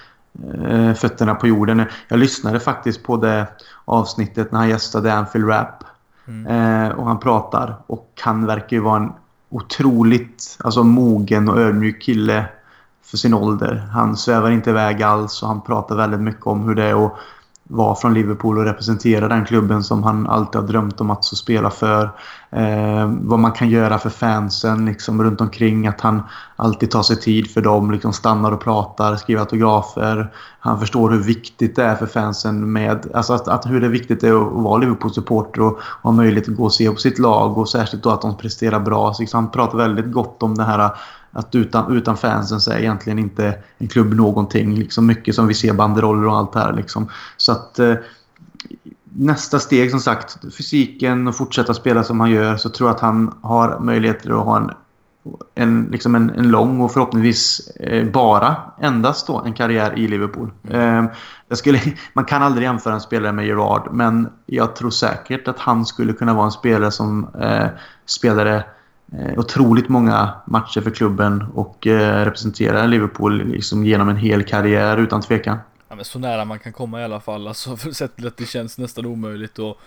eh, 0.68 0.94
fötterna 0.94 1.34
på 1.34 1.46
jorden. 1.46 1.84
Jag 2.08 2.18
lyssnade 2.18 2.60
faktiskt 2.60 3.02
på 3.02 3.16
det 3.16 3.46
avsnittet 3.84 4.52
när 4.52 4.58
han 4.58 4.68
gästade 4.68 5.14
Anfield 5.14 5.48
Rap. 5.48 5.84
Mm. 6.28 6.46
Eh, 6.46 6.90
och 6.90 7.06
han 7.06 7.20
pratar 7.20 7.76
och 7.86 8.10
han 8.20 8.46
verkar 8.46 8.76
ju 8.76 8.82
vara 8.82 8.96
en 8.96 9.12
otroligt 9.50 10.58
alltså, 10.64 10.84
mogen 10.84 11.48
och 11.48 11.58
ödmjuk 11.58 12.02
kille 12.02 12.44
för 13.04 13.16
sin 13.16 13.34
ålder. 13.34 13.88
Han 13.92 14.16
svävar 14.16 14.50
inte 14.50 14.70
iväg 14.70 15.02
alls 15.02 15.42
och 15.42 15.48
han 15.48 15.60
pratar 15.60 15.96
väldigt 15.96 16.20
mycket 16.20 16.46
om 16.46 16.68
hur 16.68 16.74
det 16.74 16.84
är 16.84 17.06
att 17.06 17.16
vara 17.72 17.94
från 17.94 18.14
Liverpool 18.14 18.58
och 18.58 18.64
representera 18.64 19.28
den 19.28 19.44
klubben 19.44 19.84
som 19.84 20.02
han 20.02 20.26
alltid 20.26 20.60
har 20.60 20.68
drömt 20.68 21.00
om 21.00 21.10
att 21.10 21.24
spela 21.24 21.70
för. 21.70 22.04
Eh, 22.50 23.12
vad 23.20 23.38
man 23.38 23.52
kan 23.52 23.70
göra 23.70 23.98
för 23.98 24.10
fansen 24.10 24.86
liksom, 24.86 25.22
runt 25.22 25.40
omkring. 25.40 25.86
Att 25.86 26.00
han 26.00 26.22
alltid 26.56 26.90
tar 26.90 27.02
sig 27.02 27.20
tid 27.20 27.50
för 27.50 27.60
dem, 27.60 27.90
liksom 27.90 28.12
stannar 28.12 28.52
och 28.52 28.60
pratar, 28.60 29.16
skriver 29.16 29.40
autografer. 29.40 30.32
Han 30.60 30.80
förstår 30.80 31.10
hur 31.10 31.22
viktigt 31.22 31.76
det 31.76 31.84
är 31.84 31.96
för 31.96 32.06
fansen 32.06 32.72
med... 32.72 33.06
Alltså 33.14 33.32
att, 33.32 33.48
att 33.48 33.66
hur 33.66 33.80
det 33.80 33.86
är 33.86 33.90
viktigt 33.90 34.20
det 34.20 34.28
är 34.28 34.46
att 34.46 34.52
vara 34.52 34.78
Liverpool-supporter 34.78 35.62
och 35.62 35.78
ha 36.02 36.12
möjlighet 36.12 36.48
att 36.48 36.56
gå 36.56 36.64
och 36.64 36.74
se 36.74 36.90
på 36.90 36.96
sitt 36.96 37.18
lag 37.18 37.58
och 37.58 37.68
särskilt 37.68 38.02
då 38.02 38.10
att 38.10 38.22
de 38.22 38.36
presterar 38.36 38.80
bra. 38.80 39.14
Så 39.14 39.22
liksom, 39.22 39.44
han 39.44 39.50
pratar 39.50 39.78
väldigt 39.78 40.12
gott 40.12 40.42
om 40.42 40.54
det 40.54 40.64
här 40.64 40.90
att 41.32 41.54
utan, 41.54 41.96
utan 41.96 42.16
fansen 42.16 42.60
så 42.60 42.70
är 42.70 42.78
egentligen 42.78 43.18
inte 43.18 43.54
en 43.78 43.88
klubb 43.88 44.14
någonting. 44.14 44.74
Liksom 44.74 45.06
mycket 45.06 45.34
som 45.34 45.46
vi 45.46 45.54
ser 45.54 45.72
banderoller 45.72 46.26
och 46.26 46.36
allt 46.36 46.54
här. 46.54 46.72
Liksom. 46.72 47.08
Så 47.36 47.52
att 47.52 47.78
eh, 47.78 47.94
nästa 49.14 49.58
steg 49.58 49.90
som 49.90 50.00
sagt, 50.00 50.54
fysiken 50.56 51.28
och 51.28 51.36
fortsätta 51.36 51.74
spela 51.74 52.04
som 52.04 52.20
han 52.20 52.30
gör 52.30 52.56
så 52.56 52.68
tror 52.68 52.88
jag 52.88 52.94
att 52.94 53.00
han 53.02 53.34
har 53.42 53.78
möjligheter 53.80 54.30
att 54.30 54.44
ha 54.44 54.56
en, 54.56 54.70
en, 55.54 55.88
liksom 55.90 56.14
en, 56.14 56.30
en 56.30 56.50
lång 56.50 56.80
och 56.80 56.92
förhoppningsvis 56.92 57.68
eh, 57.68 58.06
bara 58.06 58.56
endast 58.80 59.26
då 59.26 59.42
en 59.46 59.52
karriär 59.52 59.98
i 59.98 60.08
Liverpool. 60.08 60.50
Eh, 60.68 61.04
skulle, 61.50 61.80
man 62.12 62.24
kan 62.24 62.42
aldrig 62.42 62.64
jämföra 62.64 62.94
en 62.94 63.00
spelare 63.00 63.32
med 63.32 63.46
Gerard 63.46 63.88
men 63.92 64.28
jag 64.46 64.76
tror 64.76 64.90
säkert 64.90 65.48
att 65.48 65.58
han 65.58 65.86
skulle 65.86 66.12
kunna 66.12 66.34
vara 66.34 66.44
en 66.44 66.52
spelare 66.52 66.90
som 66.90 67.28
eh, 67.40 67.66
spelade 68.06 68.56
eh, 68.56 68.62
Eh, 69.18 69.38
otroligt 69.38 69.88
många 69.88 70.34
matcher 70.46 70.80
för 70.80 70.90
klubben 70.90 71.44
och 71.54 71.86
eh, 71.86 72.24
representerar 72.24 72.86
Liverpool 72.86 73.44
liksom 73.44 73.84
genom 73.84 74.08
en 74.08 74.16
hel 74.16 74.44
karriär 74.44 74.96
utan 74.96 75.20
tvekan. 75.20 75.58
Ja, 75.88 75.94
men 75.94 76.04
så 76.04 76.18
nära 76.18 76.44
man 76.44 76.58
kan 76.58 76.72
komma 76.72 77.00
i 77.00 77.04
alla 77.04 77.20
fall, 77.20 77.48
alltså 77.48 77.76
för 77.76 77.90
sett 77.90 78.16
till 78.16 78.26
att 78.26 78.36
det 78.36 78.46
känns 78.46 78.78
nästan 78.78 79.06
omöjligt 79.06 79.58
och 79.58 79.78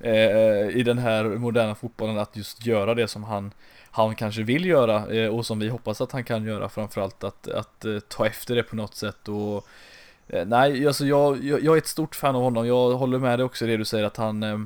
eh, 0.00 0.68
i 0.68 0.82
den 0.86 0.98
här 0.98 1.24
moderna 1.24 1.74
fotbollen 1.74 2.18
att 2.18 2.36
just 2.36 2.66
göra 2.66 2.94
det 2.94 3.08
som 3.08 3.24
han 3.24 3.50
han 3.90 4.14
kanske 4.14 4.42
vill 4.42 4.64
göra 4.64 5.14
eh, 5.14 5.28
och 5.28 5.46
som 5.46 5.58
vi 5.58 5.68
hoppas 5.68 6.00
att 6.00 6.12
han 6.12 6.24
kan 6.24 6.44
göra 6.44 6.68
framförallt 6.68 7.24
att, 7.24 7.48
att 7.48 7.84
eh, 7.84 7.98
ta 7.98 8.26
efter 8.26 8.54
det 8.54 8.62
på 8.62 8.76
något 8.76 8.94
sätt 8.94 9.28
och 9.28 9.66
eh, 10.28 10.46
Nej, 10.46 10.86
alltså 10.86 11.06
jag, 11.06 11.44
jag, 11.44 11.62
jag, 11.62 11.74
är 11.74 11.78
ett 11.78 11.86
stort 11.86 12.14
fan 12.14 12.36
av 12.36 12.42
honom. 12.42 12.66
Jag 12.66 12.90
håller 12.90 13.18
med 13.18 13.38
dig 13.38 13.44
också 13.44 13.64
i 13.64 13.68
det 13.68 13.76
du 13.76 13.84
säger 13.84 14.04
att 14.04 14.16
han 14.16 14.42
eh, 14.42 14.58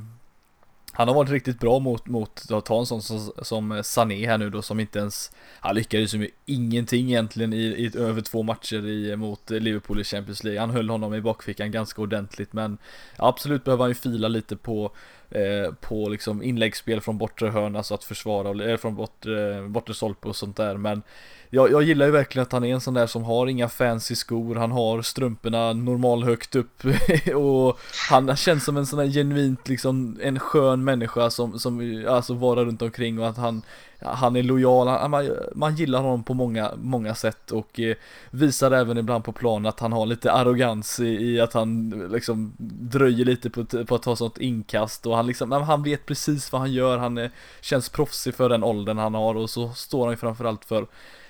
han 0.98 1.08
har 1.08 1.14
varit 1.14 1.30
riktigt 1.30 1.60
bra 1.60 1.78
mot, 1.78 2.06
mot 2.06 2.50
att 2.50 2.64
ta 2.64 2.78
en 2.78 2.86
sån 2.86 3.02
som, 3.02 3.32
som 3.42 3.80
Sané 3.84 4.26
här 4.26 4.38
nu 4.38 4.50
då 4.50 4.62
som 4.62 4.80
inte 4.80 4.98
ens 4.98 5.30
Han 5.60 5.74
lyckades 5.74 6.14
ju 6.14 6.18
med 6.18 6.28
ingenting 6.46 7.06
egentligen 7.06 7.52
i, 7.52 7.56
i 7.56 7.98
över 7.98 8.20
två 8.20 8.42
matcher 8.42 8.86
i, 8.86 9.16
mot 9.16 9.50
Liverpool 9.50 10.00
i 10.00 10.04
Champions 10.04 10.44
League. 10.44 10.60
Han 10.60 10.70
höll 10.70 10.90
honom 10.90 11.14
i 11.14 11.20
bakfickan 11.20 11.70
ganska 11.70 12.02
ordentligt 12.02 12.52
men 12.52 12.78
Absolut 13.16 13.64
behöver 13.64 13.84
han 13.84 13.90
ju 13.90 13.94
fila 13.94 14.28
lite 14.28 14.56
på 14.56 14.90
eh, 15.30 15.74
På 15.80 16.08
liksom 16.08 16.42
inläggsspel 16.42 17.00
från 17.00 17.18
bortre 17.18 17.48
hörn, 17.48 17.76
alltså 17.76 17.94
att 17.94 18.04
försvara, 18.04 18.50
eller 18.50 18.76
från 18.76 18.94
bortre, 18.94 19.68
bortre 19.68 19.94
stolpe 19.94 20.28
och 20.28 20.36
sånt 20.36 20.56
där 20.56 20.76
men 20.76 21.02
jag, 21.50 21.70
jag 21.72 21.82
gillar 21.82 22.06
ju 22.06 22.12
verkligen 22.12 22.42
att 22.42 22.52
han 22.52 22.64
är 22.64 22.74
en 22.74 22.80
sån 22.80 22.94
där 22.94 23.06
som 23.06 23.24
har 23.24 23.46
inga 23.46 23.68
fancy 23.68 24.14
skor, 24.14 24.54
han 24.54 24.72
har 24.72 25.02
strumporna 25.02 25.72
normal 25.72 26.24
högt 26.24 26.56
upp 26.56 26.82
och 27.34 27.78
han 28.10 28.36
känns 28.36 28.64
som 28.64 28.76
en 28.76 28.86
sån 28.86 28.98
där 28.98 29.06
genuint 29.06 29.68
liksom 29.68 30.18
en 30.22 30.38
skön 30.38 30.84
människa 30.84 31.30
som, 31.30 31.58
som 31.58 32.04
alltså 32.08 32.34
vara 32.34 32.64
runt 32.64 32.82
omkring 32.82 33.18
och 33.18 33.28
att 33.28 33.36
han 33.36 33.62
han 34.00 34.36
är 34.36 34.42
lojal, 34.42 34.88
han, 34.88 35.10
man, 35.10 35.30
man 35.54 35.76
gillar 35.76 36.02
honom 36.02 36.22
på 36.22 36.34
många, 36.34 36.72
många 36.76 37.14
sätt 37.14 37.50
och 37.50 37.80
eh, 37.80 37.96
visar 38.30 38.70
även 38.70 38.98
ibland 38.98 39.24
på 39.24 39.32
plan 39.32 39.66
att 39.66 39.80
han 39.80 39.92
har 39.92 40.06
lite 40.06 40.32
arrogans 40.32 41.00
i, 41.00 41.08
i 41.08 41.40
att 41.40 41.52
han 41.52 41.90
liksom 42.12 42.52
dröjer 42.58 43.24
lite 43.24 43.50
på, 43.50 43.64
på 43.64 43.94
att 43.94 44.02
ta 44.02 44.16
sånt 44.16 44.38
inkast 44.38 45.06
och 45.06 45.16
han 45.16 45.26
liksom, 45.26 45.52
han 45.52 45.82
vet 45.82 46.06
precis 46.06 46.52
vad 46.52 46.60
han 46.60 46.72
gör, 46.72 46.98
han 46.98 47.18
eh, 47.18 47.30
känns 47.60 47.88
proffsig 47.88 48.34
för 48.34 48.48
den 48.48 48.64
åldern 48.64 48.98
han 48.98 49.14
har 49.14 49.34
och 49.34 49.50
så 49.50 49.72
står 49.72 50.04
han 50.04 50.12
ju 50.12 50.16
framförallt 50.16 50.64
för 50.64 50.86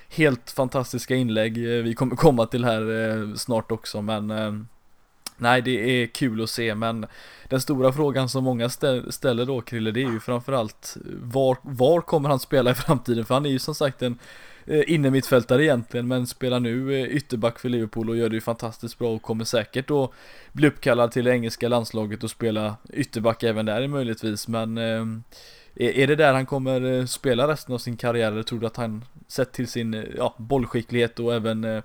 helt 0.09 0.51
fantastiska 0.51 1.17
inlägg 1.17 1.57
eh, 1.57 1.83
vi 1.83 1.95
kommer 1.95 2.17
komma 2.17 2.47
till 2.47 2.65
här 2.65 3.11
eh, 3.11 3.35
snart 3.35 3.73
också 3.73 4.03
men 4.03 4.31
eh, 4.31 4.53
Nej 5.41 5.63
det 5.63 6.03
är 6.03 6.07
kul 6.07 6.43
att 6.43 6.51
se 6.51 6.75
men 6.75 7.07
den 7.49 7.61
stora 7.61 7.93
frågan 7.93 8.29
som 8.29 8.45
många 8.45 8.69
ställer 9.11 9.45
då 9.47 9.61
Krille 9.61 9.91
det 9.91 10.03
är 10.03 10.11
ju 10.11 10.21
framförallt 10.21 10.97
var, 11.23 11.57
var 11.63 12.01
kommer 12.01 12.29
han 12.29 12.41
spela 12.41 12.71
i 12.71 12.75
framtiden? 12.75 13.25
För 13.25 13.35
han 13.35 13.47
är 13.47 13.51
ju 13.51 13.59
som 13.59 13.75
sagt 13.75 14.03
en 14.03 14.19
innermittfältare 14.87 15.65
egentligen 15.65 16.09
men 16.09 16.27
spelar 16.27 16.61
nu 16.61 17.09
ytterback 17.09 17.59
för 17.59 17.69
Liverpool 17.69 18.11
och 18.11 18.17
gör 18.17 18.29
det 18.29 18.35
ju 18.35 18.41
fantastiskt 18.41 18.99
bra 18.99 19.15
och 19.15 19.23
kommer 19.23 19.45
säkert 19.45 19.89
då 19.89 20.13
bli 20.53 20.69
uppkallad 20.69 21.13
till 21.13 21.25
det 21.25 21.31
engelska 21.31 21.69
landslaget 21.69 22.25
och 22.25 22.31
spela 22.31 22.77
ytterback 22.93 23.43
även 23.43 23.67
där 23.67 23.87
möjligtvis 23.89 24.49
men 24.49 24.79
är 25.79 26.07
det 26.07 26.17
där 26.17 26.35
han 26.35 26.47
kommer 26.47 26.99
eh, 26.99 27.05
spela 27.05 27.49
resten 27.49 27.75
av 27.75 27.79
sin 27.79 27.97
karriär 27.97 28.33
eller 28.33 28.43
tror 28.43 28.61
du 28.61 28.67
att 28.67 28.77
han 28.77 29.05
sett 29.29 29.53
till 29.53 29.69
sin 29.69 29.95
eh, 29.95 30.03
ja, 30.17 30.35
bollskicklighet 30.37 31.19
och 31.19 31.35
även 31.35 31.65
eh, 31.65 31.83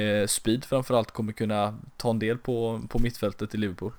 eh, 0.00 0.26
speed 0.26 0.64
framförallt 0.64 1.10
kommer 1.10 1.32
kunna 1.32 1.74
ta 1.96 2.10
en 2.10 2.18
del 2.18 2.38
på, 2.38 2.80
på 2.88 2.98
mittfältet 2.98 3.54
i 3.54 3.58
Liverpool. 3.58 3.92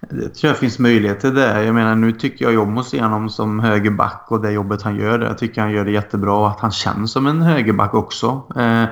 Det 0.00 0.28
tror 0.28 0.48
jag 0.50 0.58
finns 0.58 0.78
möjligheter 0.78 1.30
där. 1.30 1.62
Jag 1.62 1.74
menar 1.74 1.94
nu 1.94 2.12
tycker 2.12 2.44
jag 2.44 2.62
om 2.62 2.78
att 2.78 2.86
se 2.86 3.02
honom 3.02 3.30
som 3.30 3.60
högerback 3.60 4.26
och 4.28 4.40
det 4.42 4.52
jobbet 4.52 4.82
han 4.82 4.96
gör. 4.96 5.20
Jag 5.20 5.38
tycker 5.38 5.60
han 5.60 5.72
gör 5.72 5.84
det 5.84 5.90
jättebra 5.90 6.32
och 6.32 6.48
att 6.48 6.60
han 6.60 6.72
känns 6.72 7.12
som 7.12 7.26
en 7.26 7.42
högerback 7.42 7.94
också. 7.94 8.42
Eh, 8.56 8.84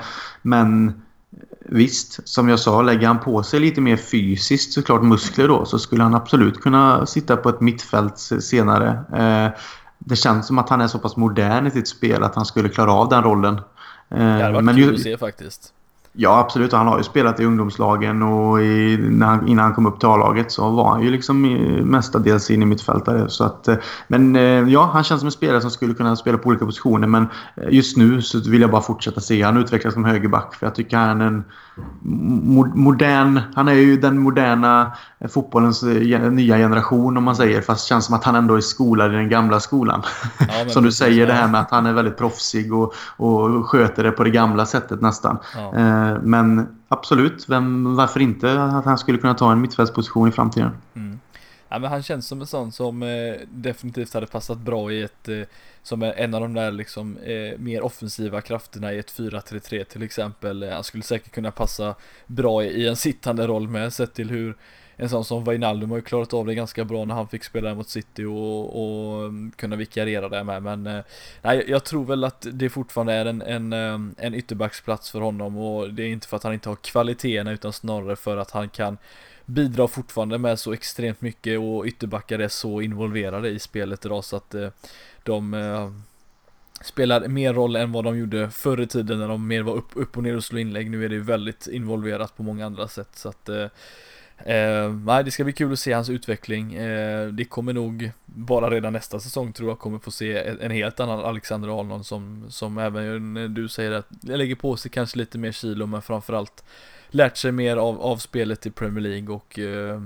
men 0.43 1.03
visst, 1.69 2.29
som 2.29 2.49
jag 2.49 2.61
sa, 2.61 2.83
lägger 2.83 3.07
han 3.07 3.21
på 3.21 3.43
sig 3.43 3.61
lite 3.61 3.81
mer 3.81 3.97
fysiskt 3.97 4.73
såklart 4.73 5.03
muskler 5.03 5.49
då 5.49 5.65
så 5.65 5.79
skulle 5.79 6.03
han 6.03 6.15
absolut 6.15 6.61
kunna 6.61 7.07
sitta 7.07 7.37
på 7.37 7.49
ett 7.49 7.61
mittfält 7.61 8.19
senare. 8.41 8.89
Eh, 9.17 9.61
det 9.99 10.17
känns 10.17 10.47
som 10.47 10.59
att 10.59 10.69
han 10.69 10.81
är 10.81 10.89
så 10.89 10.99
pass 10.99 11.17
modern 11.17 11.67
i 11.67 11.71
sitt 11.71 11.89
spel 11.89 12.23
att 12.23 12.35
han 12.35 12.47
skulle 12.47 12.69
klara 12.69 12.93
av 12.93 13.09
den 13.09 13.23
rollen. 13.23 13.61
Det 14.09 14.17
hade 14.17 14.53
varit 14.53 14.65
men 14.65 14.77
kul 14.77 14.95
att 14.95 15.01
se 15.01 15.19
faktiskt. 15.19 15.73
Ja, 16.19 16.39
absolut. 16.39 16.73
Han 16.73 16.87
har 16.87 16.99
ju 16.99 17.05
spelat 17.05 17.41
i 17.41 17.45
ungdomslagen 17.45 18.23
och 18.23 18.63
i, 18.63 18.97
han, 19.21 19.49
innan 19.49 19.65
han 19.65 19.75
kom 19.75 19.87
upp 19.87 20.01
till 20.01 20.09
A-laget 20.09 20.53
så 20.53 20.71
var 20.71 20.91
han 20.91 21.03
ju 21.03 21.11
liksom 21.11 21.43
mestadels 21.85 22.51
in 22.51 22.63
i 22.63 22.67
mittfältare. 22.67 23.29
Så 23.29 23.45
att, 23.45 23.69
eh, 23.69 23.77
men 24.09 24.37
eh, 24.37 24.43
ja, 24.43 24.91
han 24.93 25.05
känns 25.05 25.21
som 25.21 25.27
en 25.27 25.33
spelare 25.33 25.61
som 25.61 25.71
skulle 25.71 25.95
kunna 25.95 26.17
spela 26.17 26.39
på 26.39 26.49
olika 26.49 26.65
positioner. 26.65 27.09
Men 27.09 27.27
eh, 27.57 27.69
just 27.71 27.97
nu 27.97 28.23
så 28.23 28.51
vill 28.51 28.61
jag 28.61 28.71
bara 28.71 28.83
fortsätta 28.83 29.21
se 29.21 29.43
han 29.43 29.57
utvecklas 29.57 29.95
som 29.95 30.05
högerback. 30.05 30.55
För 30.55 30.67
jag 30.67 30.75
tycker 30.75 30.97
han 30.97 31.21
är 31.21 31.27
en 31.27 31.45
modern... 32.75 33.41
Han 33.55 33.69
är 33.69 33.73
ju 33.73 33.97
den 33.97 34.19
moderna 34.19 34.93
fotbollens 35.29 35.83
nya 36.31 36.57
generation 36.57 37.17
om 37.17 37.25
man 37.25 37.37
säger. 37.37 37.63
Fast 37.63 37.87
det 37.87 37.89
känns 37.89 38.05
som 38.05 38.15
att 38.15 38.25
han 38.25 38.35
ändå 38.35 38.55
är 38.55 38.61
skolad 38.61 39.13
i 39.13 39.17
den 39.17 39.29
gamla 39.29 39.61
skolan. 39.61 40.03
Ja, 40.39 40.69
som 40.69 40.85
du 40.85 40.93
säger, 40.93 41.27
det 41.27 41.33
här 41.33 41.49
med 41.49 41.61
att 41.61 41.71
han 41.71 41.87
är 41.87 41.93
väldigt 41.93 42.19
proffsig 42.19 42.75
och, 42.75 42.95
och 43.17 43.67
sköter 43.67 44.05
det 44.05 44.11
på 44.11 44.25
det 44.25 44.31
gamla 44.31 44.67
sättet 44.67 45.01
nästan. 45.01 45.39
Ja. 45.55 46.19
Men 46.23 46.67
absolut, 46.89 47.45
vem, 47.49 47.97
varför 47.97 48.21
inte 48.21 48.63
att 48.63 48.85
han 48.85 48.99
skulle 48.99 49.19
kunna 49.19 49.35
ta 49.35 49.53
en 49.53 49.61
mittfältsposition 49.61 50.29
i 50.29 50.33
framtiden. 50.33 50.71
Mm. 50.95 51.06
Ja, 51.69 51.79
men 51.79 51.91
han 51.91 52.03
känns 52.03 52.27
som 52.27 52.41
en 52.41 52.47
sån 52.47 52.73
som 52.73 53.03
eh, 53.03 53.35
definitivt 53.49 54.15
hade 54.15 54.27
passat 54.27 54.59
bra 54.59 54.93
i 54.93 55.03
ett 55.03 55.29
eh, 55.29 55.43
som 55.83 56.03
en 56.03 56.35
av 56.35 56.41
de 56.41 56.55
där 56.55 56.71
liksom 56.73 57.19
eh, 57.19 57.59
mer 57.59 57.83
offensiva 57.83 58.41
krafterna 58.41 58.93
i 58.93 58.99
ett 58.99 59.13
4-3-3 59.13 59.85
till 59.85 60.03
exempel. 60.03 60.63
Eh, 60.63 60.71
han 60.71 60.85
skulle 60.85 61.03
säkert 61.03 61.33
kunna 61.33 61.51
passa 61.51 61.95
bra 62.27 62.65
i, 62.65 62.67
i 62.67 62.89
en 62.89 62.97
sittande 62.97 63.47
roll 63.47 63.69
med 63.69 63.93
sett 63.93 64.15
till 64.15 64.31
hur 64.31 64.57
en 64.97 65.09
sån 65.09 65.25
som 65.25 65.45
Wijnaldum 65.45 65.91
har 65.91 65.99
ju 65.99 66.03
klarat 66.03 66.35
av 66.35 66.47
det 66.47 66.55
ganska 66.55 66.85
bra 66.85 67.05
när 67.05 67.15
han 67.15 67.29
fick 67.29 67.45
spela 67.45 67.75
mot 67.75 67.89
City 67.89 68.25
och, 68.25 68.83
och 68.83 69.25
mm, 69.25 69.53
kunna 69.57 69.77
vikariera 69.77 70.29
där 70.29 70.45
med. 70.45 70.63
Men 70.63 70.87
eh, 70.87 71.05
nej, 71.43 71.65
jag 71.69 71.85
tror 71.85 72.05
väl 72.05 72.25
att 72.25 72.47
det 72.53 72.71
fortfarande 72.71 73.13
är 73.13 73.27
en, 73.27 73.43
en, 73.43 73.73
eh, 73.73 74.25
en 74.27 74.35
ytterbacksplats 74.35 75.11
för 75.11 75.21
honom 75.21 75.57
och 75.57 75.95
det 75.95 76.03
är 76.03 76.09
inte 76.09 76.29
för 76.29 76.37
att 76.37 76.43
han 76.43 76.55
inte 76.55 76.69
har 76.69 76.77
kvaliteterna 76.77 77.53
utan 77.53 77.73
snarare 77.73 78.17
för 78.17 78.37
att 78.37 78.51
han 78.51 78.69
kan 78.69 78.99
Bidrar 79.47 79.87
fortfarande 79.87 80.39
med 80.39 80.59
så 80.59 80.73
extremt 80.73 81.21
mycket 81.21 81.59
och 81.59 81.87
ytterbackar 81.87 82.39
är 82.39 82.49
så 82.49 82.81
involverade 82.81 83.49
i 83.49 83.59
spelet 83.59 84.07
idag 84.07 84.25
så 84.25 84.37
att 84.37 84.55
eh, 84.55 84.69
de 85.23 85.55
eh, 85.55 85.91
spelar 86.81 87.29
mer 87.29 87.55
roll 87.55 87.77
än 87.77 87.93
vad 87.93 88.05
de 88.05 88.19
gjorde 88.19 88.51
förr 88.51 88.81
i 88.81 88.87
tiden 88.87 89.19
när 89.19 89.29
de 89.29 89.47
mer 89.47 89.63
var 89.63 89.75
upp, 89.75 89.89
upp 89.95 90.17
och 90.17 90.23
ner 90.23 90.37
och 90.37 90.45
slog 90.45 90.61
inlägg. 90.61 90.91
Nu 90.91 91.05
är 91.05 91.09
det 91.09 91.19
väldigt 91.19 91.67
involverat 91.67 92.37
på 92.37 92.43
många 92.43 92.67
andra 92.67 92.89
sätt 92.89 93.09
så 93.13 93.29
att 93.29 93.49
eh, 93.49 93.67
eh, 94.55 94.93
nej, 94.93 95.25
det 95.25 95.31
ska 95.31 95.45
bli 95.45 95.53
kul 95.53 95.73
att 95.73 95.79
se 95.79 95.93
hans 95.93 96.11
utveckling. 96.11 96.75
Eh, 96.75 97.29
det 97.29 97.45
kommer 97.45 97.73
nog 97.73 98.11
bara 98.25 98.71
redan 98.71 98.93
nästa 98.93 99.21
säsong 99.21 99.53
tror 99.53 99.69
jag 99.69 99.79
kommer 99.79 99.99
få 99.99 100.11
se 100.11 100.39
en 100.61 100.71
helt 100.71 101.01
annan 101.01 101.21
Alexander 101.21 101.81
Arnold 101.81 102.07
som, 102.07 102.47
som 102.49 102.79
även 102.79 103.55
du 103.55 103.69
säger 103.69 103.93
att 103.93 104.07
lägger 104.23 104.55
på 104.55 104.77
sig 104.77 104.91
kanske 104.91 105.19
lite 105.19 105.39
mer 105.39 105.53
kilo 105.53 105.87
men 105.87 106.03
framförallt 106.03 106.65
lärt 107.17 107.37
sig 107.37 107.53
mer 107.53 107.77
av, 107.77 108.01
av 108.01 108.17
spelet 108.17 108.67
i 108.67 108.71
Premier 108.71 109.03
League 109.03 109.35
och 109.35 109.59
eh, 109.59 110.01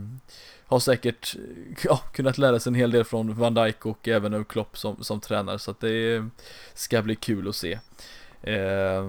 har 0.66 0.78
säkert 0.78 1.36
ja, 1.84 1.96
kunnat 1.96 2.38
lära 2.38 2.60
sig 2.60 2.70
en 2.70 2.74
hel 2.74 2.90
del 2.90 3.04
från 3.04 3.34
Van 3.34 3.54
Dijk 3.54 3.86
och 3.86 4.08
även 4.08 4.34
av 4.34 4.44
Klopp 4.44 4.78
som, 4.78 5.04
som 5.04 5.20
tränare 5.20 5.58
så 5.58 5.70
att 5.70 5.80
det 5.80 6.24
ska 6.74 7.02
bli 7.02 7.14
kul 7.14 7.48
att 7.48 7.56
se. 7.56 7.78
Eh, 8.42 9.04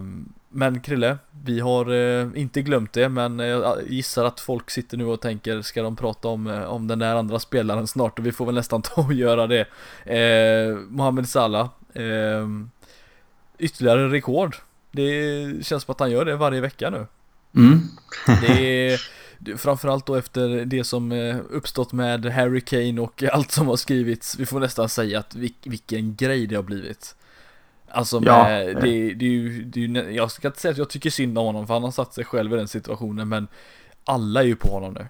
men 0.49 0.82
Krille, 0.82 1.18
vi 1.43 1.60
har 1.60 1.91
eh, 1.93 2.28
inte 2.36 2.62
glömt 2.62 2.93
det 2.93 3.10
men 3.10 3.39
jag 3.39 3.78
gissar 3.88 4.26
att 4.26 4.39
folk 4.39 4.70
sitter 4.70 4.97
nu 4.97 5.06
och 5.06 5.22
tänker 5.22 5.62
ska 5.62 5.84
de 5.84 5.95
prata 5.95 6.28
om, 6.28 6.47
eh, 6.47 6.64
om 6.64 6.88
den 6.88 6.99
där 6.99 7.16
andra 7.16 7.39
spelaren 7.39 7.88
snart 7.88 8.20
och 8.20 8.26
vi 8.26 8.32
får 8.32 8.45
väl 8.45 8.56
nästan 8.56 8.82
ta 8.82 9.02
och 9.02 9.14
göra 9.14 9.47
det. 9.47 9.66
Eh, 10.06 10.76
Mohamed 10.76 11.30
Salah, 11.30 11.70
eh, 11.93 12.47
ytterligare 13.58 14.10
rekord. 14.10 14.56
Det 14.91 15.66
känns 15.66 15.84
som 15.84 15.91
att 15.91 15.99
han 15.99 16.12
gör 16.12 16.26
det 16.26 16.36
varje 16.36 16.62
vecka 16.62 16.89
nu. 16.89 17.06
Mm. 17.56 17.82
det 18.41 18.91
är 18.91 19.02
framförallt 19.58 20.06
då 20.06 20.16
efter 20.16 20.66
det 20.66 20.84
som 20.84 21.12
eh, 21.12 21.38
uppstått 21.49 21.93
med 21.93 22.26
Harry 22.26 22.62
Kane 22.62 23.02
och 23.02 23.24
allt 23.32 23.52
som 23.52 23.68
har 23.68 23.76
skrivits. 23.76 24.39
Vi 24.39 24.45
får 24.45 24.60
nästan 24.60 24.89
säga 24.89 25.20
att 25.20 25.36
vilken 25.64 26.16
grej 26.16 26.47
det 26.47 26.56
har 26.56 26.64
blivit. 26.64 27.16
Alltså 27.93 28.20
med, 28.20 28.30
ja. 28.30 28.82
det, 28.82 29.14
det, 29.14 29.26
är 29.26 29.30
ju, 29.30 29.64
det 29.64 29.84
är 29.84 29.88
ju, 29.88 30.12
jag 30.12 30.32
ska 30.32 30.47
inte 30.47 30.62
säga 30.62 30.72
att 30.72 30.78
jag 30.78 30.89
tycker 30.89 31.10
synd 31.10 31.38
om 31.38 31.45
honom 31.45 31.68
för 31.68 31.74
han 31.74 31.84
har 31.84 31.91
satt 31.91 32.14
sig 32.14 32.26
själv 32.26 32.54
i 32.54 32.58
den 32.58 32.68
situationen 32.68 33.30
men 33.30 33.47
alla 34.06 34.41
är 34.41 34.45
ju 34.45 34.56
på 34.56 34.68
honom 34.68 34.93
nu. 34.93 35.08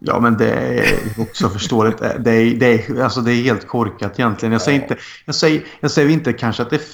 Ja 0.00 0.20
men 0.20 0.36
det 0.36 0.50
är 0.50 0.98
också 1.18 1.48
förståeligt. 1.48 1.98
Det 1.98 2.30
är, 2.30 2.54
det 2.54 2.88
är, 2.88 3.02
alltså 3.02 3.20
det 3.20 3.32
är 3.32 3.42
helt 3.42 3.66
korkat 3.66 4.18
egentligen. 4.18 4.52
Jag 4.52 4.62
säger, 4.62 4.82
inte, 4.82 4.96
jag, 5.24 5.34
säger, 5.34 5.64
jag 5.80 5.90
säger 5.90 6.08
inte 6.08 6.32
kanske 6.32 6.62
att 6.62 6.70
det 6.70 6.76
är 6.76 6.86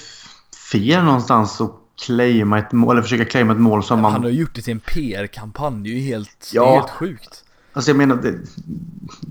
fel 0.71 1.03
någonstans 1.03 1.61
att 1.61 1.80
claima 2.05 2.59
ett 2.59 2.71
mål, 2.71 2.95
eller 2.95 3.03
försöka 3.03 3.25
claima 3.25 3.53
ett 3.53 3.59
mål 3.59 3.83
som 3.83 4.01
man... 4.01 4.11
Han 4.11 4.23
har 4.23 4.29
gjort 4.29 4.55
det 4.55 4.61
till 4.61 4.73
en 4.73 4.79
PR-kampanj, 4.79 5.83
det 5.83 5.89
är 5.89 5.93
ju 5.93 6.01
helt, 6.01 6.51
ja. 6.53 6.75
helt 6.75 6.89
sjukt. 6.89 7.43
Alltså 7.73 7.91
jag 7.91 7.97
menar, 7.97 8.15
det, 8.15 8.33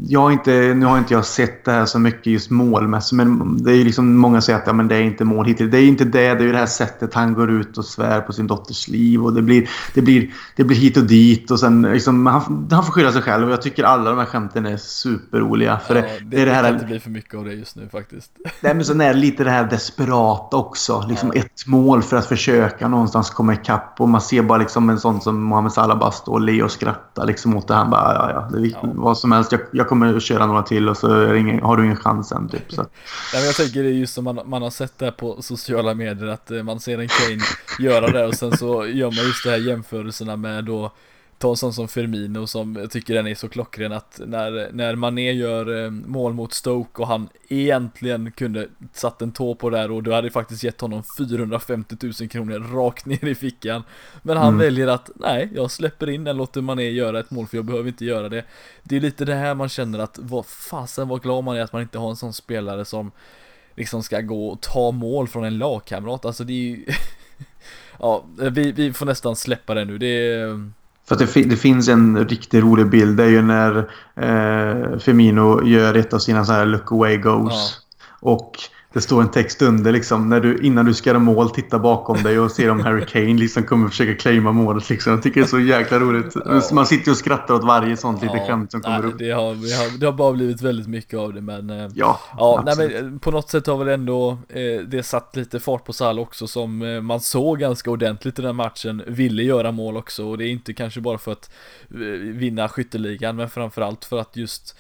jag 0.07 0.21
har 0.21 0.31
inte, 0.31 0.75
nu 0.75 0.87
har 0.87 0.99
inte 0.99 1.15
jag 1.15 1.25
sett 1.25 1.65
det 1.65 1.73
här 1.73 1.87
så 1.87 1.99
mycket 1.99 2.27
just 2.27 2.51
målmässigt. 2.51 3.17
Men 3.17 3.63
det 3.63 3.71
är 3.71 3.75
ju 3.75 3.85
liksom 3.85 4.17
många 4.17 4.41
säger 4.41 4.59
att 4.59 4.67
ja, 4.67 4.73
men 4.73 4.89
det 4.89 4.97
är 4.97 5.03
inte 5.03 5.25
mål 5.25 5.47
hittills. 5.47 5.71
Det 5.71 5.79
är 5.79 5.87
inte 5.87 6.05
det. 6.05 6.35
Det 6.35 6.43
är 6.43 6.47
ju 6.47 6.53
det 6.53 6.59
här 6.59 6.67
sättet 6.67 7.15
han 7.15 7.35
går 7.35 7.51
ut 7.51 7.79
och 7.79 7.85
svär 7.85 8.21
på 8.21 8.33
sin 8.33 8.47
dotters 8.47 8.89
liv. 8.89 9.25
Och 9.25 9.33
det 9.33 9.43
blir, 9.43 9.71
det 9.95 10.03
blir, 10.03 10.31
det 10.57 10.65
blir 10.65 10.77
hit 10.77 10.97
och 10.97 11.05
dit. 11.05 11.51
Och 11.51 11.61
sen 11.61 11.83
liksom, 11.83 12.27
han, 12.27 12.69
han 12.71 12.85
får 12.85 12.93
skylla 12.93 13.13
sig 13.13 13.23
själv. 13.23 13.47
Och 13.47 13.53
jag 13.53 13.63
tycker 13.63 13.85
alla 13.85 14.11
de 14.11 14.19
här 14.19 14.27
skämten 14.27 14.67
är 14.67 14.77
superroliga. 14.77 15.79
För 15.87 15.97
ja, 15.97 16.03
det, 16.03 16.09
det, 16.09 16.25
det, 16.25 16.43
är 16.43 16.47
det 16.47 16.53
här, 16.53 16.63
kan 16.63 16.75
inte 16.75 16.87
bli 16.87 17.01
för 17.01 17.11
mycket 17.11 17.35
av 17.35 17.45
det 17.45 17.53
just 17.53 17.77
nu 17.77 17.89
faktiskt. 17.89 18.31
Nej, 18.61 18.75
men 18.75 18.85
sen 18.85 19.01
är 19.01 19.15
det 19.15 19.21
lite 19.21 19.45
det 19.45 19.51
här 19.51 19.65
desperata 19.65 20.57
också. 20.57 21.05
Liksom 21.09 21.33
ja. 21.35 21.41
ett 21.41 21.67
mål 21.67 22.03
för 22.03 22.17
att 22.17 22.27
försöka 22.27 22.89
någonstans 22.89 23.31
komma 23.31 23.55
ikapp. 23.55 24.01
Och 24.01 24.09
man 24.09 24.21
ser 24.21 24.43
bara 24.43 24.59
liksom 24.59 24.91
en 24.91 24.99
sån 24.99 25.21
som 25.21 25.43
Mohamed 25.43 25.73
Salah 25.73 25.99
bara 25.99 26.11
stå 26.11 26.33
och 26.33 26.41
le 26.41 26.63
och 26.63 26.71
skratta 26.71 27.25
liksom 27.25 27.57
åt 27.57 27.69
det. 27.69 27.75
Han 27.75 27.91
bara, 27.91 28.30
ja, 28.35 28.49
ja, 28.53 28.59
det 28.59 28.67
är 28.67 28.71
ja. 28.71 28.79
vad 28.83 29.19
som 29.19 29.33
helst. 29.33 29.53
Jag, 29.53 29.61
jag 29.73 29.89
kommer 29.89 30.17
att 30.17 30.23
köra 30.23 30.47
några 30.47 30.63
till 30.63 30.89
och 30.89 30.97
så 30.97 31.35
ingen, 31.35 31.63
har 31.63 31.77
du 31.77 31.85
ingen 31.85 31.97
chans 31.97 32.29
sen 32.29 32.49
typ. 32.49 32.73
Så. 32.73 32.83
Men 33.35 33.45
jag 33.45 33.55
tänker 33.55 33.83
det 33.83 33.89
är 33.89 33.93
just 33.93 34.15
som 34.15 34.25
man, 34.25 34.41
man 34.45 34.63
har 34.63 34.71
sett 34.71 34.99
det 34.99 35.13
på 35.13 35.43
sociala 35.43 35.95
medier 35.95 36.27
att 36.27 36.51
eh, 36.51 36.63
man 36.63 36.81
ser 36.81 36.99
en 36.99 37.09
Kane 37.09 37.43
göra 37.79 38.07
det 38.09 38.27
och 38.27 38.35
sen 38.35 38.57
så 38.57 38.87
gör 38.87 39.07
man 39.07 39.25
just 39.25 39.45
de 39.45 39.51
här 39.51 39.59
jämförelserna 39.59 40.37
med 40.37 40.65
då 40.65 40.93
ta 41.41 41.51
en 41.51 41.57
sån 41.57 41.73
som 41.73 41.89
Firmino 41.89 42.47
som 42.47 42.77
jag 42.77 42.91
tycker 42.91 43.15
den 43.15 43.27
är 43.27 43.35
så 43.35 43.49
klockren 43.49 43.93
att 43.93 44.21
när, 44.27 44.71
när 44.73 44.95
Mané 44.95 45.33
gör 45.33 45.85
eh, 45.85 45.91
mål 45.91 46.33
mot 46.33 46.55
Stoke 46.55 47.03
och 47.03 47.09
han 47.09 47.29
egentligen 47.49 48.33
kunde 48.33 48.69
satt 48.93 49.23
en 49.23 49.33
tå 49.33 49.55
på 49.55 49.71
där 49.71 49.91
och 49.91 50.03
du 50.03 50.13
hade 50.13 50.31
faktiskt 50.31 50.65
gett 50.65 50.81
honom 50.81 51.03
450 51.19 51.97
000 52.03 52.29
kronor 52.29 52.59
rakt 52.59 53.07
ner 53.07 53.25
i 53.25 53.35
fickan. 53.35 53.83
Men 54.23 54.37
han 54.37 54.49
mm. 54.49 54.59
väljer 54.59 54.87
att 54.87 55.11
nej, 55.15 55.51
jag 55.55 55.71
släpper 55.71 56.11
in 56.11 56.25
den, 56.25 56.37
låter 56.37 56.61
Mané 56.61 56.91
göra 56.91 57.21
ett 57.21 57.31
mål 57.31 57.47
för 57.47 57.57
jag 57.57 57.65
behöver 57.65 57.89
inte 57.89 58.05
göra 58.05 58.29
det. 58.29 58.45
Det 58.83 58.97
är 58.97 59.01
lite 59.01 59.25
det 59.25 59.35
här 59.35 59.55
man 59.55 59.69
känner 59.69 59.99
att 59.99 60.19
vad 60.19 60.47
fasen 60.47 61.09
vad 61.09 61.23
glad 61.23 61.45
man 61.45 61.57
är 61.57 61.61
att 61.61 61.73
man 61.73 61.83
inte 61.83 61.99
har 61.99 62.11
en 62.11 62.17
sån 62.17 62.33
spelare 62.33 62.85
som 62.85 63.13
liksom 63.75 64.03
ska 64.03 64.21
gå 64.21 64.49
och 64.49 64.61
ta 64.61 64.91
mål 64.91 65.29
från 65.29 65.45
en 65.45 65.59
lagkamrat. 65.59 66.25
Alltså 66.25 66.45
det 66.45 66.53
är 66.53 66.77
ju 66.77 66.85
Ja, 67.99 68.25
vi, 68.51 68.73
vi 68.73 68.93
får 68.93 69.07
nästan 69.07 69.37
släppa 69.37 69.75
det 69.75 69.85
nu. 69.85 69.99
Det 69.99 70.07
är 70.07 70.71
för 71.11 71.15
att 71.15 71.35
det, 71.35 71.43
det, 71.43 71.57
finns 71.57 71.89
en 71.89 72.29
riktigt 72.29 72.63
rolig 72.63 72.91
bild. 72.91 73.17
Det 73.17 73.25
är 73.25 73.29
ju 73.29 73.43
när 73.43 73.79
eh, 74.17 74.99
Firmino 74.99 75.67
gör 75.67 75.95
ett 75.95 76.15
av 76.15 76.19
sina 76.19 76.45
så 76.45 76.53
här 76.53 76.67
look 76.67 76.93
away 76.93 77.17
goes. 77.17 77.53
Ja. 77.53 78.31
Och 78.31 78.53
det 78.93 79.01
står 79.01 79.23
en 79.23 79.31
text 79.31 79.63
under 79.63 79.93
liksom. 79.93 80.29
När 80.29 80.41
du, 80.41 80.59
innan 80.63 80.87
du 80.87 80.95
ska 80.95 81.11
göra 81.11 81.19
mål, 81.19 81.51
titta 81.51 81.79
bakom 81.79 82.23
dig 82.23 82.39
och 82.39 82.51
ser 82.51 82.71
om 82.71 82.81
Harry 82.81 83.07
Kane 83.07 83.35
liksom 83.35 83.63
kommer 83.63 83.89
försöka 83.89 84.15
claima 84.15 84.53
målet. 84.53 84.91
Liksom. 84.91 85.13
Jag 85.13 85.23
tycker 85.23 85.41
det 85.41 85.47
är 85.47 85.49
så 85.49 85.61
jäkla 85.61 85.99
roligt. 85.99 86.37
Ja. 86.45 86.63
Man 86.73 86.87
sitter 86.87 87.11
och 87.11 87.17
skrattar 87.17 87.55
åt 87.55 87.65
varje 87.65 87.97
sånt 87.97 88.23
litet 88.23 88.47
skämt 88.47 88.71
som 88.71 88.81
kommer 88.81 89.05
upp. 89.05 89.19
Det 89.19 89.31
har, 89.31 89.55
det, 89.55 89.75
har, 89.75 89.99
det 89.99 90.07
har 90.07 90.13
bara 90.13 90.33
blivit 90.33 90.63
väldigt 90.63 90.87
mycket 90.87 91.19
av 91.19 91.35
det 91.35 91.41
men... 91.41 91.71
Eh, 91.71 91.89
ja, 91.95 92.21
ja 92.39 92.63
nej, 92.67 92.75
men 92.77 93.15
eh, 93.15 93.19
På 93.19 93.31
något 93.31 93.51
sätt 93.51 93.67
har 93.67 93.77
väl 93.77 93.89
ändå 93.89 94.39
eh, 94.49 94.81
det 94.87 95.03
satt 95.03 95.37
lite 95.37 95.61
fart 95.61 95.85
på 95.85 95.93
Sall 95.93 96.19
också 96.19 96.47
som 96.47 96.83
eh, 96.83 97.01
man 97.01 97.21
såg 97.21 97.59
ganska 97.59 97.91
ordentligt 97.91 98.39
i 98.39 98.43
den 98.43 98.57
matchen. 98.57 99.03
Ville 99.07 99.43
göra 99.43 99.73
mål 99.73 99.97
också 99.97 100.29
och 100.29 100.39
det 100.39 100.45
är 100.45 100.51
inte 100.51 100.73
kanske 100.73 101.01
bara 101.01 101.19
för 101.19 101.33
att 101.33 101.51
eh, 101.91 101.99
vinna 102.21 102.69
skytteligan 102.69 103.37
men 103.37 103.51
framförallt 103.51 104.05
för 104.05 104.19
att 104.19 104.37
just 104.37 104.77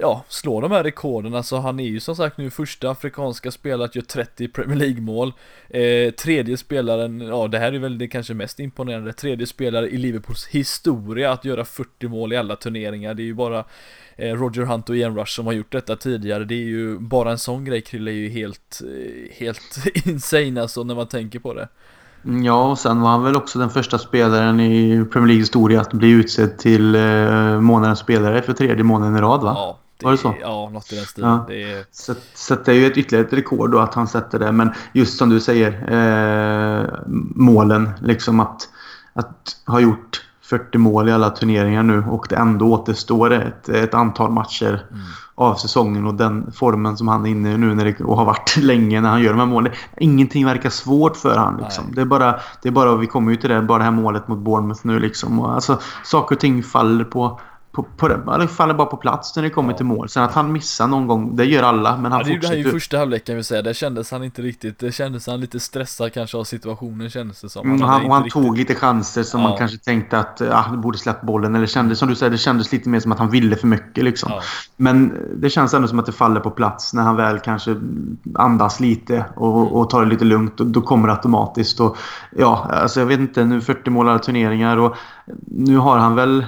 ja, 0.00 0.24
slå 0.28 0.60
de 0.60 0.70
här 0.70 0.84
rekorden. 0.84 1.34
Alltså 1.34 1.56
han 1.56 1.80
är 1.80 1.84
ju 1.84 2.00
som 2.00 2.16
sagt 2.16 2.38
nu 2.38 2.50
första 2.50 2.90
afrikanska 2.90 3.50
spelare 3.50 3.84
att 3.84 3.96
göra 3.96 4.06
30 4.06 4.48
Premier 4.48 4.78
League 4.78 5.00
mål. 5.00 5.32
Eh, 5.68 6.10
tredje 6.10 6.56
spelaren, 6.56 7.20
ja 7.20 7.48
det 7.48 7.58
här 7.58 7.72
är 7.72 7.78
väl 7.78 7.98
det 7.98 8.08
kanske 8.08 8.34
mest 8.34 8.60
imponerande, 8.60 9.12
tredje 9.12 9.46
spelare 9.46 9.88
i 9.88 9.96
Liverpools 9.96 10.46
historia 10.46 11.32
att 11.32 11.44
göra 11.44 11.64
40 11.64 12.08
mål 12.08 12.32
i 12.32 12.36
alla 12.36 12.56
turneringar. 12.56 13.14
Det 13.14 13.22
är 13.22 13.24
ju 13.24 13.34
bara 13.34 13.64
eh, 14.16 14.34
Roger 14.34 14.62
Hunt 14.62 14.88
och 14.88 14.96
Ian 14.96 15.16
Rush 15.16 15.32
som 15.32 15.46
har 15.46 15.52
gjort 15.52 15.72
detta 15.72 15.96
tidigare. 15.96 16.44
Det 16.44 16.54
är 16.54 16.68
ju 16.68 16.98
bara 16.98 17.30
en 17.30 17.38
sån 17.38 17.64
grej 17.64 17.80
Krille 17.80 18.10
är 18.10 18.14
ju 18.14 18.28
helt, 18.28 18.80
eh, 18.84 19.36
helt 19.36 19.84
insane 20.06 20.62
alltså 20.62 20.84
när 20.84 20.94
man 20.94 21.08
tänker 21.08 21.38
på 21.38 21.54
det. 21.54 21.68
Mm, 22.24 22.44
ja, 22.44 22.70
och 22.70 22.78
sen 22.78 23.00
var 23.00 23.10
han 23.10 23.24
väl 23.24 23.36
också 23.36 23.58
den 23.58 23.70
första 23.70 23.98
spelaren 23.98 24.60
i 24.60 25.04
Premier 25.12 25.26
League 25.26 25.40
historia 25.40 25.80
att 25.80 25.92
bli 25.92 26.10
utsedd 26.10 26.58
till 26.58 26.94
eh, 26.94 27.60
månadens 27.60 27.98
spelare 27.98 28.42
för 28.42 28.52
tredje 28.52 28.84
månaden 28.84 29.16
i 29.16 29.20
rad 29.20 29.42
va? 29.42 29.52
Ja, 29.56 29.79
var 30.02 30.12
det 30.12 30.18
så? 30.18 30.34
Ja, 30.40 30.70
något 30.72 30.92
i 30.92 30.96
den 30.96 31.04
stilen. 31.04 31.30
Ja. 31.30 31.44
Det 31.48 31.72
är... 31.72 31.84
så, 31.90 32.14
så 32.34 32.54
det 32.54 32.70
är 32.72 32.74
ju 32.74 32.86
ett 32.86 32.96
ytterligare 32.96 33.26
ett 33.26 33.32
rekord 33.32 33.70
då 33.70 33.78
att 33.78 33.94
han 33.94 34.08
sätter 34.08 34.38
det. 34.38 34.52
Men 34.52 34.70
just 34.92 35.18
som 35.18 35.28
du 35.28 35.40
säger, 35.40 35.72
eh, 35.92 36.86
målen. 37.34 37.90
Liksom 38.00 38.40
att 38.40 38.68
att 39.12 39.56
ha 39.66 39.80
gjort 39.80 40.26
40 40.42 40.78
mål 40.78 41.08
i 41.08 41.12
alla 41.12 41.30
turneringar 41.30 41.82
nu 41.82 42.04
och 42.10 42.26
det 42.28 42.36
ändå 42.36 42.72
återstår 42.72 43.32
ett, 43.32 43.68
ett 43.68 43.94
antal 43.94 44.30
matcher 44.30 44.86
mm. 44.90 45.02
av 45.34 45.54
säsongen 45.54 46.06
och 46.06 46.14
den 46.14 46.52
formen 46.52 46.96
som 46.96 47.08
han 47.08 47.26
är 47.26 47.30
inne 47.30 47.52
i 47.52 47.58
nu 47.58 47.74
när 47.74 47.84
det, 47.84 48.00
och 48.00 48.16
har 48.16 48.24
varit 48.24 48.56
länge 48.62 49.00
när 49.00 49.08
han 49.08 49.22
gör 49.22 49.30
de 49.30 49.38
här 49.38 49.46
målen. 49.46 49.72
Ingenting 49.96 50.46
verkar 50.46 50.70
svårt 50.70 51.16
för 51.16 51.38
honom. 51.38 51.60
Liksom. 51.60 51.84
Det 51.94 52.00
är 52.00 52.04
bara, 52.04 52.40
det 52.62 52.68
är 52.68 52.72
bara, 52.72 52.96
vi 52.96 53.06
kommer 53.06 53.30
ju 53.30 53.36
till 53.36 53.50
det, 53.50 53.62
bara 53.62 53.78
det 53.78 53.84
här 53.84 53.90
målet 53.90 54.28
mot 54.28 54.38
Bournemouth 54.38 54.80
nu 54.82 54.98
liksom. 54.98 55.40
Och 55.40 55.52
alltså, 55.52 55.78
saker 56.04 56.34
och 56.34 56.40
ting 56.40 56.62
faller 56.62 57.04
på 57.04 57.40
på, 57.72 57.82
på 57.82 58.08
det, 58.08 58.20
eller 58.34 58.46
faller 58.46 58.74
bara 58.74 58.86
på 58.86 58.96
plats 58.96 59.36
när 59.36 59.42
det 59.42 59.50
kommer 59.50 59.72
ja. 59.72 59.76
till 59.76 59.86
mål. 59.86 60.08
Sen 60.08 60.22
att 60.22 60.34
han 60.34 60.52
missar 60.52 60.86
någon 60.86 61.06
gång, 61.06 61.36
det 61.36 61.44
gör 61.44 61.62
alla. 61.62 61.96
Men 61.96 62.12
han 62.12 62.20
ja, 62.20 62.26
det 62.26 62.34
fortsätter. 62.34 62.56
Det 62.56 62.62
är 62.62 62.64
ju 62.64 62.70
första 62.70 62.98
halvleken 62.98 63.36
vi 63.36 63.44
säga. 63.44 63.62
Det 63.62 63.74
kändes 63.74 64.10
han 64.10 64.24
inte 64.24 64.42
riktigt. 64.42 64.78
Det 64.78 64.92
kändes 64.92 65.26
han 65.26 65.40
lite 65.40 65.60
stressad 65.60 66.12
kanske 66.12 66.36
av 66.36 66.44
situationen 66.44 67.10
kändes 67.10 67.40
det 67.40 67.48
som. 67.48 67.68
Han, 67.68 67.76
mm, 67.76 67.88
han, 67.88 68.04
och 68.04 68.14
han 68.14 68.24
riktigt... 68.24 68.42
tog 68.42 68.58
lite 68.58 68.74
chanser 68.74 69.22
som 69.22 69.40
ja. 69.40 69.48
man 69.48 69.58
kanske 69.58 69.78
tänkte 69.78 70.18
att 70.18 70.42
ah, 70.42 70.64
du 70.70 70.76
borde 70.76 70.98
släppt 70.98 71.22
bollen. 71.22 71.54
Eller 71.54 71.66
kändes, 71.66 71.98
som 71.98 72.08
du 72.08 72.14
säger, 72.14 72.30
det 72.30 72.38
kändes 72.38 72.72
lite 72.72 72.88
mer 72.88 73.00
som 73.00 73.12
att 73.12 73.18
han 73.18 73.30
ville 73.30 73.56
för 73.56 73.66
mycket 73.66 74.04
liksom. 74.04 74.30
Ja. 74.32 74.42
Men 74.76 75.14
det 75.36 75.50
känns 75.50 75.74
ändå 75.74 75.88
som 75.88 75.98
att 75.98 76.06
det 76.06 76.12
faller 76.12 76.40
på 76.40 76.50
plats 76.50 76.94
när 76.94 77.02
han 77.02 77.16
väl 77.16 77.38
kanske 77.38 77.76
andas 78.34 78.80
lite 78.80 79.24
och, 79.36 79.60
mm. 79.60 79.72
och 79.72 79.90
tar 79.90 80.04
det 80.04 80.10
lite 80.10 80.24
lugnt. 80.24 80.60
Och 80.60 80.66
då 80.66 80.80
kommer 80.80 81.08
det 81.08 81.14
automatiskt. 81.14 81.80
Och, 81.80 81.96
ja, 82.36 82.68
alltså 82.70 83.00
jag 83.00 83.06
vet 83.06 83.20
inte, 83.20 83.44
nu 83.44 83.60
40 83.60 83.90
mål 83.90 84.20
turneringar 84.20 84.76
och 84.76 84.96
nu 85.46 85.76
har 85.76 85.98
han 85.98 86.14
väl 86.14 86.44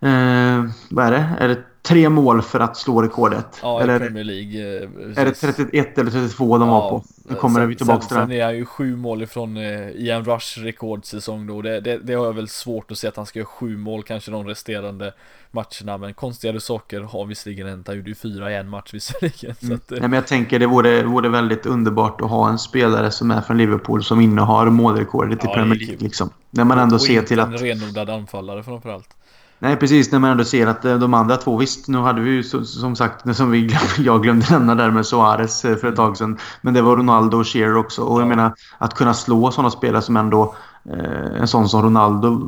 Eh, 0.00 0.64
vad 0.90 1.06
är 1.06 1.10
det? 1.10 1.26
Är 1.38 1.48
det 1.48 1.58
tre 1.82 2.08
mål 2.08 2.42
för 2.42 2.60
att 2.60 2.76
slå 2.76 3.02
rekordet? 3.02 3.58
Ja, 3.62 3.80
eller 3.80 3.96
i 3.96 3.98
Premier 3.98 4.24
League. 4.24 4.82
Eh, 4.82 5.22
är 5.22 5.24
det 5.24 5.32
31 5.32 5.98
eller 5.98 6.10
32 6.10 6.58
de 6.58 6.68
ja, 6.68 6.80
var 6.80 6.90
på? 6.90 7.04
Nu 7.28 7.34
kommer 7.34 7.60
sen, 7.60 7.68
vi 7.68 7.74
tillbaka 7.74 8.06
till 8.06 8.16
det. 8.16 8.22
Sen 8.22 8.32
är 8.32 8.44
han 8.44 8.56
ju 8.56 8.64
sju 8.64 8.96
mål 8.96 9.22
ifrån 9.22 9.56
eh, 9.56 9.88
Ian 9.90 10.24
Rush 10.24 10.58
rekordsäsong 10.58 11.46
då. 11.46 11.62
Det, 11.62 11.80
det, 11.80 11.98
det, 11.98 12.14
har 12.14 12.26
jag 12.26 12.32
väl 12.32 12.48
svårt 12.48 12.90
att 12.90 12.98
se 12.98 13.08
att 13.08 13.16
han 13.16 13.26
ska 13.26 13.38
göra 13.38 13.46
sju 13.46 13.76
mål 13.76 14.02
kanske 14.02 14.30
de 14.30 14.46
resterande 14.46 15.12
matcherna. 15.50 15.98
Men 15.98 16.14
konstigare 16.14 16.60
saker 16.60 17.00
har 17.00 17.26
visserligen 17.26 17.66
hänt. 17.66 17.86
Han 17.86 17.96
gjorde 17.96 18.08
ju 18.08 18.14
fyra 18.14 18.52
i 18.52 18.56
en 18.56 18.68
match 18.68 18.94
visserligen. 18.94 19.56
Mm. 19.62 19.74
Att, 19.76 19.92
eh. 19.92 19.98
Nej, 20.00 20.08
men 20.08 20.12
jag 20.12 20.26
tänker 20.26 20.58
det 20.58 20.66
vore, 20.66 21.02
vore 21.02 21.28
väldigt 21.28 21.66
underbart 21.66 22.20
att 22.20 22.30
ha 22.30 22.48
en 22.48 22.58
spelare 22.58 23.10
som 23.10 23.30
är 23.30 23.40
från 23.40 23.58
Liverpool 23.58 24.04
som 24.04 24.20
innehar 24.20 24.66
målrekordet 24.66 25.38
ja, 25.42 25.50
i 25.50 25.54
Premier 25.54 25.78
League. 25.78 25.96
Liksom. 25.98 26.30
När 26.50 26.64
man 26.64 26.78
ändå 26.78 26.94
och 26.94 27.02
ser 27.02 27.22
till 27.22 27.40
att... 27.40 27.48
en 27.48 27.58
renodlad 27.58 28.10
anfallare 28.10 28.62
framförallt. 28.62 29.16
Nej, 29.62 29.76
precis. 29.76 30.12
När 30.12 30.18
man 30.18 30.30
ändå 30.30 30.44
ser 30.44 30.66
att 30.66 30.84
eh, 30.84 30.98
de 30.98 31.14
andra 31.14 31.36
två, 31.36 31.56
visst, 31.56 31.88
nu 31.88 31.98
hade 31.98 32.20
vi 32.20 32.30
ju 32.30 32.42
som 32.42 32.96
sagt, 32.96 33.36
som 33.36 33.50
vi, 33.50 33.76
jag 33.98 34.22
glömde 34.22 34.46
nämna 34.50 34.74
där 34.74 34.90
med 34.90 35.06
Suarez 35.06 35.64
eh, 35.64 35.76
för 35.76 35.88
ett 35.88 35.96
tag 35.96 36.16
sedan. 36.16 36.38
Men 36.60 36.74
det 36.74 36.82
var 36.82 36.96
Ronaldo 36.96 37.38
och 37.38 37.46
Shearer 37.46 37.76
också. 37.76 38.02
Och 38.02 38.20
jag 38.20 38.28
menar, 38.28 38.54
att 38.78 38.94
kunna 38.94 39.14
slå 39.14 39.50
sådana 39.50 39.70
spelare 39.70 40.02
som 40.02 40.16
ändå 40.16 40.54
eh, 40.90 41.40
en 41.40 41.48
sån 41.48 41.68
som 41.68 41.82
Ronaldo 41.82 42.40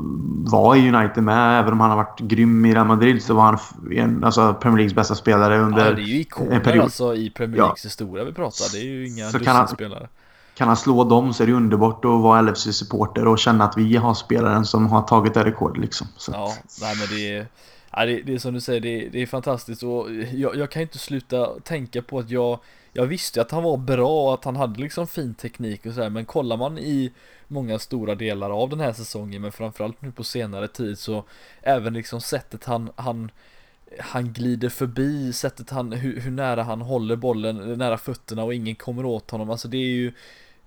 var 0.50 0.76
i 0.76 0.92
United 0.92 1.22
med. 1.22 1.60
Även 1.60 1.72
om 1.72 1.80
han 1.80 1.90
har 1.90 1.96
varit 1.96 2.20
grym 2.20 2.64
i 2.64 2.74
Real 2.74 2.86
Madrid 2.86 3.22
så 3.22 3.34
var 3.34 3.42
han 3.42 3.58
en, 3.92 4.24
alltså 4.24 4.54
Premier 4.54 4.76
Leagues 4.76 4.94
bästa 4.94 5.14
spelare 5.14 5.58
under 5.58 5.84
ja, 5.84 5.94
det 5.94 6.02
är 6.02 6.06
ju 6.06 6.20
ikoner 6.20 6.80
alltså 6.80 7.14
i 7.14 7.30
Premier 7.30 7.56
Leagues 7.56 7.84
ja. 7.84 7.88
historia 7.88 8.24
vi 8.24 8.32
pratar. 8.32 8.72
Det 8.72 8.78
är 8.78 8.84
ju 8.84 9.08
inga 9.08 9.30
dussinspelare 9.30 10.08
kan 10.54 10.68
han 10.68 10.76
slå 10.76 11.04
dem 11.04 11.34
så 11.34 11.42
är 11.42 11.46
det 11.46 11.52
underbart 11.52 12.04
att 12.04 12.20
vara 12.20 12.42
LFC-supporter 12.42 13.28
och 13.28 13.38
känna 13.38 13.64
att 13.64 13.76
vi 13.76 13.96
har 13.96 14.14
spelaren 14.14 14.64
som 14.64 14.86
har 14.86 15.02
tagit 15.02 15.34
det 15.34 15.44
rekordet 15.44 15.82
liksom. 15.82 16.06
Så. 16.16 16.32
Ja, 16.32 16.54
nej 16.80 16.94
men 16.98 17.16
det 17.16 17.36
är, 17.36 17.46
ja, 17.90 18.06
det, 18.06 18.22
det 18.22 18.34
är 18.34 18.38
som 18.38 18.54
du 18.54 18.60
säger, 18.60 18.80
det, 18.80 19.08
det 19.08 19.22
är 19.22 19.26
fantastiskt 19.26 19.82
och 19.82 20.06
jag, 20.32 20.56
jag, 20.56 20.70
kan 20.70 20.82
inte 20.82 20.98
sluta 20.98 21.46
tänka 21.60 22.02
på 22.02 22.18
att 22.18 22.30
jag, 22.30 22.58
jag 22.92 23.06
visste 23.06 23.40
att 23.40 23.50
han 23.50 23.62
var 23.62 23.76
bra 23.76 24.26
och 24.26 24.34
att 24.34 24.44
han 24.44 24.56
hade 24.56 24.80
liksom 24.80 25.06
fin 25.06 25.34
teknik 25.34 25.86
och 25.86 25.92
sådär, 25.92 26.10
men 26.10 26.24
kollar 26.24 26.56
man 26.56 26.78
i 26.78 27.12
många 27.48 27.78
stora 27.78 28.14
delar 28.14 28.50
av 28.50 28.68
den 28.68 28.80
här 28.80 28.92
säsongen, 28.92 29.42
men 29.42 29.52
framförallt 29.52 30.02
nu 30.02 30.12
på 30.12 30.24
senare 30.24 30.68
tid 30.68 30.98
så 30.98 31.24
även 31.62 31.94
liksom 31.94 32.20
sättet 32.20 32.64
han, 32.64 32.90
han 32.96 33.30
han 33.98 34.32
glider 34.32 34.68
förbi, 34.68 35.32
sättet 35.32 35.70
han, 35.70 35.92
hur, 35.92 36.20
hur, 36.20 36.30
nära 36.30 36.62
han 36.62 36.80
håller 36.80 37.16
bollen, 37.16 37.78
nära 37.78 37.98
fötterna 37.98 38.44
och 38.44 38.54
ingen 38.54 38.74
kommer 38.74 39.04
åt 39.04 39.30
honom. 39.30 39.50
Alltså 39.50 39.68
det 39.68 39.76
är 39.76 39.88
ju 39.88 40.12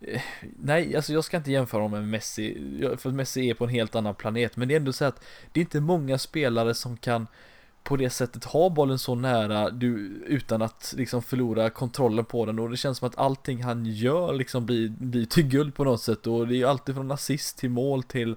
eh, 0.01 0.21
Nej, 0.59 0.95
alltså 0.95 1.13
jag 1.13 1.23
ska 1.23 1.37
inte 1.37 1.51
jämföra 1.51 1.81
honom 1.81 1.99
med 1.99 2.09
Messi, 2.09 2.57
för 2.97 3.11
Messi 3.11 3.49
är 3.49 3.53
på 3.53 3.63
en 3.63 3.69
helt 3.69 3.95
annan 3.95 4.15
planet, 4.15 4.57
men 4.57 4.67
det 4.67 4.73
är 4.73 4.79
ändå 4.79 4.93
så 4.93 5.05
att 5.05 5.23
det 5.51 5.59
är 5.59 5.61
inte 5.61 5.79
många 5.79 6.17
spelare 6.17 6.73
som 6.73 6.97
kan 6.97 7.27
på 7.85 7.97
det 7.97 8.09
sättet 8.09 8.43
ha 8.43 8.69
bollen 8.69 8.99
så 8.99 9.15
nära 9.15 9.69
du, 9.69 9.97
utan 10.27 10.61
att 10.61 10.93
liksom 10.97 11.21
förlora 11.21 11.69
kontrollen 11.69 12.25
på 12.25 12.45
den. 12.45 12.59
Och 12.59 12.69
det 12.69 12.77
känns 12.77 12.97
som 12.97 13.07
att 13.07 13.17
allting 13.17 13.63
han 13.63 13.85
gör 13.85 14.33
liksom 14.33 14.65
blir, 14.65 14.89
blir 14.89 15.25
till 15.25 15.47
guld 15.47 15.75
på 15.75 15.83
något 15.83 16.01
sätt. 16.01 16.27
Och 16.27 16.47
det 16.47 16.55
är 16.55 16.57
ju 16.57 16.65
alltid 16.65 16.95
från 16.95 17.11
assist 17.11 17.57
till 17.57 17.69
mål 17.69 18.03
till 18.03 18.35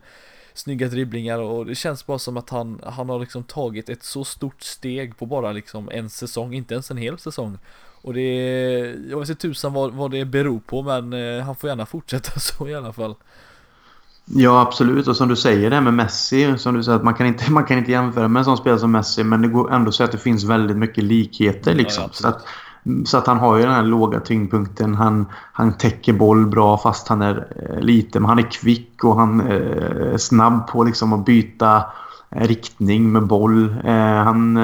snygga 0.58 0.88
dribblingar 0.88 1.38
och 1.38 1.66
det 1.66 1.74
känns 1.74 2.06
bara 2.06 2.18
som 2.18 2.36
att 2.36 2.50
han, 2.50 2.80
han 2.86 3.08
har 3.08 3.20
liksom 3.20 3.44
tagit 3.44 3.88
ett 3.88 4.02
så 4.02 4.24
stort 4.24 4.62
steg 4.62 5.18
på 5.18 5.26
bara 5.26 5.52
liksom 5.52 5.88
en 5.92 6.10
säsong, 6.10 6.54
inte 6.54 6.74
ens 6.74 6.90
en 6.90 6.96
hel 6.96 7.18
säsong. 7.18 7.58
Och 8.02 8.14
det 8.14 8.20
är, 8.20 9.10
jag 9.10 9.20
vet 9.20 9.28
inte 9.28 9.42
tusan 9.42 9.72
vad, 9.72 9.92
vad 9.92 10.10
det 10.10 10.24
beror 10.24 10.60
på 10.60 10.82
men 10.82 11.12
eh, 11.12 11.44
han 11.44 11.56
får 11.56 11.68
gärna 11.68 11.86
fortsätta 11.86 12.40
så 12.40 12.68
i 12.68 12.74
alla 12.74 12.92
fall. 12.92 13.14
Ja, 14.24 14.60
absolut. 14.60 15.08
Och 15.08 15.16
som 15.16 15.28
du 15.28 15.36
säger 15.36 15.70
det 15.70 15.80
med 15.80 15.94
Messi, 15.94 16.58
som 16.58 16.74
du 16.74 16.82
säger 16.84 16.96
att 16.96 17.04
man 17.04 17.14
kan 17.14 17.26
inte, 17.26 17.50
man 17.52 17.64
kan 17.64 17.78
inte 17.78 17.90
jämföra 17.90 18.28
med 18.28 18.40
en 18.40 18.44
sån 18.44 18.56
spelare 18.56 18.80
som 18.80 18.92
Messi, 18.92 19.24
men 19.24 19.42
det 19.42 19.48
går 19.48 19.72
ändå 19.74 19.92
så 19.92 20.04
att 20.04 20.12
det 20.12 20.18
finns 20.18 20.44
väldigt 20.44 20.76
mycket 20.76 21.04
likheter 21.04 21.74
liksom. 21.74 22.04
Ja, 22.04 22.12
så 22.12 22.28
att 22.28 22.46
så 23.06 23.18
att 23.18 23.26
han 23.26 23.38
har 23.38 23.56
ju 23.56 23.62
den 23.62 23.72
här 23.74 23.82
låga 23.82 24.20
tyngdpunkten. 24.20 24.94
Han, 24.94 25.26
han 25.52 25.72
täcker 25.72 26.12
boll 26.12 26.46
bra 26.46 26.78
fast 26.78 27.08
han 27.08 27.22
är 27.22 27.46
eh, 27.70 27.80
liten. 27.80 28.22
Men 28.22 28.28
han 28.28 28.38
är 28.38 28.50
kvick 28.50 29.04
och 29.04 29.16
han 29.16 29.40
eh, 29.40 30.12
är 30.12 30.18
snabb 30.18 30.68
på 30.68 30.84
liksom 30.84 31.12
att 31.12 31.24
byta 31.24 31.84
eh, 32.30 32.48
riktning 32.48 33.12
med 33.12 33.26
boll. 33.26 33.76
Han, 34.24 34.56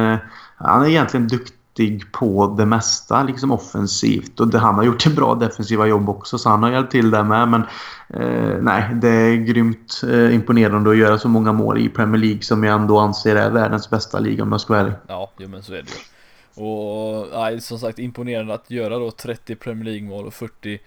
han 0.56 0.82
är 0.82 0.88
egentligen 0.88 1.28
duktig 1.28 2.12
på 2.12 2.54
det 2.58 2.66
mesta 2.66 3.22
liksom 3.22 3.50
offensivt. 3.50 4.40
Och 4.40 4.48
det, 4.48 4.58
han 4.58 4.74
har 4.74 4.84
gjort 4.84 5.06
ett 5.06 5.16
bra 5.16 5.34
defensiva 5.34 5.86
jobb 5.86 6.08
också 6.08 6.38
så 6.38 6.48
han 6.48 6.62
har 6.62 6.70
hjälpt 6.70 6.92
till 6.92 7.10
där 7.10 7.24
med. 7.24 7.48
Men 7.48 7.62
eh, 8.08 8.56
nej, 8.60 8.90
det 8.94 9.08
är 9.08 9.36
grymt 9.36 10.00
eh, 10.10 10.34
imponerande 10.34 10.90
att 10.90 10.96
göra 10.96 11.18
så 11.18 11.28
många 11.28 11.52
mål 11.52 11.78
i 11.78 11.88
Premier 11.88 12.20
League 12.20 12.42
som 12.42 12.64
jag 12.64 12.74
ändå 12.80 12.98
anser 12.98 13.36
är 13.36 13.50
världens 13.50 13.90
bästa 13.90 14.18
liga 14.18 14.42
om 14.42 14.52
jag 14.52 14.60
ska 14.60 14.72
vara 14.72 14.82
ärlig. 14.82 14.94
Ja, 15.06 15.30
jo, 15.38 15.48
men 15.48 15.62
så 15.62 15.72
är 15.72 15.76
det 15.76 15.90
ju. 15.90 16.13
Och 16.54 17.28
nej, 17.32 17.60
som 17.60 17.78
sagt 17.78 17.98
imponerande 17.98 18.54
att 18.54 18.70
göra 18.70 18.98
då 18.98 19.10
30 19.10 19.54
Premier 19.54 19.84
League 19.84 20.08
mål 20.08 20.26
och 20.26 20.34
40 20.34 20.78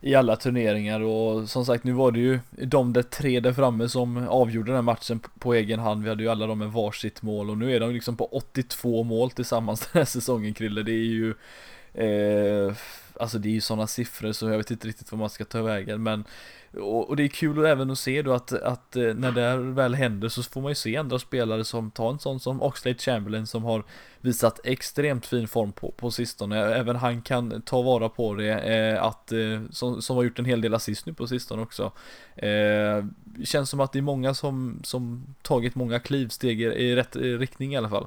i 0.00 0.14
alla 0.14 0.36
turneringar 0.36 1.00
och 1.00 1.48
som 1.48 1.66
sagt 1.66 1.84
nu 1.84 1.92
var 1.92 2.12
det 2.12 2.20
ju 2.20 2.40
de 2.50 2.92
där 2.92 3.02
tre 3.02 3.40
där 3.40 3.52
framme 3.52 3.88
som 3.88 4.28
avgjorde 4.28 4.66
den 4.66 4.74
här 4.74 4.82
matchen 4.82 5.20
på 5.38 5.54
egen 5.54 5.80
hand. 5.80 6.02
Vi 6.02 6.08
hade 6.08 6.22
ju 6.22 6.28
alla 6.28 6.46
dem 6.46 6.58
med 6.58 6.72
varsitt 6.72 7.22
mål 7.22 7.50
och 7.50 7.58
nu 7.58 7.76
är 7.76 7.80
de 7.80 7.90
liksom 7.90 8.16
på 8.16 8.26
82 8.26 9.02
mål 9.02 9.30
tillsammans 9.30 9.80
den 9.92 10.00
här 10.00 10.04
säsongen 10.04 10.54
Krille. 10.54 10.82
Det 10.82 10.92
är 10.92 10.94
ju 10.94 11.34
eh, 11.94 12.74
Alltså 13.20 13.38
det 13.38 13.48
är 13.48 13.52
ju 13.52 13.60
sådana 13.60 13.86
siffror 13.86 14.32
så 14.32 14.48
jag 14.48 14.58
vet 14.58 14.70
inte 14.70 14.88
riktigt 14.88 15.12
vad 15.12 15.18
man 15.18 15.30
ska 15.30 15.44
ta 15.44 15.62
vägen 15.62 16.02
men 16.02 16.24
och, 16.76 17.08
och, 17.08 17.16
det 17.16 17.22
är 17.22 17.28
kul 17.28 17.64
även 17.64 17.90
att 17.90 17.98
se 17.98 18.22
då 18.22 18.32
att, 18.32 18.52
att 18.52 18.96
eh, 18.96 19.14
när 19.14 19.32
det 19.32 19.56
väl 19.56 19.94
händer 19.94 20.28
så 20.28 20.42
får 20.42 20.60
man 20.60 20.70
ju 20.70 20.74
se 20.74 20.96
andra 20.96 21.18
spelare 21.18 21.64
som 21.64 21.90
tar 21.90 22.10
en 22.10 22.18
sån 22.18 22.40
som 22.40 22.62
Oxlade 22.62 22.98
Chamberlain 22.98 23.46
som 23.46 23.64
har 23.64 23.84
visat 24.20 24.60
extremt 24.64 25.26
fin 25.26 25.48
form 25.48 25.72
på, 25.72 25.90
på 25.96 26.10
sistone. 26.10 26.58
Även 26.58 26.96
han 26.96 27.22
kan 27.22 27.62
ta 27.62 27.82
vara 27.82 28.08
på 28.08 28.34
det, 28.34 28.52
eh, 28.52 29.02
att, 29.02 29.32
eh, 29.32 29.38
som, 29.70 30.02
som 30.02 30.16
har 30.16 30.22
gjort 30.22 30.38
en 30.38 30.44
hel 30.44 30.60
del 30.60 30.74
assist 30.74 31.06
nu 31.06 31.12
på 31.12 31.26
sistone 31.26 31.62
också. 31.62 31.92
Eh, 32.36 33.04
känns 33.44 33.70
som 33.70 33.80
att 33.80 33.92
det 33.92 33.98
är 33.98 34.02
många 34.02 34.34
som, 34.34 34.80
som 34.84 35.22
tagit 35.42 35.74
många 35.74 35.98
klivsteg 35.98 36.62
i 36.62 36.96
rätt 36.96 37.16
eh, 37.16 37.20
riktning 37.20 37.74
i 37.74 37.76
alla 37.76 37.88
fall. 37.88 38.06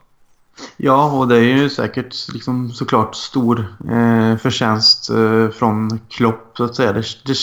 Ja, 0.77 1.11
och 1.11 1.27
det 1.27 1.35
är 1.35 1.57
ju 1.57 1.69
säkert 1.69 2.33
liksom 2.33 2.71
såklart 2.71 3.15
stor 3.15 3.75
eh, 3.91 4.37
förtjänst 4.37 5.09
eh, 5.09 5.49
från 5.49 5.99
Klopp 6.09 6.53
så 6.57 6.63
att 6.63 6.75
säga. 6.75 6.93
Det, 6.93 7.05
det, 7.25 7.35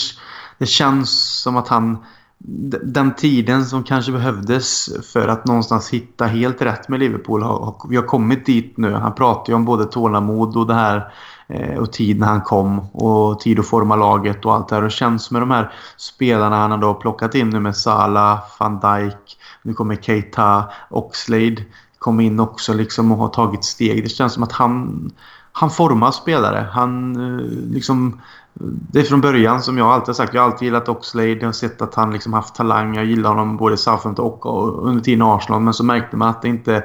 det 0.57 0.65
känns 0.65 1.41
som 1.41 1.57
att 1.57 1.67
han 1.67 1.97
den 2.83 3.15
tiden 3.15 3.65
som 3.65 3.83
kanske 3.83 4.11
behövdes 4.11 4.89
för 5.13 5.27
att 5.27 5.45
någonstans 5.45 5.89
hitta 5.89 6.25
helt 6.25 6.61
rätt 6.61 6.89
med 6.89 6.99
Liverpool 6.99 7.43
har, 7.43 7.75
vi 7.89 7.95
har 7.95 8.03
kommit 8.03 8.45
dit 8.45 8.77
nu. 8.77 8.93
Han 8.93 9.15
pratar 9.15 9.53
ju 9.53 9.55
om 9.55 9.65
både 9.65 9.85
tålamod 9.85 10.57
och 10.57 10.67
det 10.67 10.73
här 10.73 11.13
eh, 11.47 11.77
och 11.77 11.93
tid 11.93 12.19
när 12.19 12.27
han 12.27 12.41
kom 12.41 12.79
och 12.79 13.39
tid 13.39 13.59
att 13.59 13.67
forma 13.67 13.95
laget 13.95 14.45
och 14.45 14.53
allt 14.53 14.67
det 14.67 14.75
här. 14.75 14.81
Och 14.81 14.87
det 14.87 14.93
känns 14.93 15.31
med 15.31 15.41
de 15.41 15.51
här 15.51 15.73
spelarna 15.97 16.57
han 16.57 16.71
har 16.71 16.77
då 16.77 16.93
plockat 16.93 17.35
in 17.35 17.49
nu 17.49 17.59
med 17.59 17.75
Salah, 17.75 18.39
van 18.59 18.79
Dijk, 18.79 19.37
nu 19.61 19.73
kommer 19.73 19.95
Keita, 19.95 20.63
Oxlade 20.89 21.63
kom 22.03 22.19
in 22.19 22.39
också 22.39 22.73
liksom 22.73 23.11
och 23.11 23.17
har 23.17 23.29
tagit 23.29 23.63
steg. 23.63 24.03
Det 24.03 24.09
känns 24.09 24.33
som 24.33 24.43
att 24.43 24.51
han, 24.51 25.11
han 25.51 25.69
formar 25.69 26.11
spelare. 26.11 26.67
Han 26.71 27.15
eh, 27.15 27.45
liksom 27.73 28.21
det 28.53 28.99
är 28.99 29.03
från 29.03 29.21
början 29.21 29.61
som 29.61 29.77
jag 29.77 29.87
alltid 29.87 30.07
har 30.07 30.13
sagt. 30.13 30.33
Jag 30.33 30.41
har 30.41 30.51
alltid 30.51 30.65
gillat 30.65 30.89
Oxlade. 30.89 31.27
Jag 31.27 31.45
har 31.45 31.51
sett 31.51 31.81
att 31.81 31.95
han 31.95 32.13
liksom 32.13 32.33
haft 32.33 32.55
talang. 32.55 32.95
Jag 32.95 33.05
gillar 33.05 33.29
honom 33.29 33.57
både 33.57 33.73
i 33.75 33.77
Southampton 33.77 34.25
och, 34.25 34.87
under 34.87 35.03
tiden 35.03 35.21
i 35.21 35.29
Arsenal. 35.29 35.61
Men 35.61 35.73
så 35.73 35.83
märkte 35.83 36.17
man 36.17 36.29
att 36.29 36.41
det 36.41 36.47
inte 36.47 36.83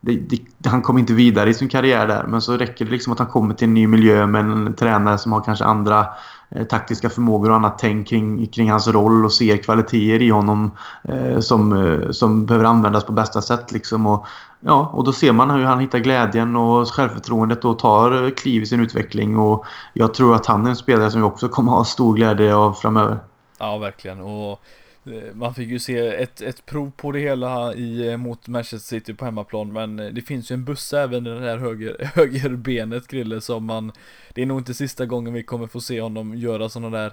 det, 0.00 0.16
det, 0.16 0.68
han 0.68 0.82
kom 0.82 0.98
inte 0.98 1.12
vidare 1.12 1.50
i 1.50 1.54
sin 1.54 1.68
karriär 1.68 2.06
där. 2.06 2.26
Men 2.28 2.42
så 2.42 2.56
räcker 2.56 2.84
det 2.84 2.90
liksom 2.90 3.12
att 3.12 3.18
han 3.18 3.28
kommer 3.28 3.54
till 3.54 3.68
en 3.68 3.74
ny 3.74 3.86
miljö 3.86 4.26
med 4.26 4.40
en 4.40 4.74
tränare 4.74 5.18
som 5.18 5.32
har 5.32 5.40
kanske 5.40 5.64
andra 5.64 6.06
eh, 6.50 6.64
taktiska 6.64 7.10
förmågor 7.10 7.50
och 7.50 7.56
annat 7.56 7.78
tänk 7.78 8.08
kring, 8.08 8.46
kring 8.46 8.70
hans 8.70 8.88
roll 8.88 9.24
och 9.24 9.32
ser 9.32 9.56
kvaliteter 9.56 10.22
i 10.22 10.30
honom 10.30 10.70
eh, 11.04 11.40
som, 11.40 11.72
eh, 11.72 12.10
som 12.10 12.46
behöver 12.46 12.64
användas 12.64 13.04
på 13.04 13.12
bästa 13.12 13.42
sätt. 13.42 13.72
Liksom. 13.72 14.06
Och, 14.06 14.26
ja, 14.64 14.90
och 14.92 15.04
då 15.04 15.12
ser 15.12 15.32
man 15.32 15.50
hur 15.50 15.64
han 15.64 15.80
hittar 15.80 15.98
glädjen 15.98 16.56
och 16.56 16.88
självförtroendet 16.88 17.64
och 17.64 17.78
tar 17.78 18.30
kliv 18.30 18.62
i 18.62 18.66
sin 18.66 18.80
utveckling. 18.80 19.38
Och 19.38 19.64
jag 19.92 20.14
tror 20.14 20.34
att 20.34 20.46
han 20.46 20.66
är 20.66 20.70
en 20.70 20.76
spelare 20.76 21.10
som 21.10 21.20
vi 21.20 21.26
också 21.26 21.48
kommer 21.48 21.72
ha 21.72 21.84
stor 21.84 22.14
glädje 22.14 22.54
av 22.54 22.72
framöver. 22.72 23.18
Ja, 23.58 23.78
verkligen. 23.78 24.20
Och 24.20 24.60
eh, 25.04 25.34
man 25.34 25.54
fick 25.54 25.68
ju 25.68 25.78
se 25.78 25.98
ett, 25.98 26.40
ett 26.40 26.66
prov 26.66 26.92
på 26.96 27.12
det 27.12 27.20
hela 27.20 27.74
i, 27.74 28.10
eh, 28.10 28.16
mot 28.16 28.48
Manchester 28.48 28.78
City 28.96 29.14
på 29.14 29.24
hemmaplan 29.24 29.72
Men 29.72 29.98
eh, 29.98 30.06
det 30.06 30.22
finns 30.22 30.50
ju 30.50 30.54
en 30.54 30.64
buss 30.64 30.92
även 30.92 31.26
i 31.26 31.30
det 31.30 31.40
här 31.40 31.58
höger, 31.58 31.96
högerbenet 32.14 33.08
Grille 33.08 33.40
som 33.40 33.64
man 33.64 33.92
Det 34.34 34.42
är 34.42 34.46
nog 34.46 34.60
inte 34.60 34.74
sista 34.74 35.06
gången 35.06 35.32
vi 35.32 35.42
kommer 35.42 35.66
få 35.66 35.80
se 35.80 36.00
honom 36.00 36.34
göra 36.34 36.68
sådana 36.68 36.98
där 36.98 37.12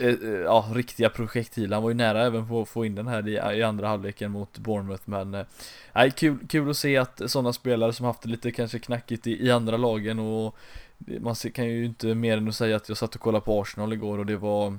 Eh, 0.00 0.08
eh, 0.08 0.40
ja, 0.44 0.70
riktiga 0.74 1.10
projektiler. 1.10 1.74
Han 1.76 1.82
var 1.82 1.90
ju 1.90 1.94
nära 1.94 2.26
även 2.26 2.48
på 2.48 2.62
att 2.62 2.68
få 2.68 2.84
in 2.84 2.94
den 2.94 3.06
här 3.06 3.28
i, 3.28 3.58
i 3.58 3.62
andra 3.62 3.88
halvleken 3.88 4.30
mot 4.30 4.58
Bournemouth 4.58 5.02
men 5.04 5.34
eh, 5.34 5.46
Nej, 5.92 6.10
kul, 6.10 6.38
kul 6.48 6.70
att 6.70 6.76
se 6.76 6.96
att 6.96 7.22
sådana 7.26 7.52
spelare 7.52 7.92
som 7.92 8.06
haft 8.06 8.22
det 8.22 8.28
lite 8.28 8.50
kanske 8.50 8.78
knackigt 8.78 9.26
i, 9.26 9.46
i 9.46 9.50
andra 9.50 9.76
lagen 9.76 10.18
och 10.18 10.56
Man 11.20 11.34
kan 11.34 11.66
ju 11.66 11.84
inte 11.84 12.14
mer 12.14 12.36
än 12.36 12.48
att 12.48 12.54
säga 12.54 12.76
att 12.76 12.88
jag 12.88 12.98
satt 12.98 13.14
och 13.14 13.20
kollade 13.20 13.44
på 13.44 13.60
Arsenal 13.60 13.92
igår 13.92 14.18
och 14.18 14.26
det 14.26 14.36
var 14.36 14.78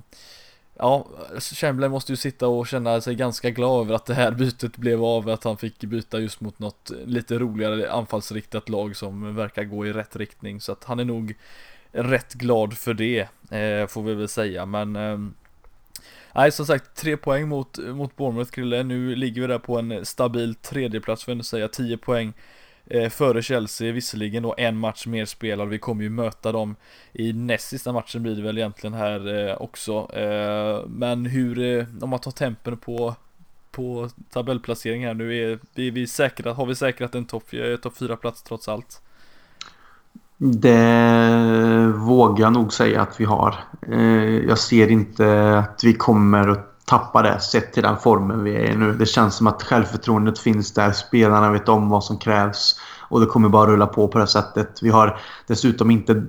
Ja, 0.77 1.07
Chamberlain 1.39 1.91
måste 1.91 2.11
ju 2.11 2.15
sitta 2.15 2.47
och 2.47 2.67
känna 2.67 3.01
sig 3.01 3.15
ganska 3.15 3.49
glad 3.49 3.81
över 3.81 3.95
att 3.95 4.05
det 4.05 4.13
här 4.13 4.31
bytet 4.31 4.77
blev 4.77 5.03
av, 5.03 5.29
att 5.29 5.43
han 5.43 5.57
fick 5.57 5.79
byta 5.83 6.19
just 6.19 6.41
mot 6.41 6.59
något 6.59 6.91
lite 7.05 7.39
roligare 7.39 7.91
anfallsriktat 7.91 8.69
lag 8.69 8.95
som 8.95 9.35
verkar 9.35 9.63
gå 9.63 9.87
i 9.87 9.93
rätt 9.93 10.15
riktning, 10.15 10.61
så 10.61 10.71
att 10.71 10.83
han 10.83 10.99
är 10.99 11.05
nog 11.05 11.35
rätt 11.95 12.33
glad 12.33 12.77
för 12.77 12.93
det, 12.93 13.19
eh, 13.51 13.87
får 13.87 14.03
vi 14.03 14.13
väl 14.13 14.27
säga, 14.27 14.65
men 14.65 14.95
eh, 14.95 15.17
Nej 16.35 16.51
som 16.51 16.65
sagt, 16.65 16.95
tre 16.95 17.17
poäng 17.17 17.47
mot, 17.47 17.77
mot 17.77 18.15
Bournemouth 18.15 18.51
Krille, 18.51 18.83
nu 18.83 19.15
ligger 19.15 19.41
vi 19.41 19.47
där 19.47 19.59
på 19.59 19.77
en 19.79 20.05
stabil 20.05 20.55
tredjeplats 20.55 21.23
får 21.23 21.31
jag 21.31 21.35
ändå 21.35 21.43
säga, 21.43 21.67
10 21.67 21.97
poäng 21.97 22.33
eh, 22.85 23.09
före 23.09 23.41
Chelsea, 23.41 23.91
visserligen 23.91 24.43
då 24.43 24.55
en 24.57 24.77
match 24.77 25.07
mer 25.07 25.25
spelad, 25.25 25.69
vi 25.69 25.79
kommer 25.79 26.03
ju 26.03 26.09
möta 26.09 26.51
dem 26.51 26.75
i 27.13 27.33
näst 27.33 27.67
sista 27.67 27.91
matchen 27.91 28.23
blir 28.23 28.35
det 28.35 28.41
väl 28.41 28.57
egentligen 28.57 28.93
här 28.93 29.49
eh, 29.49 29.61
också. 29.61 30.09
Eh, 30.13 30.87
men 30.87 31.25
hur, 31.25 31.59
eh, 31.59 31.85
om 32.01 32.09
man 32.09 32.19
tar 32.19 32.31
tempen 32.31 32.77
på 32.77 33.15
på 33.71 34.09
tabellplacering 34.29 35.05
här 35.05 35.13
nu, 35.13 35.37
är, 35.37 35.59
är 35.75 35.91
vi 35.91 36.07
säkra, 36.07 36.53
har 36.53 36.65
vi 36.65 36.75
säkrat 36.75 37.15
en 37.15 37.25
topp 37.25 37.53
eh, 37.53 37.75
top 37.75 37.97
4 37.97 38.17
plats 38.17 38.43
trots 38.43 38.67
allt? 38.67 39.01
Det 40.37 41.93
vågar 41.95 42.45
jag 42.45 42.53
nog 42.53 42.73
säga 42.73 43.01
att 43.01 43.19
vi 43.19 43.25
har. 43.25 43.55
Eh, 43.91 44.37
jag 44.47 44.59
ser 44.59 44.91
inte 44.91 45.57
att 45.59 45.83
vi 45.83 45.93
kommer 45.93 46.47
att 46.47 46.85
tappa 46.85 47.21
det 47.21 47.39
sett 47.39 47.73
till 47.73 47.83
den 47.83 47.97
formen 47.97 48.43
vi 48.43 48.55
är 48.55 48.71
i 48.71 48.75
nu. 48.75 48.93
Det 48.93 49.05
känns 49.05 49.35
som 49.35 49.47
att 49.47 49.63
självförtroendet 49.63 50.39
finns 50.39 50.73
där. 50.73 50.91
Spelarna 50.91 51.51
vet 51.51 51.69
om 51.69 51.89
vad 51.89 52.03
som 52.03 52.17
krävs. 52.17 52.79
Och 53.09 53.19
det 53.19 53.25
kommer 53.25 53.49
bara 53.49 53.71
rulla 53.71 53.87
på 53.87 54.07
på 54.07 54.17
det 54.19 54.27
sättet. 54.27 54.79
Vi 54.81 54.89
har 54.89 55.19
dessutom 55.47 55.91
inte 55.91 56.23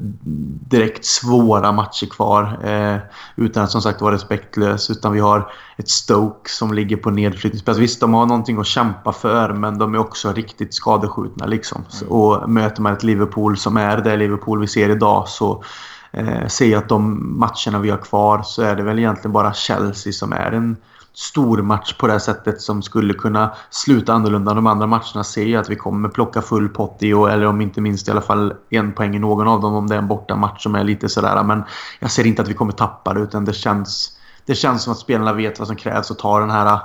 direkt 0.69 1.05
svåra 1.05 1.73
matcher 1.73 2.07
kvar. 2.07 2.59
Eh, 2.65 2.99
utan 3.37 3.65
att 3.65 3.71
som 3.71 3.83
sagt 3.83 4.01
vara 4.01 4.15
respektlös. 4.15 4.91
Utan 4.91 5.13
vi 5.13 5.21
har 5.21 5.53
ett 5.77 5.89
Stoke 5.89 6.51
som 6.51 6.75
ligger 6.75 6.97
på 6.97 7.11
nedflyttningsplats. 7.11 7.79
Visst, 7.79 8.01
de 8.01 8.15
har 8.15 8.27
någonting 8.27 8.59
att 8.59 8.67
kämpa 8.67 9.13
för. 9.13 9.53
Men 9.53 9.79
de 9.79 9.95
är 9.95 9.99
också 9.99 10.33
riktigt 10.33 10.75
skadeskjutna. 10.75 11.47
Liksom. 11.47 11.85
Mm. 12.01 12.13
Och 12.13 12.51
möter 12.51 12.83
man 12.83 12.93
ett 12.93 13.03
Liverpool 13.03 13.57
som 13.57 13.77
är 13.77 13.97
det 13.97 14.17
Liverpool 14.17 14.61
vi 14.61 14.67
ser 14.67 14.89
idag 14.89 15.29
så 15.29 15.63
eh, 16.13 16.47
ser 16.47 16.67
jag 16.67 16.79
att 16.79 16.89
de 16.89 17.33
matcherna 17.39 17.79
vi 17.79 17.91
har 17.91 17.99
kvar 17.99 18.43
så 18.43 18.63
är 18.63 18.77
det 18.77 18.83
väl 18.83 18.99
egentligen 18.99 19.33
bara 19.33 19.53
Chelsea 19.53 20.13
som 20.13 20.33
är 20.33 20.53
en 20.53 20.77
stor 21.19 21.63
match 21.63 21.93
på 21.93 22.07
det 22.07 22.21
sättet 22.21 22.61
som 22.61 22.83
skulle 22.83 23.15
kunna 23.15 23.55
sluta 23.71 24.13
annorlunda. 24.13 24.55
De 24.55 24.67
andra 24.67 24.87
matcherna 24.87 25.25
ser 25.25 25.45
jag 25.45 25.61
att 25.61 25.71
vi 25.71 25.77
kommer 25.77 26.09
plocka 26.09 26.43
full 26.43 26.69
pott 26.69 26.97
i, 27.01 27.13
och, 27.13 27.31
eller 27.31 27.47
om 27.47 27.61
inte 27.61 27.81
minst 27.81 28.09
i 28.09 28.11
alla 28.11 28.21
fall 28.21 28.55
en 28.71 28.93
poäng 28.93 29.17
i 29.17 29.19
någon 29.19 29.49
av 29.49 29.61
dem 29.61 29.75
om 29.75 29.87
det 29.87 29.95
är 29.95 29.99
en 29.99 30.09
bortamatch 30.09 30.63
som 30.63 30.75
är 30.75 30.85
lite 30.85 31.09
sådär. 31.09 31.43
Men 31.43 31.63
jag 32.01 32.11
ser 32.11 32.27
inte 32.27 32.43
att 32.43 32.49
vi 32.49 32.55
kommer 32.55 32.73
tappa 32.73 33.15
det 33.15 33.21
utan 33.21 33.45
det 33.45 33.53
känns, 33.53 34.19
det 34.45 34.55
känns 34.55 34.83
som 34.83 34.93
att 34.93 34.99
spelarna 34.99 35.33
vet 35.33 35.59
vad 35.59 35.69
som 35.69 35.77
krävs 35.77 36.11
och 36.11 36.19
tar 36.19 36.41
den 36.41 36.51
här 36.51 36.67
äh, 36.67 36.81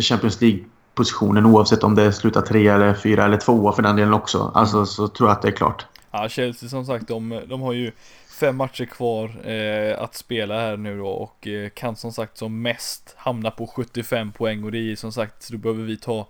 Champions 0.00 0.40
League 0.40 0.64
positionen 0.94 1.46
oavsett 1.46 1.84
om 1.84 1.94
det 1.94 2.12
slutar 2.12 2.40
tre 2.40 2.68
eller 2.68 2.94
fyra 2.94 3.24
eller 3.24 3.36
tvåa 3.36 3.72
för 3.72 3.82
den 3.82 3.96
delen 3.96 4.14
också. 4.14 4.52
Alltså 4.54 4.86
så 4.86 5.08
tror 5.08 5.28
jag 5.28 5.36
att 5.36 5.42
det 5.42 5.48
är 5.48 5.52
klart. 5.52 5.86
Ja, 6.10 6.28
Chelsea 6.28 6.68
som 6.68 6.84
sagt, 6.84 7.08
de, 7.08 7.42
de 7.48 7.60
har 7.60 7.72
ju 7.72 7.92
fem 8.38 8.56
matcher 8.56 8.84
kvar 8.84 9.48
eh, 9.50 10.00
att 10.00 10.14
spela 10.14 10.60
här 10.60 10.76
nu 10.76 10.98
då 10.98 11.08
och 11.08 11.46
eh, 11.46 11.68
kan 11.68 11.96
som 11.96 12.12
sagt 12.12 12.38
som 12.38 12.62
mest 12.62 13.14
hamna 13.16 13.50
på 13.50 13.66
75 13.66 14.32
poäng 14.32 14.64
och 14.64 14.72
det 14.72 14.92
är 14.92 14.96
som 14.96 15.12
sagt, 15.12 15.48
då 15.50 15.58
behöver 15.58 15.84
vi 15.84 15.96
ta 15.96 16.28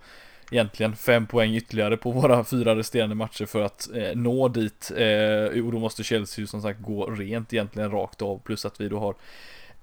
egentligen 0.50 0.96
fem 0.96 1.26
poäng 1.26 1.54
ytterligare 1.54 1.96
på 1.96 2.10
våra 2.10 2.44
fyra 2.54 2.76
resterande 2.76 3.14
matcher 3.14 3.46
för 3.46 3.62
att 3.62 3.88
eh, 3.94 4.14
nå 4.14 4.48
dit. 4.48 4.90
Eh, 4.96 5.64
och 5.64 5.72
då 5.72 5.78
måste 5.78 6.04
Chelsea 6.04 6.46
som 6.46 6.62
sagt 6.62 6.80
gå 6.80 7.06
rent 7.06 7.52
egentligen 7.52 7.90
rakt 7.90 8.22
av 8.22 8.38
plus 8.38 8.64
att 8.64 8.80
vi 8.80 8.88
då 8.88 8.98
har 8.98 9.14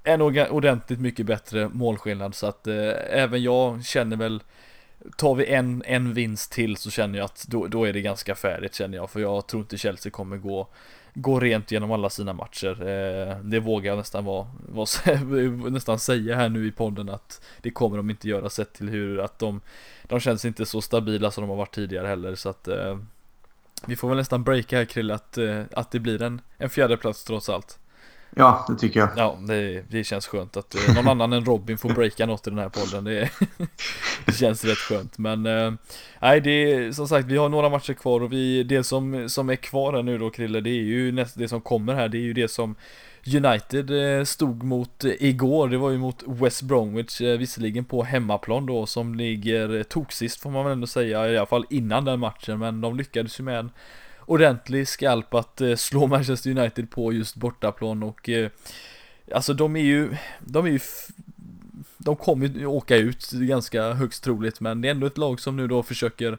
en 0.04 0.22
ordentligt 0.22 1.00
mycket 1.00 1.26
bättre 1.26 1.70
målskillnad. 1.70 2.36
Så 2.36 2.48
att 2.48 2.68
eh, 2.68 2.92
även 3.10 3.44
jag 3.44 3.86
känner 3.86 4.18
väl 4.18 4.44
Tar 5.18 5.36
vi 5.36 5.46
en, 5.46 5.84
en 5.86 6.14
vinst 6.14 6.52
till 6.52 6.78
så 6.78 6.92
känner 6.92 7.18
jag 7.18 7.26
att 7.26 7.46
då, 7.48 7.68
då 7.68 7.84
är 7.86 7.94
det 7.94 8.02
ganska 8.02 8.36
färdigt 8.36 8.76
känner 8.76 8.98
jag. 8.98 9.10
För 9.10 9.20
jag 9.20 9.48
tror 9.48 9.62
inte 9.62 9.78
Chelsea 9.78 10.12
kommer 10.12 10.38
gå 10.38 10.68
gå 11.16 11.40
rent 11.40 11.72
genom 11.72 11.92
alla 11.92 12.10
sina 12.10 12.34
matcher. 12.34 12.82
Eh, 12.82 13.38
det 13.40 13.60
vågar 13.60 13.92
jag 13.92 13.98
nästan 13.98 14.26
vara, 14.26 14.48
vara, 14.68 15.20
nästan 15.70 16.00
säga 16.00 16.36
här 16.36 16.50
nu 16.50 16.68
i 16.68 16.72
podden 16.72 17.10
att 17.10 17.42
det 17.62 17.72
kommer 17.72 17.98
de 17.98 18.10
inte 18.10 18.30
göra 18.30 18.50
sett 18.50 18.74
till 18.74 18.90
hur 18.90 19.20
att 19.20 19.40
de, 19.40 19.62
de 20.04 20.20
känns 20.20 20.46
inte 20.46 20.66
så 20.66 20.82
stabila 20.82 21.32
som 21.32 21.42
de 21.42 21.50
har 21.50 21.58
varit 21.58 21.76
tidigare 21.76 22.08
heller 22.08 22.36
så 22.36 22.50
att 22.50 22.68
eh, 22.68 22.98
vi 23.86 23.96
får 23.96 24.08
väl 24.08 24.18
nästan 24.18 24.44
breaka 24.44 24.78
här 24.78 24.86
Krille 24.86 25.14
att, 25.14 25.38
eh, 25.38 25.62
att 25.72 25.92
det 25.92 26.00
blir 26.00 26.22
en, 26.22 26.42
en 26.58 26.70
fjärde 26.70 26.98
plats 26.98 27.24
trots 27.24 27.50
allt. 27.50 27.80
Ja, 28.38 28.66
det 28.70 28.76
tycker 28.76 29.00
jag. 29.00 29.10
Ja, 29.16 29.38
det, 29.48 29.84
det 29.90 30.04
känns 30.04 30.28
skönt 30.28 30.58
att 30.58 30.76
eh, 30.76 30.96
någon 30.96 31.08
annan 31.08 31.34
än 31.34 31.46
Robin 31.46 31.78
får 31.78 31.90
breaka 31.90 32.26
något 32.26 32.48
i 32.48 32.50
den 32.50 32.60
här 32.60 32.70
podden. 32.70 33.04
Det, 33.04 33.30
det 34.26 34.32
känns 34.32 34.66
rätt 34.66 34.78
skönt. 34.78 35.18
Men 35.18 35.46
eh, 35.46 35.74
nej, 36.22 36.42
det 36.42 36.74
är 36.74 36.92
som 36.92 37.08
sagt, 37.08 37.28
vi 37.28 37.38
har 37.38 37.50
några 37.50 37.70
matcher 37.70 37.94
kvar 37.94 38.22
och 38.22 38.34
vi, 38.34 38.64
det 38.64 38.84
som, 38.84 39.30
som 39.30 39.50
är 39.50 39.56
kvar 39.56 39.94
här 39.94 40.04
nu 40.04 40.18
då 40.18 40.30
Krille, 40.30 40.62
det 40.62 40.70
är 40.70 40.84
ju 40.84 41.12
näst, 41.12 41.38
det 41.38 41.48
som 41.48 41.62
kommer 41.62 41.94
här, 41.94 42.10
det 42.10 42.18
är 42.18 42.22
ju 42.22 42.34
det 42.34 42.48
som 42.48 42.76
United 43.34 44.18
eh, 44.20 44.24
stod 44.24 44.64
mot 44.64 45.04
eh, 45.04 45.12
igår, 45.20 45.70
det 45.70 45.78
var 45.78 45.90
ju 45.90 45.98
mot 45.98 46.24
West 46.28 46.62
Bromwich, 46.62 47.22
eh, 47.22 47.38
visserligen 47.38 47.86
på 47.86 48.04
hemmaplan 48.04 48.66
då 48.66 48.86
som 48.86 49.16
ligger 49.16 49.84
toksist 49.84 50.42
får 50.42 50.50
man 50.50 50.64
väl 50.64 50.74
ändå 50.74 50.88
säga, 50.88 51.32
i 51.32 51.38
alla 51.38 51.46
fall 51.46 51.66
innan 51.70 52.06
den 52.06 52.20
matchen, 52.20 52.60
men 52.60 52.82
de 52.82 52.98
lyckades 52.98 53.40
ju 53.40 53.44
med 53.44 53.60
en 53.60 53.72
ordentlig 54.26 54.88
skalp 54.88 55.34
att 55.34 55.62
eh, 55.62 55.76
slå 55.76 56.08
Manchester 56.08 56.50
United 56.50 56.90
på 56.90 57.14
just 57.14 57.36
bortaplan 57.36 58.04
och 58.04 58.30
eh, 58.30 58.50
Alltså 59.34 59.54
de 59.54 59.76
är 59.76 59.82
ju, 59.82 60.16
de 60.40 60.66
är 60.66 60.70
ju 60.70 60.80
De 61.98 62.16
kommer 62.16 62.48
ju 62.48 62.66
åka 62.66 62.96
ut 62.96 63.32
ganska 63.32 63.94
högst 63.94 64.24
troligt 64.24 64.60
men 64.60 64.82
det 64.82 64.88
är 64.88 64.92
ändå 64.92 65.08
ett 65.08 65.18
lag 65.18 65.40
som 65.40 65.58
nu 65.58 65.68
då 65.68 65.84
försöker 65.84 66.38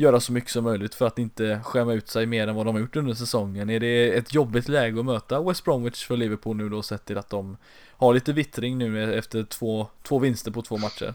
Göra 0.00 0.20
så 0.20 0.32
mycket 0.32 0.50
som 0.50 0.64
möjligt 0.64 0.94
för 0.94 1.06
att 1.06 1.18
inte 1.18 1.60
skämma 1.64 1.92
ut 1.92 2.08
sig 2.08 2.26
mer 2.26 2.48
än 2.48 2.54
vad 2.54 2.66
de 2.66 2.74
har 2.74 2.80
gjort 2.80 2.96
under 2.96 3.14
säsongen. 3.14 3.70
Är 3.70 3.80
det 3.80 4.16
ett 4.16 4.34
jobbigt 4.34 4.68
läge 4.68 5.00
att 5.00 5.06
möta 5.06 5.42
West 5.42 5.64
Bromwich 5.64 6.06
för 6.06 6.16
Liverpool 6.16 6.56
nu 6.56 6.68
då 6.68 6.82
sett 6.82 7.04
till 7.04 7.18
att 7.18 7.30
de 7.30 7.56
Har 7.90 8.14
lite 8.14 8.32
vittring 8.32 8.78
nu 8.78 9.14
efter 9.14 9.44
två, 9.44 9.86
två 10.02 10.18
vinster 10.18 10.50
på 10.50 10.62
två 10.62 10.76
matcher? 10.76 11.14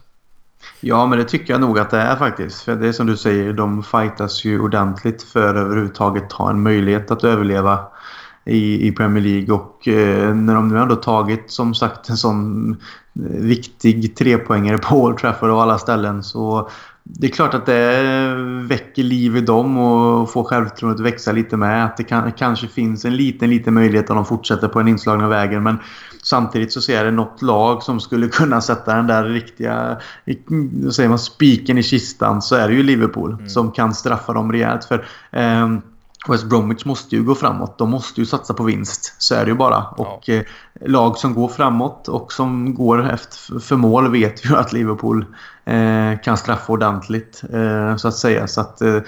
Ja, 0.80 1.06
men 1.06 1.18
det 1.18 1.24
tycker 1.24 1.52
jag 1.52 1.60
nog 1.60 1.78
att 1.78 1.90
det 1.90 1.98
är 1.98 2.16
faktiskt. 2.16 2.62
För 2.62 2.76
det 2.76 2.88
är 2.88 2.92
som 2.92 3.06
du 3.06 3.16
säger, 3.16 3.52
de 3.52 3.82
fightas 3.82 4.44
ju 4.44 4.60
ordentligt 4.60 5.22
för 5.22 5.48
att 5.48 5.56
överhuvudtaget 5.56 6.32
ha 6.32 6.50
en 6.50 6.62
möjlighet 6.62 7.10
att 7.10 7.24
överleva 7.24 7.80
i, 8.44 8.88
i 8.88 8.92
Premier 8.92 9.24
League. 9.24 9.54
Och 9.54 9.88
eh, 9.88 10.34
när 10.34 10.54
de 10.54 10.68
nu 10.68 10.78
ändå 10.78 10.96
tagit 10.96 11.50
som 11.50 11.74
sagt 11.74 12.08
en 12.08 12.16
sån 12.16 12.70
eh, 12.70 13.40
viktig 13.40 14.16
trepoängare 14.16 14.78
på 14.78 15.02
Old 15.02 15.18
Trafford 15.18 15.50
och 15.50 15.62
alla 15.62 15.78
ställen 15.78 16.22
så 16.22 16.70
det 17.06 17.26
är 17.26 17.30
klart 17.30 17.54
att 17.54 17.66
det 17.66 18.34
väcker 18.68 19.02
liv 19.02 19.36
i 19.36 19.40
dem 19.40 19.78
och 19.78 20.30
får 20.30 20.44
självförtroendet 20.44 21.00
att 21.00 21.06
växa 21.06 21.32
lite 21.32 21.56
med. 21.56 21.84
Att 21.84 21.96
det 21.96 22.04
kan, 22.04 22.32
kanske 22.32 22.68
finns 22.68 23.04
en 23.04 23.16
liten, 23.16 23.50
liten 23.50 23.74
möjlighet 23.74 24.10
om 24.10 24.16
de 24.16 24.24
fortsätter 24.24 24.68
på 24.68 24.78
den 24.78 24.88
inslagna 24.88 25.28
vägen. 25.28 25.62
Men 25.62 25.78
samtidigt 26.34 26.72
så 26.72 26.80
ser 26.80 26.96
jag 26.96 27.06
det 27.06 27.10
något 27.10 27.42
lag 27.42 27.82
som 27.82 28.00
skulle 28.00 28.28
kunna 28.28 28.60
sätta 28.60 28.94
den 28.94 29.06
där 29.06 29.24
riktiga 29.24 29.96
säger 30.92 31.08
man, 31.08 31.18
spiken 31.18 31.78
i 31.78 31.82
kistan 31.82 32.42
så 32.42 32.54
är 32.54 32.68
det 32.68 32.74
ju 32.74 32.82
Liverpool 32.82 33.32
mm. 33.32 33.48
som 33.48 33.72
kan 33.72 33.94
straffa 33.94 34.32
dem 34.32 34.52
rejält. 34.52 34.84
För 34.84 35.06
eh, 35.32 35.68
West 36.28 36.44
Bromwich 36.44 36.84
måste 36.84 37.16
ju 37.16 37.22
gå 37.22 37.34
framåt. 37.34 37.78
De 37.78 37.90
måste 37.90 38.20
ju 38.20 38.26
satsa 38.26 38.54
på 38.54 38.64
vinst. 38.64 39.14
Så 39.18 39.34
är 39.34 39.44
det 39.44 39.50
ju 39.50 39.56
bara. 39.56 39.82
Och 39.82 40.22
ja. 40.24 40.34
eh, 40.34 40.42
lag 40.80 41.16
som 41.18 41.34
går 41.34 41.48
framåt 41.48 42.08
och 42.08 42.32
som 42.32 42.74
går 42.74 43.10
efter, 43.10 43.60
för 43.60 43.76
mål 43.76 44.12
vet 44.12 44.44
ju 44.44 44.56
att 44.56 44.72
Liverpool 44.72 45.26
eh, 45.64 46.20
kan 46.24 46.36
straffa 46.36 46.72
ordentligt. 46.72 47.42
Eh, 47.52 47.96
så 47.96 48.08
att 48.08 48.16
säga. 48.16 48.46
Så 48.46 48.60
att 48.60 48.82
eh, 48.82 48.98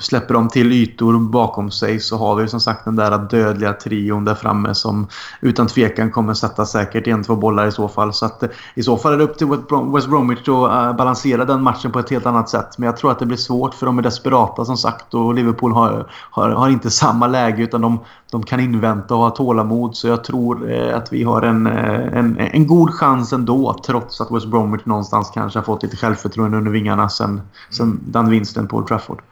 släpper 0.00 0.34
de 0.34 0.48
till 0.48 0.72
ytor 0.72 1.18
bakom 1.18 1.70
sig 1.70 2.00
så 2.00 2.16
har 2.16 2.36
vi 2.36 2.48
som 2.48 2.60
sagt 2.60 2.84
den 2.84 2.96
där 2.96 3.18
dödliga 3.18 3.72
trion 3.72 4.24
där 4.24 4.34
framme 4.34 4.74
som 4.74 5.06
utan 5.40 5.66
tvekan 5.66 6.10
kommer 6.10 6.34
sätta 6.34 6.66
säkert 6.66 7.06
en, 7.06 7.24
två 7.24 7.36
bollar 7.36 7.66
i 7.66 7.72
så 7.72 7.88
fall. 7.88 8.12
Så 8.12 8.26
att 8.26 8.42
eh, 8.42 8.48
i 8.74 8.82
så 8.82 8.96
fall 8.96 9.12
är 9.12 9.18
det 9.18 9.24
upp 9.24 9.38
till 9.38 9.46
West 9.94 10.08
Bromwich 10.08 10.38
att 10.38 10.48
eh, 10.48 10.96
balansera 10.96 11.44
den 11.44 11.62
matchen 11.62 11.92
på 11.92 11.98
ett 11.98 12.10
helt 12.10 12.26
annat 12.26 12.48
sätt. 12.48 12.78
Men 12.78 12.86
jag 12.86 12.96
tror 12.96 13.10
att 13.10 13.18
det 13.18 13.26
blir 13.26 13.36
svårt 13.36 13.74
för 13.74 13.86
de 13.86 13.98
är 13.98 14.02
desperata 14.02 14.64
som 14.64 14.76
sagt 14.76 15.14
och 15.14 15.34
Liverpool 15.34 15.72
har, 15.72 16.10
har, 16.10 16.50
har 16.50 16.68
inte 16.68 16.90
samma 16.90 17.26
läge 17.26 17.62
utan 17.62 17.80
de, 17.80 17.98
de 18.30 18.42
kan 18.42 18.60
invänta 18.60 19.14
och 19.14 19.20
ha 19.20 19.30
tålamod. 19.30 19.96
Så 19.96 20.08
jag 20.08 20.24
tror 20.24 20.72
eh, 20.72 20.96
att 20.96 21.12
vi 21.12 21.22
har 21.22 21.42
en, 21.42 21.66
en, 21.66 22.38
en 22.38 22.66
god 22.66 22.94
chans 22.94 23.32
ändå 23.32 23.80
trots 23.86 24.20
att 24.20 24.30
West 24.30 24.46
Bromwich 24.46 24.84
någonstans 24.84 25.30
kanske 25.34 25.58
har 25.58 25.64
fått 25.64 25.82
lite 25.82 25.96
självförtroende 25.96 26.56
under 26.56 26.70
vingarna 26.70 27.08
sen, 27.08 27.40
sen 27.70 28.00
den 28.06 28.30
vinsten 28.30 28.68
på 28.68 28.76
Old 28.76 28.86
Trafford. 28.86 29.22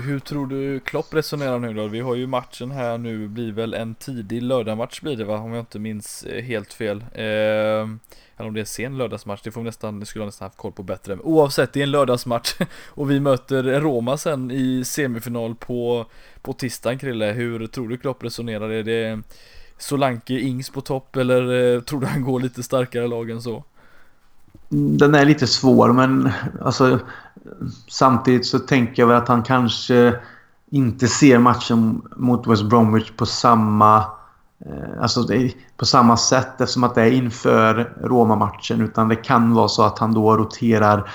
Hur, 0.00 0.18
tror 0.18 0.46
du 0.46 0.80
Klopp 0.80 1.14
resonerar 1.14 1.58
nu 1.58 1.74
då? 1.74 1.86
Vi 1.86 2.00
har 2.00 2.14
ju 2.14 2.26
matchen 2.26 2.70
här 2.70 2.98
nu, 2.98 3.28
blir 3.28 3.52
väl 3.52 3.74
en 3.74 3.94
tidig 3.94 4.42
lördagmatch 4.42 5.00
blir 5.00 5.16
det 5.16 5.24
va? 5.24 5.38
Om 5.38 5.52
jag 5.52 5.62
inte 5.62 5.78
minns 5.78 6.22
eh, 6.22 6.44
helt 6.44 6.72
fel. 6.72 7.04
Eh, 7.12 7.24
eller 8.36 8.48
om 8.48 8.54
det 8.54 8.58
är 8.58 8.62
en 8.62 8.66
sen 8.66 8.98
lördagsmatch, 8.98 9.42
det 9.42 9.50
får 9.50 9.60
vi 9.60 9.64
nästan, 9.64 10.00
det 10.00 10.06
skulle 10.06 10.22
jag 10.22 10.26
nästan 10.26 10.46
haft 10.46 10.58
koll 10.58 10.72
på 10.72 10.82
bättre. 10.82 11.16
Men 11.16 11.24
oavsett, 11.24 11.72
det 11.72 11.80
är 11.80 11.84
en 11.84 11.90
lördagsmatch 11.90 12.54
och 12.88 13.10
vi 13.10 13.20
möter 13.20 13.80
Roma 13.80 14.16
sen 14.16 14.50
i 14.50 14.84
semifinal 14.84 15.54
på, 15.54 16.06
på 16.42 16.52
tisdagen 16.52 16.98
Krille. 16.98 17.26
Hur 17.26 17.66
tror 17.66 17.88
du 17.88 17.96
Klopp 17.96 18.24
resonerar? 18.24 18.70
Är 18.70 18.82
det 18.82 19.20
Solanke 19.78 20.34
Ings 20.34 20.70
på 20.70 20.80
topp 20.80 21.16
eller 21.16 21.74
eh, 21.74 21.80
tror 21.80 22.00
du 22.00 22.06
han 22.06 22.24
går 22.24 22.40
lite 22.40 22.62
starkare 22.62 23.08
lag 23.08 23.30
än 23.30 23.42
så? 23.42 23.64
Mm, 24.72 24.98
den 24.98 25.14
är 25.14 25.24
lite 25.24 25.46
svår 25.46 25.92
men 25.92 26.30
alltså 26.60 26.98
samtidigt 27.88 28.46
så 28.46 28.58
tänker 28.58 29.02
jag 29.02 29.06
väl 29.06 29.16
att 29.16 29.28
han 29.28 29.42
kanske 29.42 30.14
inte 30.70 31.08
ser 31.08 31.38
matchen 31.38 32.02
mot 32.16 32.46
West 32.46 32.64
Bromwich 32.64 33.10
på 33.16 33.26
samma 33.26 34.04
Eh, 34.66 35.02
alltså 35.02 35.26
på 35.76 35.86
samma 35.86 36.16
sätt 36.16 36.60
eftersom 36.60 36.84
att 36.84 36.94
det 36.94 37.02
är 37.02 37.10
inför 37.10 37.92
Roma-matchen. 38.02 38.80
Utan 38.80 39.08
det 39.08 39.16
kan 39.16 39.54
vara 39.54 39.68
så 39.68 39.82
att 39.82 39.98
han 39.98 40.14
då 40.14 40.36
roterar 40.36 41.10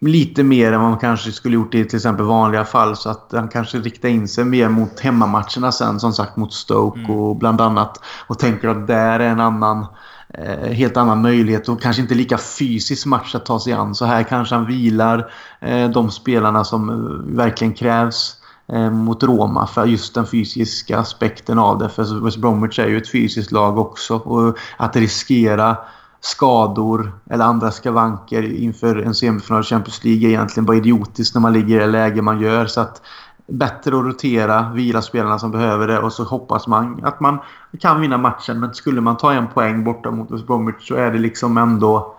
lite 0.00 0.42
mer 0.42 0.72
än 0.72 0.80
vad 0.80 0.90
man 0.90 0.98
kanske 0.98 1.32
skulle 1.32 1.54
gjort 1.54 1.74
i 1.74 1.84
till 1.84 1.96
exempel 1.96 2.26
vanliga 2.26 2.64
fall. 2.64 2.96
Så 2.96 3.10
att 3.10 3.28
han 3.32 3.48
kanske 3.48 3.78
riktar 3.78 4.08
in 4.08 4.28
sig 4.28 4.44
mer 4.44 4.68
mot 4.68 5.00
hemmamatcherna 5.00 5.72
sen. 5.72 6.00
Som 6.00 6.12
sagt 6.12 6.36
mot 6.36 6.52
Stoke 6.52 7.00
mm. 7.00 7.10
och 7.10 7.36
bland 7.36 7.60
annat. 7.60 8.00
Och 8.26 8.38
tänker 8.38 8.68
att 8.68 8.86
där 8.86 9.20
är 9.20 9.28
en 9.28 9.40
annan 9.40 9.86
eh, 10.34 10.70
helt 10.70 10.96
annan 10.96 11.22
möjlighet 11.22 11.68
och 11.68 11.82
kanske 11.82 12.02
inte 12.02 12.14
lika 12.14 12.38
fysisk 12.38 13.06
match 13.06 13.34
att 13.34 13.46
ta 13.46 13.60
sig 13.60 13.72
an. 13.72 13.94
Så 13.94 14.04
här 14.04 14.22
kanske 14.22 14.54
han 14.54 14.66
vilar 14.66 15.30
eh, 15.60 15.90
de 15.90 16.10
spelarna 16.10 16.64
som 16.64 16.90
eh, 16.90 17.36
verkligen 17.36 17.74
krävs. 17.74 18.34
Eh, 18.72 18.90
mot 18.90 19.22
Roma 19.22 19.66
för 19.66 19.86
just 19.86 20.14
den 20.14 20.26
fysiska 20.26 20.98
aspekten 20.98 21.58
av 21.58 21.78
det. 21.78 21.88
För 21.88 22.24
West 22.24 22.36
Bromwich 22.36 22.78
är 22.78 22.86
ju 22.86 22.96
ett 22.96 23.10
fysiskt 23.10 23.52
lag 23.52 23.78
också. 23.78 24.16
Och 24.16 24.58
att 24.76 24.96
riskera 24.96 25.76
skador 26.20 27.12
eller 27.30 27.44
andra 27.44 27.70
skavanker 27.70 28.42
inför 28.62 28.96
en 28.96 29.14
semifinal 29.14 29.60
i 29.60 29.64
Champions 29.64 30.04
League 30.04 30.28
är 30.28 30.28
egentligen 30.28 30.66
bara 30.66 30.76
idiotiskt 30.76 31.34
när 31.34 31.40
man 31.40 31.52
ligger 31.52 31.76
i 31.76 31.78
det 31.78 31.86
läge 31.86 32.22
man 32.22 32.40
gör. 32.40 32.66
Så 32.66 32.80
att 32.80 33.02
bättre 33.48 33.98
att 33.98 34.04
rotera, 34.04 34.72
vila 34.74 35.02
spelarna 35.02 35.38
som 35.38 35.50
behöver 35.50 35.88
det 35.88 35.98
och 35.98 36.12
så 36.12 36.24
hoppas 36.24 36.66
man 36.66 37.04
att 37.04 37.20
man 37.20 37.38
kan 37.80 38.00
vinna 38.00 38.18
matchen. 38.18 38.60
Men 38.60 38.74
skulle 38.74 39.00
man 39.00 39.16
ta 39.16 39.32
en 39.32 39.48
poäng 39.48 39.84
borta 39.84 40.10
mot 40.10 40.30
West 40.30 40.46
Bromwich 40.46 40.88
så 40.88 40.94
är 40.94 41.10
det 41.10 41.18
liksom 41.18 41.58
ändå... 41.58 42.14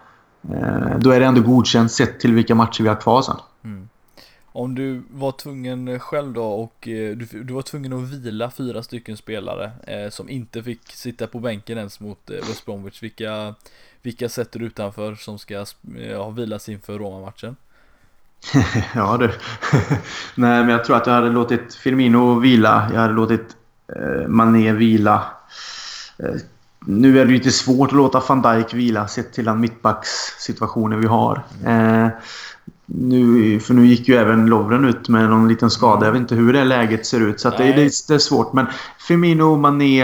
Eh, 0.51 0.97
då 0.99 1.11
är 1.11 1.19
det 1.19 1.25
ändå 1.25 1.41
godkänt 1.41 1.91
sett 1.91 2.19
till 2.19 2.33
vilka 2.33 2.55
matcher 2.55 2.83
vi 2.83 2.89
har 2.89 2.95
kvar 2.95 3.21
sen. 3.21 3.35
Mm. 3.63 3.89
Om 4.51 4.75
du 4.75 5.03
var 5.11 5.31
tvungen 5.31 5.99
själv 5.99 6.33
då 6.33 6.45
och 6.45 6.87
eh, 6.87 7.17
du, 7.17 7.43
du 7.43 7.53
var 7.53 7.61
tvungen 7.61 7.93
att 7.93 8.09
vila 8.09 8.51
fyra 8.51 8.83
stycken 8.83 9.17
spelare 9.17 9.71
eh, 9.87 10.09
som 10.09 10.29
inte 10.29 10.63
fick 10.63 10.91
sitta 10.91 11.27
på 11.27 11.39
bänken 11.39 11.77
ens 11.77 11.99
mot 11.99 12.29
eh, 12.29 12.35
West 12.35 12.65
Bromwich. 12.65 13.03
Vilka, 13.03 13.55
vilka 14.01 14.29
sätter 14.29 14.59
du 14.59 14.65
utanför 14.65 15.15
som 15.15 15.39
ska 15.39 15.65
eh, 15.97 16.17
ha 16.17 16.29
vilats 16.29 16.69
inför 16.69 16.99
Roma-matchen? 16.99 17.55
ja 18.95 19.17
du. 19.17 19.27
Nej 20.35 20.63
men 20.63 20.69
jag 20.69 20.85
tror 20.85 20.97
att 20.97 21.07
jag 21.07 21.13
hade 21.13 21.29
låtit 21.29 21.75
Firmino 21.75 22.39
vila. 22.39 22.89
Jag 22.93 23.01
hade 23.01 23.13
låtit 23.13 23.55
eh, 23.95 24.27
Mané 24.27 24.71
vila. 24.71 25.23
Eh, 26.17 26.35
nu 26.85 27.19
är 27.19 27.25
det 27.25 27.31
lite 27.31 27.51
svårt 27.51 27.89
att 27.89 27.95
låta 27.95 28.23
van 28.27 28.41
Dijk 28.41 28.73
vila 28.73 29.07
sett 29.07 29.33
till 29.33 29.45
den 29.45 29.59
mittbackssituationen 29.59 31.01
vi 31.01 31.07
har. 31.07 31.43
Eh, 31.65 32.07
nu, 32.85 33.59
för 33.59 33.73
nu 33.73 33.85
gick 33.85 34.07
ju 34.07 34.15
även 34.15 34.45
Lovren 34.45 34.85
ut 34.85 35.09
med 35.09 35.29
någon 35.29 35.47
liten 35.47 35.69
skada. 35.69 36.05
Jag 36.05 36.11
vet 36.11 36.21
inte 36.21 36.35
hur 36.35 36.53
det 36.53 36.63
läget 36.63 37.05
ser 37.05 37.19
ut. 37.19 37.39
Så 37.39 37.49
det, 37.49 37.57
det, 37.57 37.91
det, 38.07 38.13
är 38.13 38.17
svårt. 38.17 38.53
Men 38.53 38.65
Firmino, 38.99 39.55
Mané 39.55 40.01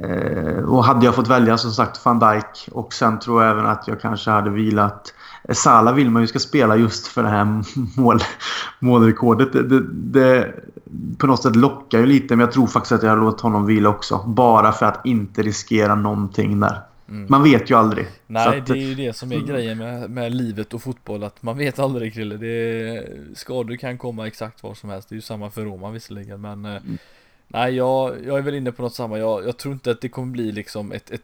eh, 0.00 0.64
och 0.66 0.84
hade 0.84 1.04
jag 1.06 1.14
fått 1.14 1.28
välja 1.28 1.58
som 1.58 1.72
sagt 1.72 2.04
van 2.04 2.18
Dijk 2.18 2.68
och 2.72 2.92
sen 2.92 3.18
tror 3.18 3.42
jag 3.42 3.50
även 3.50 3.66
att 3.66 3.88
jag 3.88 4.00
kanske 4.00 4.30
hade 4.30 4.50
vilat 4.50 5.14
Sala 5.52 5.92
vill 5.92 6.10
man 6.10 6.22
ju 6.22 6.28
ska 6.28 6.38
spela 6.38 6.76
just 6.76 7.06
för 7.06 7.22
det 7.22 7.28
här 7.28 7.64
mål, 8.00 8.18
målrekordet. 8.78 9.52
Det, 9.52 9.62
det, 9.62 9.82
det, 9.92 10.54
på 11.18 11.26
något 11.26 11.42
sätt 11.42 11.56
lockar 11.56 11.98
ju 11.98 12.06
lite 12.06 12.36
men 12.36 12.44
jag 12.44 12.52
tror 12.52 12.66
faktiskt 12.66 12.92
att 12.92 13.02
jag 13.02 13.10
hade 13.10 13.22
låtit 13.22 13.40
honom 13.40 13.66
vila 13.66 13.88
också. 13.88 14.24
Bara 14.26 14.72
för 14.72 14.86
att 14.86 15.06
inte 15.06 15.42
riskera 15.42 15.94
någonting 15.94 16.60
där. 16.60 16.82
Mm. 17.08 17.26
Man 17.30 17.42
vet 17.42 17.70
ju 17.70 17.74
aldrig. 17.74 18.06
Nej, 18.26 18.58
att, 18.58 18.66
det 18.66 18.72
är 18.72 18.76
ju 18.76 18.94
det 18.94 19.16
som 19.16 19.32
är 19.32 19.40
grejen 19.40 19.78
med, 19.78 20.10
med 20.10 20.34
livet 20.34 20.74
och 20.74 20.82
fotboll, 20.82 21.24
att 21.24 21.42
man 21.42 21.58
vet 21.58 21.78
aldrig 21.78 22.14
Krille. 22.14 22.36
Det, 22.36 23.06
skador 23.34 23.76
kan 23.76 23.98
komma 23.98 24.26
exakt 24.26 24.62
var 24.62 24.74
som 24.74 24.90
helst. 24.90 25.08
Det 25.08 25.12
är 25.12 25.16
ju 25.16 25.22
samma 25.22 25.50
för 25.50 25.64
Roma 25.64 25.90
visserligen, 25.90 26.40
men 26.40 26.64
eh, 26.64 26.70
mm. 26.70 26.98
Nej, 27.48 27.74
jag, 27.74 28.24
jag 28.24 28.38
är 28.38 28.42
väl 28.42 28.54
inne 28.54 28.72
på 28.72 28.82
något 28.82 28.94
samma. 28.94 29.18
Jag, 29.18 29.46
jag 29.46 29.56
tror 29.56 29.74
inte 29.74 29.90
att 29.90 30.00
det 30.00 30.08
kommer 30.08 30.32
bli 30.32 30.52
liksom 30.52 30.92
ett, 30.92 31.10
ett, 31.10 31.22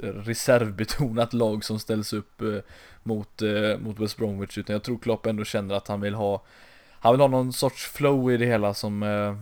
reservbetonat 0.00 1.32
lag 1.32 1.64
som 1.64 1.78
ställs 1.78 2.12
upp 2.12 2.40
eh, 2.40 2.58
mot, 3.02 3.42
eh, 3.42 3.78
mot 3.78 4.00
West 4.00 4.16
Bromwich, 4.16 4.58
utan 4.58 4.72
jag 4.72 4.82
tror 4.82 4.98
Klopp 4.98 5.26
ändå 5.26 5.44
känner 5.44 5.74
att 5.74 5.88
han 5.88 6.00
vill 6.00 6.14
ha 6.14 6.42
han 7.02 7.12
vill 7.12 7.20
ha 7.20 7.28
någon 7.28 7.52
sorts 7.52 7.86
flow 7.86 8.32
i 8.32 8.36
det 8.36 8.46
hela 8.46 8.74
som 8.74 9.02
eh, 9.02 9.36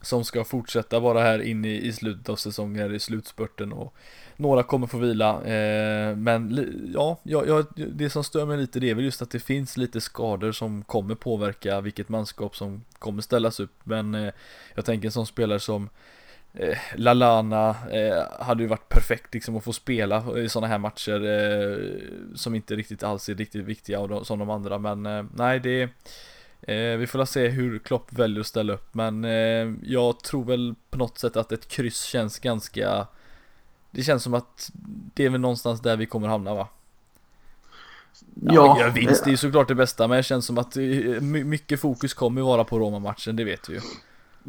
som 0.00 0.24
ska 0.24 0.44
fortsätta 0.44 1.00
vara 1.00 1.20
här 1.20 1.42
in 1.42 1.64
i, 1.64 1.86
i 1.86 1.92
slutet 1.92 2.28
av 2.28 2.36
säsongen, 2.36 2.94
i 2.94 2.98
slutspurten 2.98 3.72
och 3.72 3.94
några 4.36 4.62
kommer 4.62 4.86
få 4.86 4.98
vila, 4.98 5.44
eh, 5.44 6.16
men 6.16 6.68
ja, 6.94 7.18
ja, 7.22 7.64
det 7.74 8.10
som 8.10 8.24
stör 8.24 8.46
mig 8.46 8.58
lite 8.58 8.80
det 8.80 8.90
är 8.90 8.94
väl 8.94 9.04
just 9.04 9.22
att 9.22 9.30
det 9.30 9.40
finns 9.40 9.76
lite 9.76 10.00
skador 10.00 10.52
som 10.52 10.82
kommer 10.82 11.14
påverka 11.14 11.80
vilket 11.80 12.08
manskap 12.08 12.56
som 12.56 12.84
kommer 12.98 13.22
ställas 13.22 13.60
upp. 13.60 13.72
Men 13.84 14.14
eh, 14.14 14.32
jag 14.74 14.84
tänker 14.84 15.08
en 15.08 15.12
sån 15.12 15.26
spelare 15.26 15.60
som 15.60 15.88
eh, 16.54 16.78
Lalana 16.94 17.76
eh, 17.92 18.44
hade 18.44 18.62
ju 18.62 18.68
varit 18.68 18.88
perfekt 18.88 19.34
liksom 19.34 19.56
att 19.56 19.64
få 19.64 19.72
spela 19.72 20.38
i 20.38 20.48
sådana 20.48 20.66
här 20.66 20.78
matcher 20.78 21.24
eh, 21.24 21.78
som 22.34 22.54
inte 22.54 22.76
riktigt 22.76 23.02
alls 23.02 23.28
är 23.28 23.34
riktigt 23.34 23.64
viktiga 23.64 24.00
och 24.00 24.08
de, 24.08 24.24
som 24.24 24.38
de 24.38 24.50
andra. 24.50 24.78
Men 24.78 25.06
eh, 25.06 25.24
nej, 25.34 25.60
det 25.60 25.88
eh, 26.62 26.96
vi 26.96 27.06
får 27.06 27.24
se 27.24 27.48
hur 27.48 27.78
Klopp 27.78 28.12
väljer 28.12 28.40
att 28.40 28.46
ställa 28.46 28.72
upp 28.72 28.94
men 28.94 29.24
eh, 29.24 29.72
jag 29.82 30.20
tror 30.20 30.44
väl 30.44 30.74
på 30.90 30.98
något 30.98 31.18
sätt 31.18 31.36
att 31.36 31.52
ett 31.52 31.68
kryss 31.68 32.02
känns 32.02 32.38
ganska 32.38 33.06
det 33.90 34.02
känns 34.02 34.22
som 34.22 34.34
att 34.34 34.70
det 35.14 35.24
är 35.24 35.30
väl 35.30 35.40
någonstans 35.40 35.80
där 35.80 35.96
vi 35.96 36.06
kommer 36.06 36.28
hamna 36.28 36.54
va? 36.54 36.68
Ja, 38.34 38.76
ja 38.80 38.90
vinst 38.90 39.26
är 39.26 39.30
ju 39.30 39.36
såklart 39.36 39.68
det 39.68 39.74
bästa 39.74 40.08
men 40.08 40.16
det 40.16 40.22
känns 40.22 40.46
som 40.46 40.58
att 40.58 40.76
eh, 40.76 40.82
mycket 41.22 41.80
fokus 41.80 42.14
kommer 42.14 42.42
vara 42.42 42.64
på 42.64 42.78
Roma-matchen, 42.78 43.36
det 43.36 43.44
vet 43.44 43.68
vi 43.68 43.74
ju. 43.74 43.80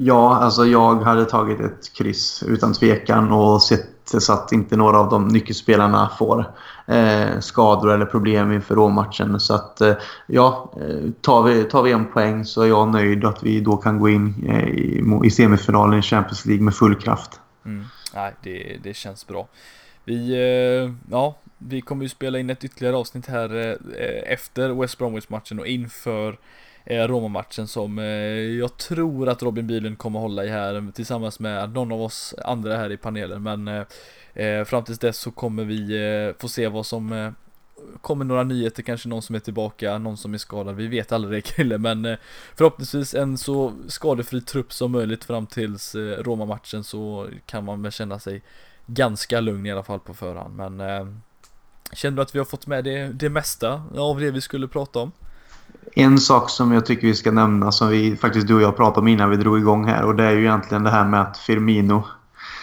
Ja, 0.02 0.36
alltså 0.36 0.66
jag 0.66 0.95
hade 0.95 1.26
tagit 1.26 1.60
ett 1.60 1.93
kryss 1.93 2.43
utan 2.47 2.74
tvekan 2.74 3.32
och 3.32 3.62
sett 3.62 3.89
så 4.06 4.34
att 4.34 4.52
inte 4.52 4.76
några 4.76 5.00
av 5.00 5.10
de 5.10 5.28
nyckelspelarna 5.28 6.12
får 6.20 6.45
eh, 6.88 7.39
skador 7.39 7.91
eller 7.91 8.06
problem 8.06 8.52
inför 8.52 8.76
Roma-matchen. 8.76 9.39
Så 9.39 9.54
att 9.54 9.82
eh, 9.82 9.93
ja, 10.28 10.74
eh, 10.82 11.12
tar 11.22 11.43
vi, 11.43 11.64
tar 11.64 11.84
vi 11.84 11.91
en 11.91 12.06
poäng 12.06 12.45
så 12.45 12.62
är 12.62 12.68
jag 12.68 12.88
nöjd 12.88 13.26
att 13.26 13.43
vi 13.43 13.60
då 13.60 13.78
kan 13.78 14.00
gå 14.00 14.10
in 14.10 14.45
eh, 14.47 14.68
i, 14.70 15.04
i 15.24 15.32
semifinalen 15.32 16.00
i 16.00 16.02
Champions 16.02 16.45
League 16.45 16.64
med 16.64 16.76
full 16.76 16.95
kraft. 16.95 17.39
Mm 17.66 17.86
nej, 18.14 18.34
det, 18.43 18.78
det 18.84 18.93
känns 18.93 19.28
bra. 19.28 19.47
Vi, 20.06 20.32
eh, 20.34 20.93
ja, 21.12 21.36
vi 21.58 21.82
kommer 21.82 22.04
ju 22.04 22.10
spela 22.10 22.39
in 22.39 22.50
ett 22.50 22.64
ytterligare 22.64 22.95
avsnitt 22.95 23.28
här 23.28 23.56
eh, 23.56 24.02
eh 24.04 24.34
efter 24.34 24.70
West 24.70 24.97
Bromwich-matchen 24.97 25.60
och 25.60 25.68
inför 25.68 26.38
Eh, 26.90 27.08
Roma-matchen 27.08 27.68
som 27.68 28.00
eh, 28.00 28.06
jag 28.60 28.78
tror 28.78 29.30
att 29.30 29.44
Robin 29.44 29.68
Bylund 29.68 29.98
kommer 29.98 30.20
hålla 30.20 30.46
i 30.46 30.50
här 30.50 30.92
tillsammans 30.92 31.40
med 31.40 31.74
någon 31.74 31.92
av 31.92 32.02
oss 32.02 32.36
andra 32.46 32.78
här 32.78 32.92
i 32.92 32.98
panelen. 32.98 33.44
Men 33.44 33.86
eh, 34.34 34.64
fram 34.66 34.84
tills 34.84 35.00
dess 35.00 35.18
så 35.18 35.32
kommer 35.32 35.64
vi 35.64 36.34
få 36.40 36.50
se 36.50 36.68
vad 36.68 36.86
som 36.86 37.34
kommer 38.02 38.26
några 38.26 38.44
nyheter, 38.44 38.84
kanske 38.84 39.10
någon 39.10 39.22
som 39.22 39.36
är 39.36 39.40
tillbaka, 39.40 39.98
någon 39.98 40.18
som 40.18 40.34
är 40.34 40.38
skadad, 40.38 40.76
vi 40.76 40.88
vet 40.88 41.12
aldrig 41.12 41.44
det 41.44 41.50
kille 41.56 41.78
men 41.78 42.18
förhoppningsvis 42.56 43.14
en 43.14 43.38
så 43.38 43.74
skadefri 43.88 44.42
trupp 44.42 44.74
som 44.74 44.92
möjligt 44.92 45.24
fram 45.24 45.48
tills 45.48 45.96
Roma-matchen 45.96 46.84
så 46.84 47.30
kan 47.46 47.66
man 47.66 47.82
väl 47.82 47.92
känna 47.92 48.20
sig 48.20 48.42
ganska 48.86 49.40
lugn 49.40 49.66
i 49.66 49.72
alla 49.72 49.84
fall 49.84 50.00
på 50.00 50.14
förhand 50.14 50.56
men 50.56 50.82
Känner 51.94 52.16
du 52.16 52.22
att 52.22 52.36
vi 52.36 52.40
har 52.40 52.46
fått 52.46 52.68
med 52.68 52.84
det, 52.84 53.08
det 53.08 53.30
mesta 53.30 53.84
av 53.98 54.20
det 54.20 54.32
vi 54.32 54.42
skulle 54.42 54.68
prata 54.68 55.00
om? 55.00 55.12
En 55.96 56.18
sak 56.18 56.50
som 56.50 56.72
jag 56.72 56.86
tycker 56.86 57.08
vi 57.08 57.16
ska 57.16 57.32
nämna 57.32 57.72
som 57.72 57.90
vi 57.90 58.16
faktiskt 58.16 58.48
du 58.48 58.56
och 58.56 58.62
jag 58.62 58.78
pratade 58.78 59.00
om 59.00 59.08
innan 59.08 59.30
vi 59.30 59.38
drog 59.38 59.60
igång 59.60 59.86
här 59.86 60.06
och 60.06 60.16
det 60.16 60.24
är 60.24 60.32
ju 60.32 60.40
egentligen 60.40 60.84
det 60.84 60.90
här 60.90 61.06
med 61.06 61.22
att 61.22 61.38
Firmino 61.38 62.04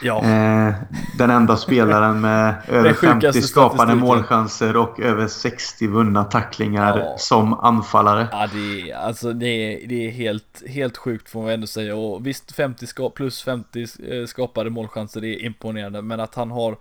Ja. 0.02 0.24
Eh, 0.24 0.74
den 1.18 1.30
enda 1.30 1.56
spelaren 1.56 2.20
med 2.20 2.54
över 2.68 2.92
50 2.92 3.42
skapade 3.42 3.94
målchanser 3.94 4.76
och 4.76 5.00
över 5.00 5.28
60 5.28 5.86
vunna 5.86 6.24
tacklingar 6.24 6.98
ja. 6.98 7.14
som 7.18 7.54
anfallare. 7.54 8.28
Ja, 8.32 8.48
det 8.52 8.90
är, 8.90 8.96
alltså, 8.96 9.32
det 9.32 9.46
är, 9.46 9.88
det 9.88 10.06
är 10.06 10.10
helt, 10.10 10.62
helt 10.68 10.96
sjukt 10.96 11.30
får 11.30 11.42
man 11.42 11.50
ändå 11.50 11.66
säga. 11.66 11.96
Och 11.96 12.26
visst, 12.26 12.52
50 12.52 12.86
ska, 12.86 13.10
plus 13.10 13.42
50 13.42 13.82
eh, 13.82 14.26
skapade 14.26 14.70
målchanser, 14.70 15.20
det 15.20 15.28
är 15.28 15.44
imponerande. 15.44 16.02
Men 16.02 16.20
att 16.20 16.34
han 16.34 16.50
har 16.50 16.76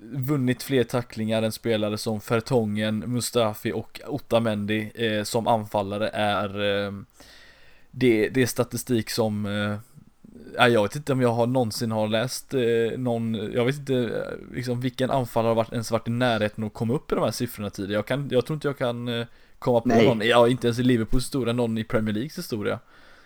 vunnit 0.00 0.62
fler 0.62 0.84
tacklingar 0.84 1.42
än 1.42 1.52
spelare 1.52 1.98
som 1.98 2.20
Fertongen, 2.20 2.98
Mustafi 2.98 3.72
och 3.72 4.00
Otamendi 4.06 4.90
eh, 4.94 5.22
som 5.22 5.46
anfallare 5.46 6.08
är 6.08 6.60
eh, 6.86 6.92
det, 7.90 8.28
det 8.28 8.42
är 8.42 8.46
statistik 8.46 9.10
som 9.10 9.46
eh, 9.46 9.78
jag 10.68 10.82
vet 10.82 10.96
inte 10.96 11.12
om 11.12 11.20
jag 11.20 11.32
har 11.32 11.46
någonsin 11.46 11.90
har 11.90 12.08
läst 12.08 12.54
eh, 12.54 12.98
någon, 12.98 13.34
jag 13.34 13.64
vet 13.64 13.78
inte 13.78 13.94
eh, 13.94 14.54
liksom 14.56 14.80
vilken 14.80 15.10
anfallare 15.10 15.50
har 15.50 15.54
varit, 15.54 15.72
ens 15.72 15.90
varit 15.90 16.08
i 16.08 16.10
närheten 16.10 16.64
att 16.64 16.72
komma 16.72 16.94
upp 16.94 17.12
i 17.12 17.14
de 17.14 17.24
här 17.24 17.30
siffrorna 17.30 17.70
tidigare. 17.70 17.98
Jag, 17.98 18.06
kan, 18.06 18.28
jag 18.30 18.46
tror 18.46 18.54
inte 18.54 18.68
jag 18.68 18.78
kan 18.78 19.08
eh, 19.08 19.26
komma 19.58 19.80
på 19.80 19.88
Nej. 19.88 20.06
någon, 20.06 20.20
ja 20.20 20.48
inte 20.48 20.66
ens 20.66 20.78
i 20.78 20.82
Liverpools 20.82 21.24
historia, 21.24 21.52
någon 21.52 21.78
i 21.78 21.84
Premier 21.84 22.14
Leagues 22.14 22.38
historia. 22.38 22.78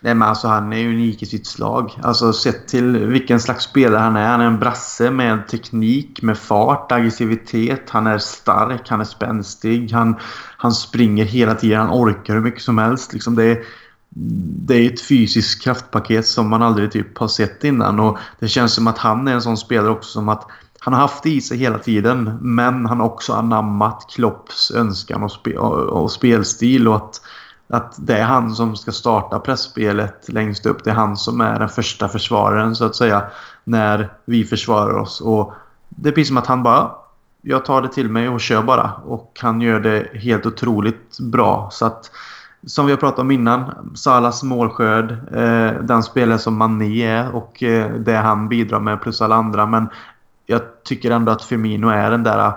Nej 0.05 0.15
men 0.15 0.29
alltså 0.29 0.49
han 0.49 0.73
är 0.73 0.89
unik 0.89 1.23
i 1.23 1.27
sitt 1.27 1.47
slag. 1.47 1.99
Alltså 2.03 2.33
sett 2.33 2.69
till 2.69 3.07
vilken 3.07 3.41
slags 3.41 3.65
spelare 3.65 4.01
han 4.01 4.17
är. 4.17 4.27
Han 4.27 4.41
är 4.41 4.47
en 4.47 4.59
brasse 4.59 5.11
med 5.11 5.49
teknik, 5.49 6.23
med 6.23 6.39
fart, 6.39 6.93
aggressivitet. 6.93 7.91
Han 7.91 8.07
är 8.07 8.19
stark, 8.19 8.89
han 8.89 9.01
är 9.01 9.05
spänstig. 9.05 9.93
Han, 9.93 10.17
han 10.57 10.73
springer 10.73 11.25
hela 11.25 11.55
tiden, 11.55 11.81
han 11.81 11.91
orkar 11.91 12.35
hur 12.35 12.41
mycket 12.41 12.63
som 12.63 12.79
helst. 12.79 13.13
Liksom 13.13 13.35
det 13.35 13.45
är, 13.45 13.65
det 14.67 14.75
är 14.75 14.93
ett 14.93 15.01
fysiskt 15.01 15.63
kraftpaket 15.63 16.27
som 16.27 16.49
man 16.49 16.63
aldrig 16.63 16.93
typ 16.93 17.19
har 17.19 17.29
sett 17.29 17.65
innan. 17.65 18.01
Och 18.01 18.19
det 18.39 18.49
känns 18.49 18.75
som 18.75 18.87
att 18.87 18.99
han 18.99 19.29
är 19.29 19.33
en 19.33 19.43
sån 19.43 19.57
spelare 19.57 19.91
också 19.91 20.11
som 20.11 20.29
att 20.29 20.47
han 20.79 20.95
har 20.95 21.01
haft 21.01 21.23
det 21.23 21.31
i 21.31 21.41
sig 21.41 21.59
hela 21.59 21.79
tiden. 21.79 22.39
Men 22.41 22.87
han 22.87 23.01
har 23.01 23.07
också 23.07 23.33
anammat 23.33 24.07
Klopps 24.15 24.71
önskan 24.71 25.23
och, 25.23 25.33
spe 25.33 25.57
och 25.57 26.11
spelstil. 26.11 26.89
Och 26.89 26.97
att, 26.97 27.21
att 27.73 27.95
det 27.99 28.19
är 28.19 28.25
han 28.25 28.55
som 28.55 28.77
ska 28.77 28.93
starta 28.93 29.39
pressspelet 29.39 30.29
längst 30.29 30.67
upp. 30.67 30.85
Det 30.85 30.91
är 30.91 30.95
han 30.95 31.17
som 31.17 31.41
är 31.41 31.59
den 31.59 31.69
första 31.69 32.09
försvararen 32.09 32.77
så 32.77 32.85
att 32.85 32.97
säga. 32.97 33.23
När 33.65 34.13
vi 34.25 34.45
försvarar 34.45 34.95
oss. 34.95 35.21
Och 35.21 35.53
det 35.89 36.09
är 36.09 36.13
precis 36.13 36.29
som 36.29 36.37
att 36.37 36.47
han 36.47 36.63
bara 36.63 36.91
jag 37.43 37.65
tar 37.65 37.83
det 37.83 37.89
till 37.89 38.09
mig 38.09 38.29
och 38.29 38.41
kör 38.41 38.63
bara. 38.63 38.93
Och 39.07 39.39
han 39.43 39.61
gör 39.61 39.81
det 39.81 40.09
helt 40.15 40.47
otroligt 40.47 41.19
bra. 41.21 41.69
Så 41.73 41.87
att 41.87 42.11
som 42.67 42.87
vi 42.87 42.93
har 42.93 42.97
pratat 42.97 43.19
om 43.19 43.31
innan, 43.31 43.91
Salas 43.95 44.43
målskörd, 44.43 45.11
eh, 45.13 45.83
den 45.83 46.03
spelare 46.03 46.39
som 46.39 46.57
Mané 46.57 47.03
är 47.03 47.35
och 47.35 47.63
eh, 47.63 47.93
det 47.95 48.17
han 48.17 48.49
bidrar 48.49 48.81
med 48.81 49.03
plus 49.03 49.23
alla 49.23 49.35
andra. 49.35 49.67
Men 49.67 49.89
jag 50.47 50.61
tycker 50.85 51.11
ändå 51.11 51.33
att 51.33 51.45
Firmino 51.45 51.89
är 51.89 52.11
den 52.11 52.23
där 52.23 52.53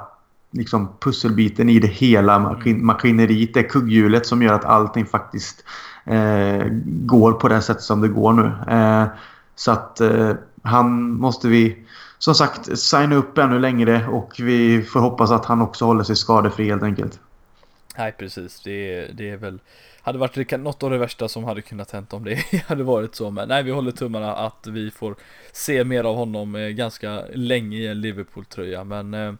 liksom, 0.55 0.97
pusselbiten 0.99 1.69
i 1.69 1.79
det 1.79 1.87
hela 1.87 2.39
maskin 2.39 2.85
maskineriet. 2.85 3.53
Det 3.53 3.63
kugghjulet 3.63 4.25
som 4.25 4.41
gör 4.41 4.53
att 4.53 4.65
allting 4.65 5.05
faktiskt 5.05 5.63
eh, 6.05 6.65
går 6.85 7.31
på 7.33 7.47
det 7.47 7.61
sätt 7.61 7.81
som 7.81 8.01
det 8.01 8.07
går 8.07 8.33
nu. 8.33 8.73
Eh, 8.75 9.07
så 9.55 9.71
att 9.71 10.01
eh, 10.01 10.31
han 10.63 11.11
måste 11.11 11.47
vi 11.47 11.77
som 12.17 12.35
sagt 12.35 12.79
signa 12.79 13.15
upp 13.15 13.37
ännu 13.37 13.59
längre 13.59 14.07
och 14.07 14.35
vi 14.39 14.83
får 14.83 14.99
hoppas 14.99 15.31
att 15.31 15.45
han 15.45 15.61
också 15.61 15.85
håller 15.85 16.03
sig 16.03 16.15
skadefri 16.15 16.65
helt 16.69 16.83
enkelt. 16.83 17.19
Nej 17.97 18.15
precis, 18.19 18.61
det, 18.63 19.07
det 19.17 19.29
är 19.29 19.37
väl 19.37 19.59
hade 20.05 20.17
varit 20.17 20.51
något 20.51 20.83
av 20.83 20.89
det 20.89 20.97
värsta 20.97 21.27
som 21.27 21.43
hade 21.43 21.61
kunnat 21.61 21.91
hänt 21.91 22.13
om 22.13 22.23
det 22.23 22.35
hade 22.67 22.83
varit 22.83 23.15
så. 23.15 23.31
Men 23.31 23.47
nej, 23.47 23.63
vi 23.63 23.71
håller 23.71 23.91
tummarna 23.91 24.35
att 24.35 24.67
vi 24.67 24.91
får 24.91 25.15
se 25.53 25.83
mer 25.83 26.03
av 26.03 26.15
honom 26.15 26.55
eh, 26.55 26.67
ganska 26.67 27.23
länge 27.33 27.77
i 27.77 27.87
en 27.87 28.01
Liverpool-tröja. 28.01 28.83
Men 28.83 29.13
eh, 29.13 29.33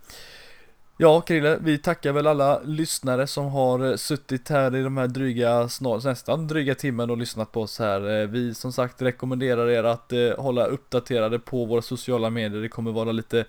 Ja, 0.98 1.22
Krille, 1.22 1.58
vi 1.62 1.78
tackar 1.78 2.12
väl 2.12 2.28
alla 2.28 2.62
lyssnare 2.64 3.28
som 3.28 3.46
har 3.46 3.90
eh, 3.90 3.96
suttit 3.96 4.50
här 4.50 4.76
i 4.76 4.84
de 4.84 4.98
här 4.98 5.08
dryga, 5.08 5.70
snart, 5.70 6.04
nästan 6.04 6.48
dryga 6.48 6.76
timmen 6.76 7.10
och 7.10 7.18
lyssnat 7.18 7.52
på 7.52 7.62
oss 7.62 7.80
här. 7.80 8.22
Eh, 8.22 8.28
vi 8.28 8.54
som 8.54 8.74
sagt 8.74 9.02
rekommenderar 9.02 9.70
er 9.70 9.84
att 9.84 10.12
eh, 10.14 10.38
hålla 10.38 10.66
uppdaterade 10.66 11.40
på 11.40 11.66
våra 11.66 11.82
sociala 11.82 12.30
medier. 12.30 12.62
Det 12.62 12.70
kommer 12.70 12.92
vara 12.92 13.12
lite 13.12 13.46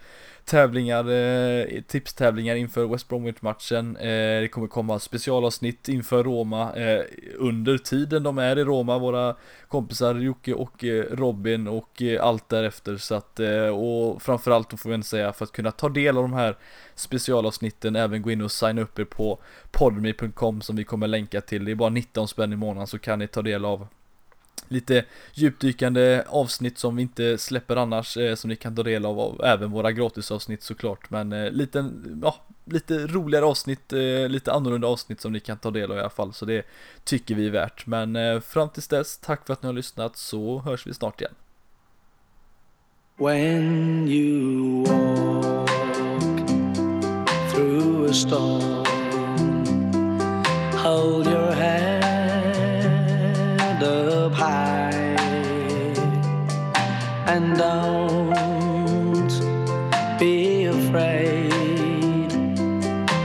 tävlingar, 0.46 1.10
eh, 1.10 1.80
tipstävlingar 1.86 2.56
inför 2.56 2.86
West 2.86 3.08
Bromwich-matchen. 3.08 3.96
Eh, 3.96 4.40
det 4.40 4.48
kommer 4.52 4.68
komma 4.68 4.98
specialavsnitt 4.98 5.88
inför 5.88 6.24
Roma 6.24 6.72
eh, 6.74 7.04
under 7.34 7.78
tiden 7.78 8.22
de 8.22 8.38
är 8.38 8.58
i 8.58 8.64
Roma, 8.64 8.98
våra 8.98 9.36
kompisar 9.68 10.14
Jocke 10.14 10.54
och 10.54 10.84
eh, 10.84 11.04
Robin 11.10 11.68
och 11.68 12.02
eh, 12.02 12.24
allt 12.24 12.48
därefter. 12.48 12.96
Så 12.96 13.14
att, 13.14 13.40
eh, 13.40 13.66
och 13.66 14.22
framförallt 14.22 14.70
då 14.70 14.76
får 14.76 14.90
vi 14.90 15.02
säga 15.02 15.32
för 15.32 15.44
att 15.44 15.52
kunna 15.52 15.70
ta 15.70 15.88
del 15.88 16.16
av 16.16 16.22
de 16.22 16.32
här 16.32 16.56
specialavsnitten, 16.94 17.96
även 17.96 18.22
gå 18.22 18.30
in 18.30 18.42
och 18.42 18.52
signa 18.52 18.82
upp 18.82 18.98
er 18.98 19.04
på 19.04 19.38
podmi.com 19.70 20.60
som 20.60 20.76
vi 20.76 20.84
kommer 20.84 21.06
länka 21.06 21.40
till. 21.40 21.64
Det 21.64 21.70
är 21.70 21.74
bara 21.74 21.90
19 21.90 22.28
spänn 22.28 22.52
i 22.52 22.56
månaden 22.56 22.86
så 22.86 22.98
kan 22.98 23.18
ni 23.18 23.28
ta 23.28 23.42
del 23.42 23.64
av 23.64 23.86
lite 24.68 25.04
djupdykande 25.32 26.24
avsnitt 26.26 26.78
som 26.78 26.96
vi 26.96 27.02
inte 27.02 27.38
släpper 27.38 27.76
annars 27.76 28.16
eh, 28.16 28.34
som 28.34 28.48
ni 28.48 28.56
kan 28.56 28.76
ta 28.76 28.82
del 28.82 29.06
av, 29.06 29.18
och 29.18 29.46
även 29.46 29.70
våra 29.70 29.92
gratisavsnitt 29.92 30.62
såklart. 30.62 31.10
Men 31.10 31.32
eh, 31.32 31.50
lite, 31.50 31.90
ja, 32.22 32.36
lite 32.64 33.06
roligare 33.06 33.44
avsnitt, 33.44 33.92
eh, 33.92 34.28
lite 34.28 34.52
annorlunda 34.52 34.88
avsnitt 34.88 35.20
som 35.20 35.32
ni 35.32 35.40
kan 35.40 35.58
ta 35.58 35.70
del 35.70 35.90
av 35.90 35.96
i 35.96 36.00
alla 36.00 36.10
fall. 36.10 36.32
Så 36.32 36.44
det 36.44 36.66
tycker 37.04 37.34
vi 37.34 37.46
är 37.46 37.50
värt. 37.50 37.86
Men 37.86 38.16
eh, 38.16 38.40
fram 38.40 38.68
tills 38.68 38.88
dess, 38.88 39.18
tack 39.18 39.46
för 39.46 39.52
att 39.52 39.62
ni 39.62 39.66
har 39.66 39.74
lyssnat 39.74 40.16
så 40.16 40.58
hörs 40.58 40.86
vi 40.86 40.94
snart 40.94 41.20
igen. 41.20 41.34
When 43.18 44.08
you 44.08 44.84
walk 44.84 45.68
through 47.50 48.10
a 48.10 48.12
storm 48.12 48.85
and 57.36 57.52
don't 57.58 59.30
be 60.18 60.64
afraid 60.64 62.32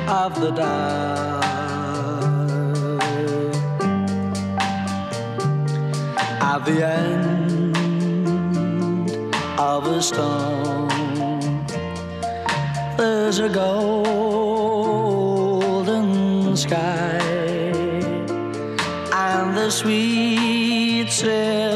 of 0.10 0.32
the 0.42 0.52
dark. 0.52 1.44
At 6.52 6.60
the 6.66 6.78
end 6.86 7.76
of 9.58 9.88
a 9.88 10.02
storm, 10.02 10.90
there's 12.98 13.40
a 13.40 13.48
golden 13.48 14.08
sky 16.58 17.18
and 19.14 19.58
the 19.58 19.70
sweet 19.70 21.10
silver 21.10 21.71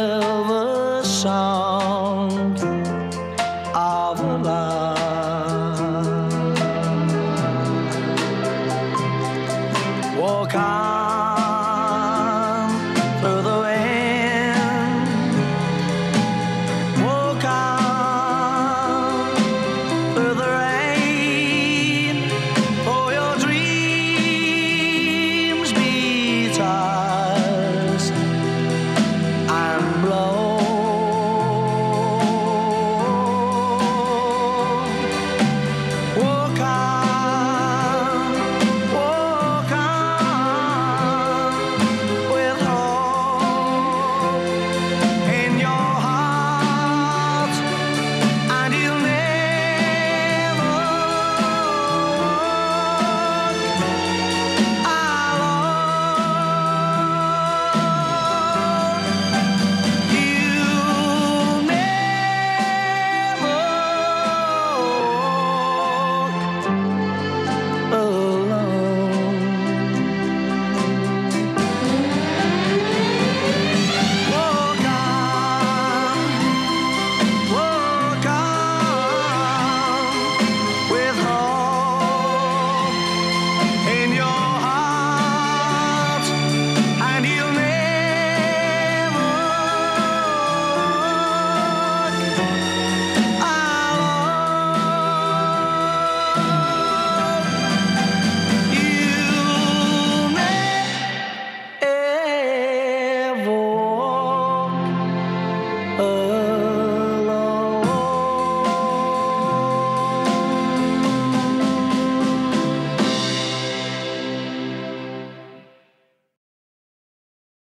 Walk 10.45 10.94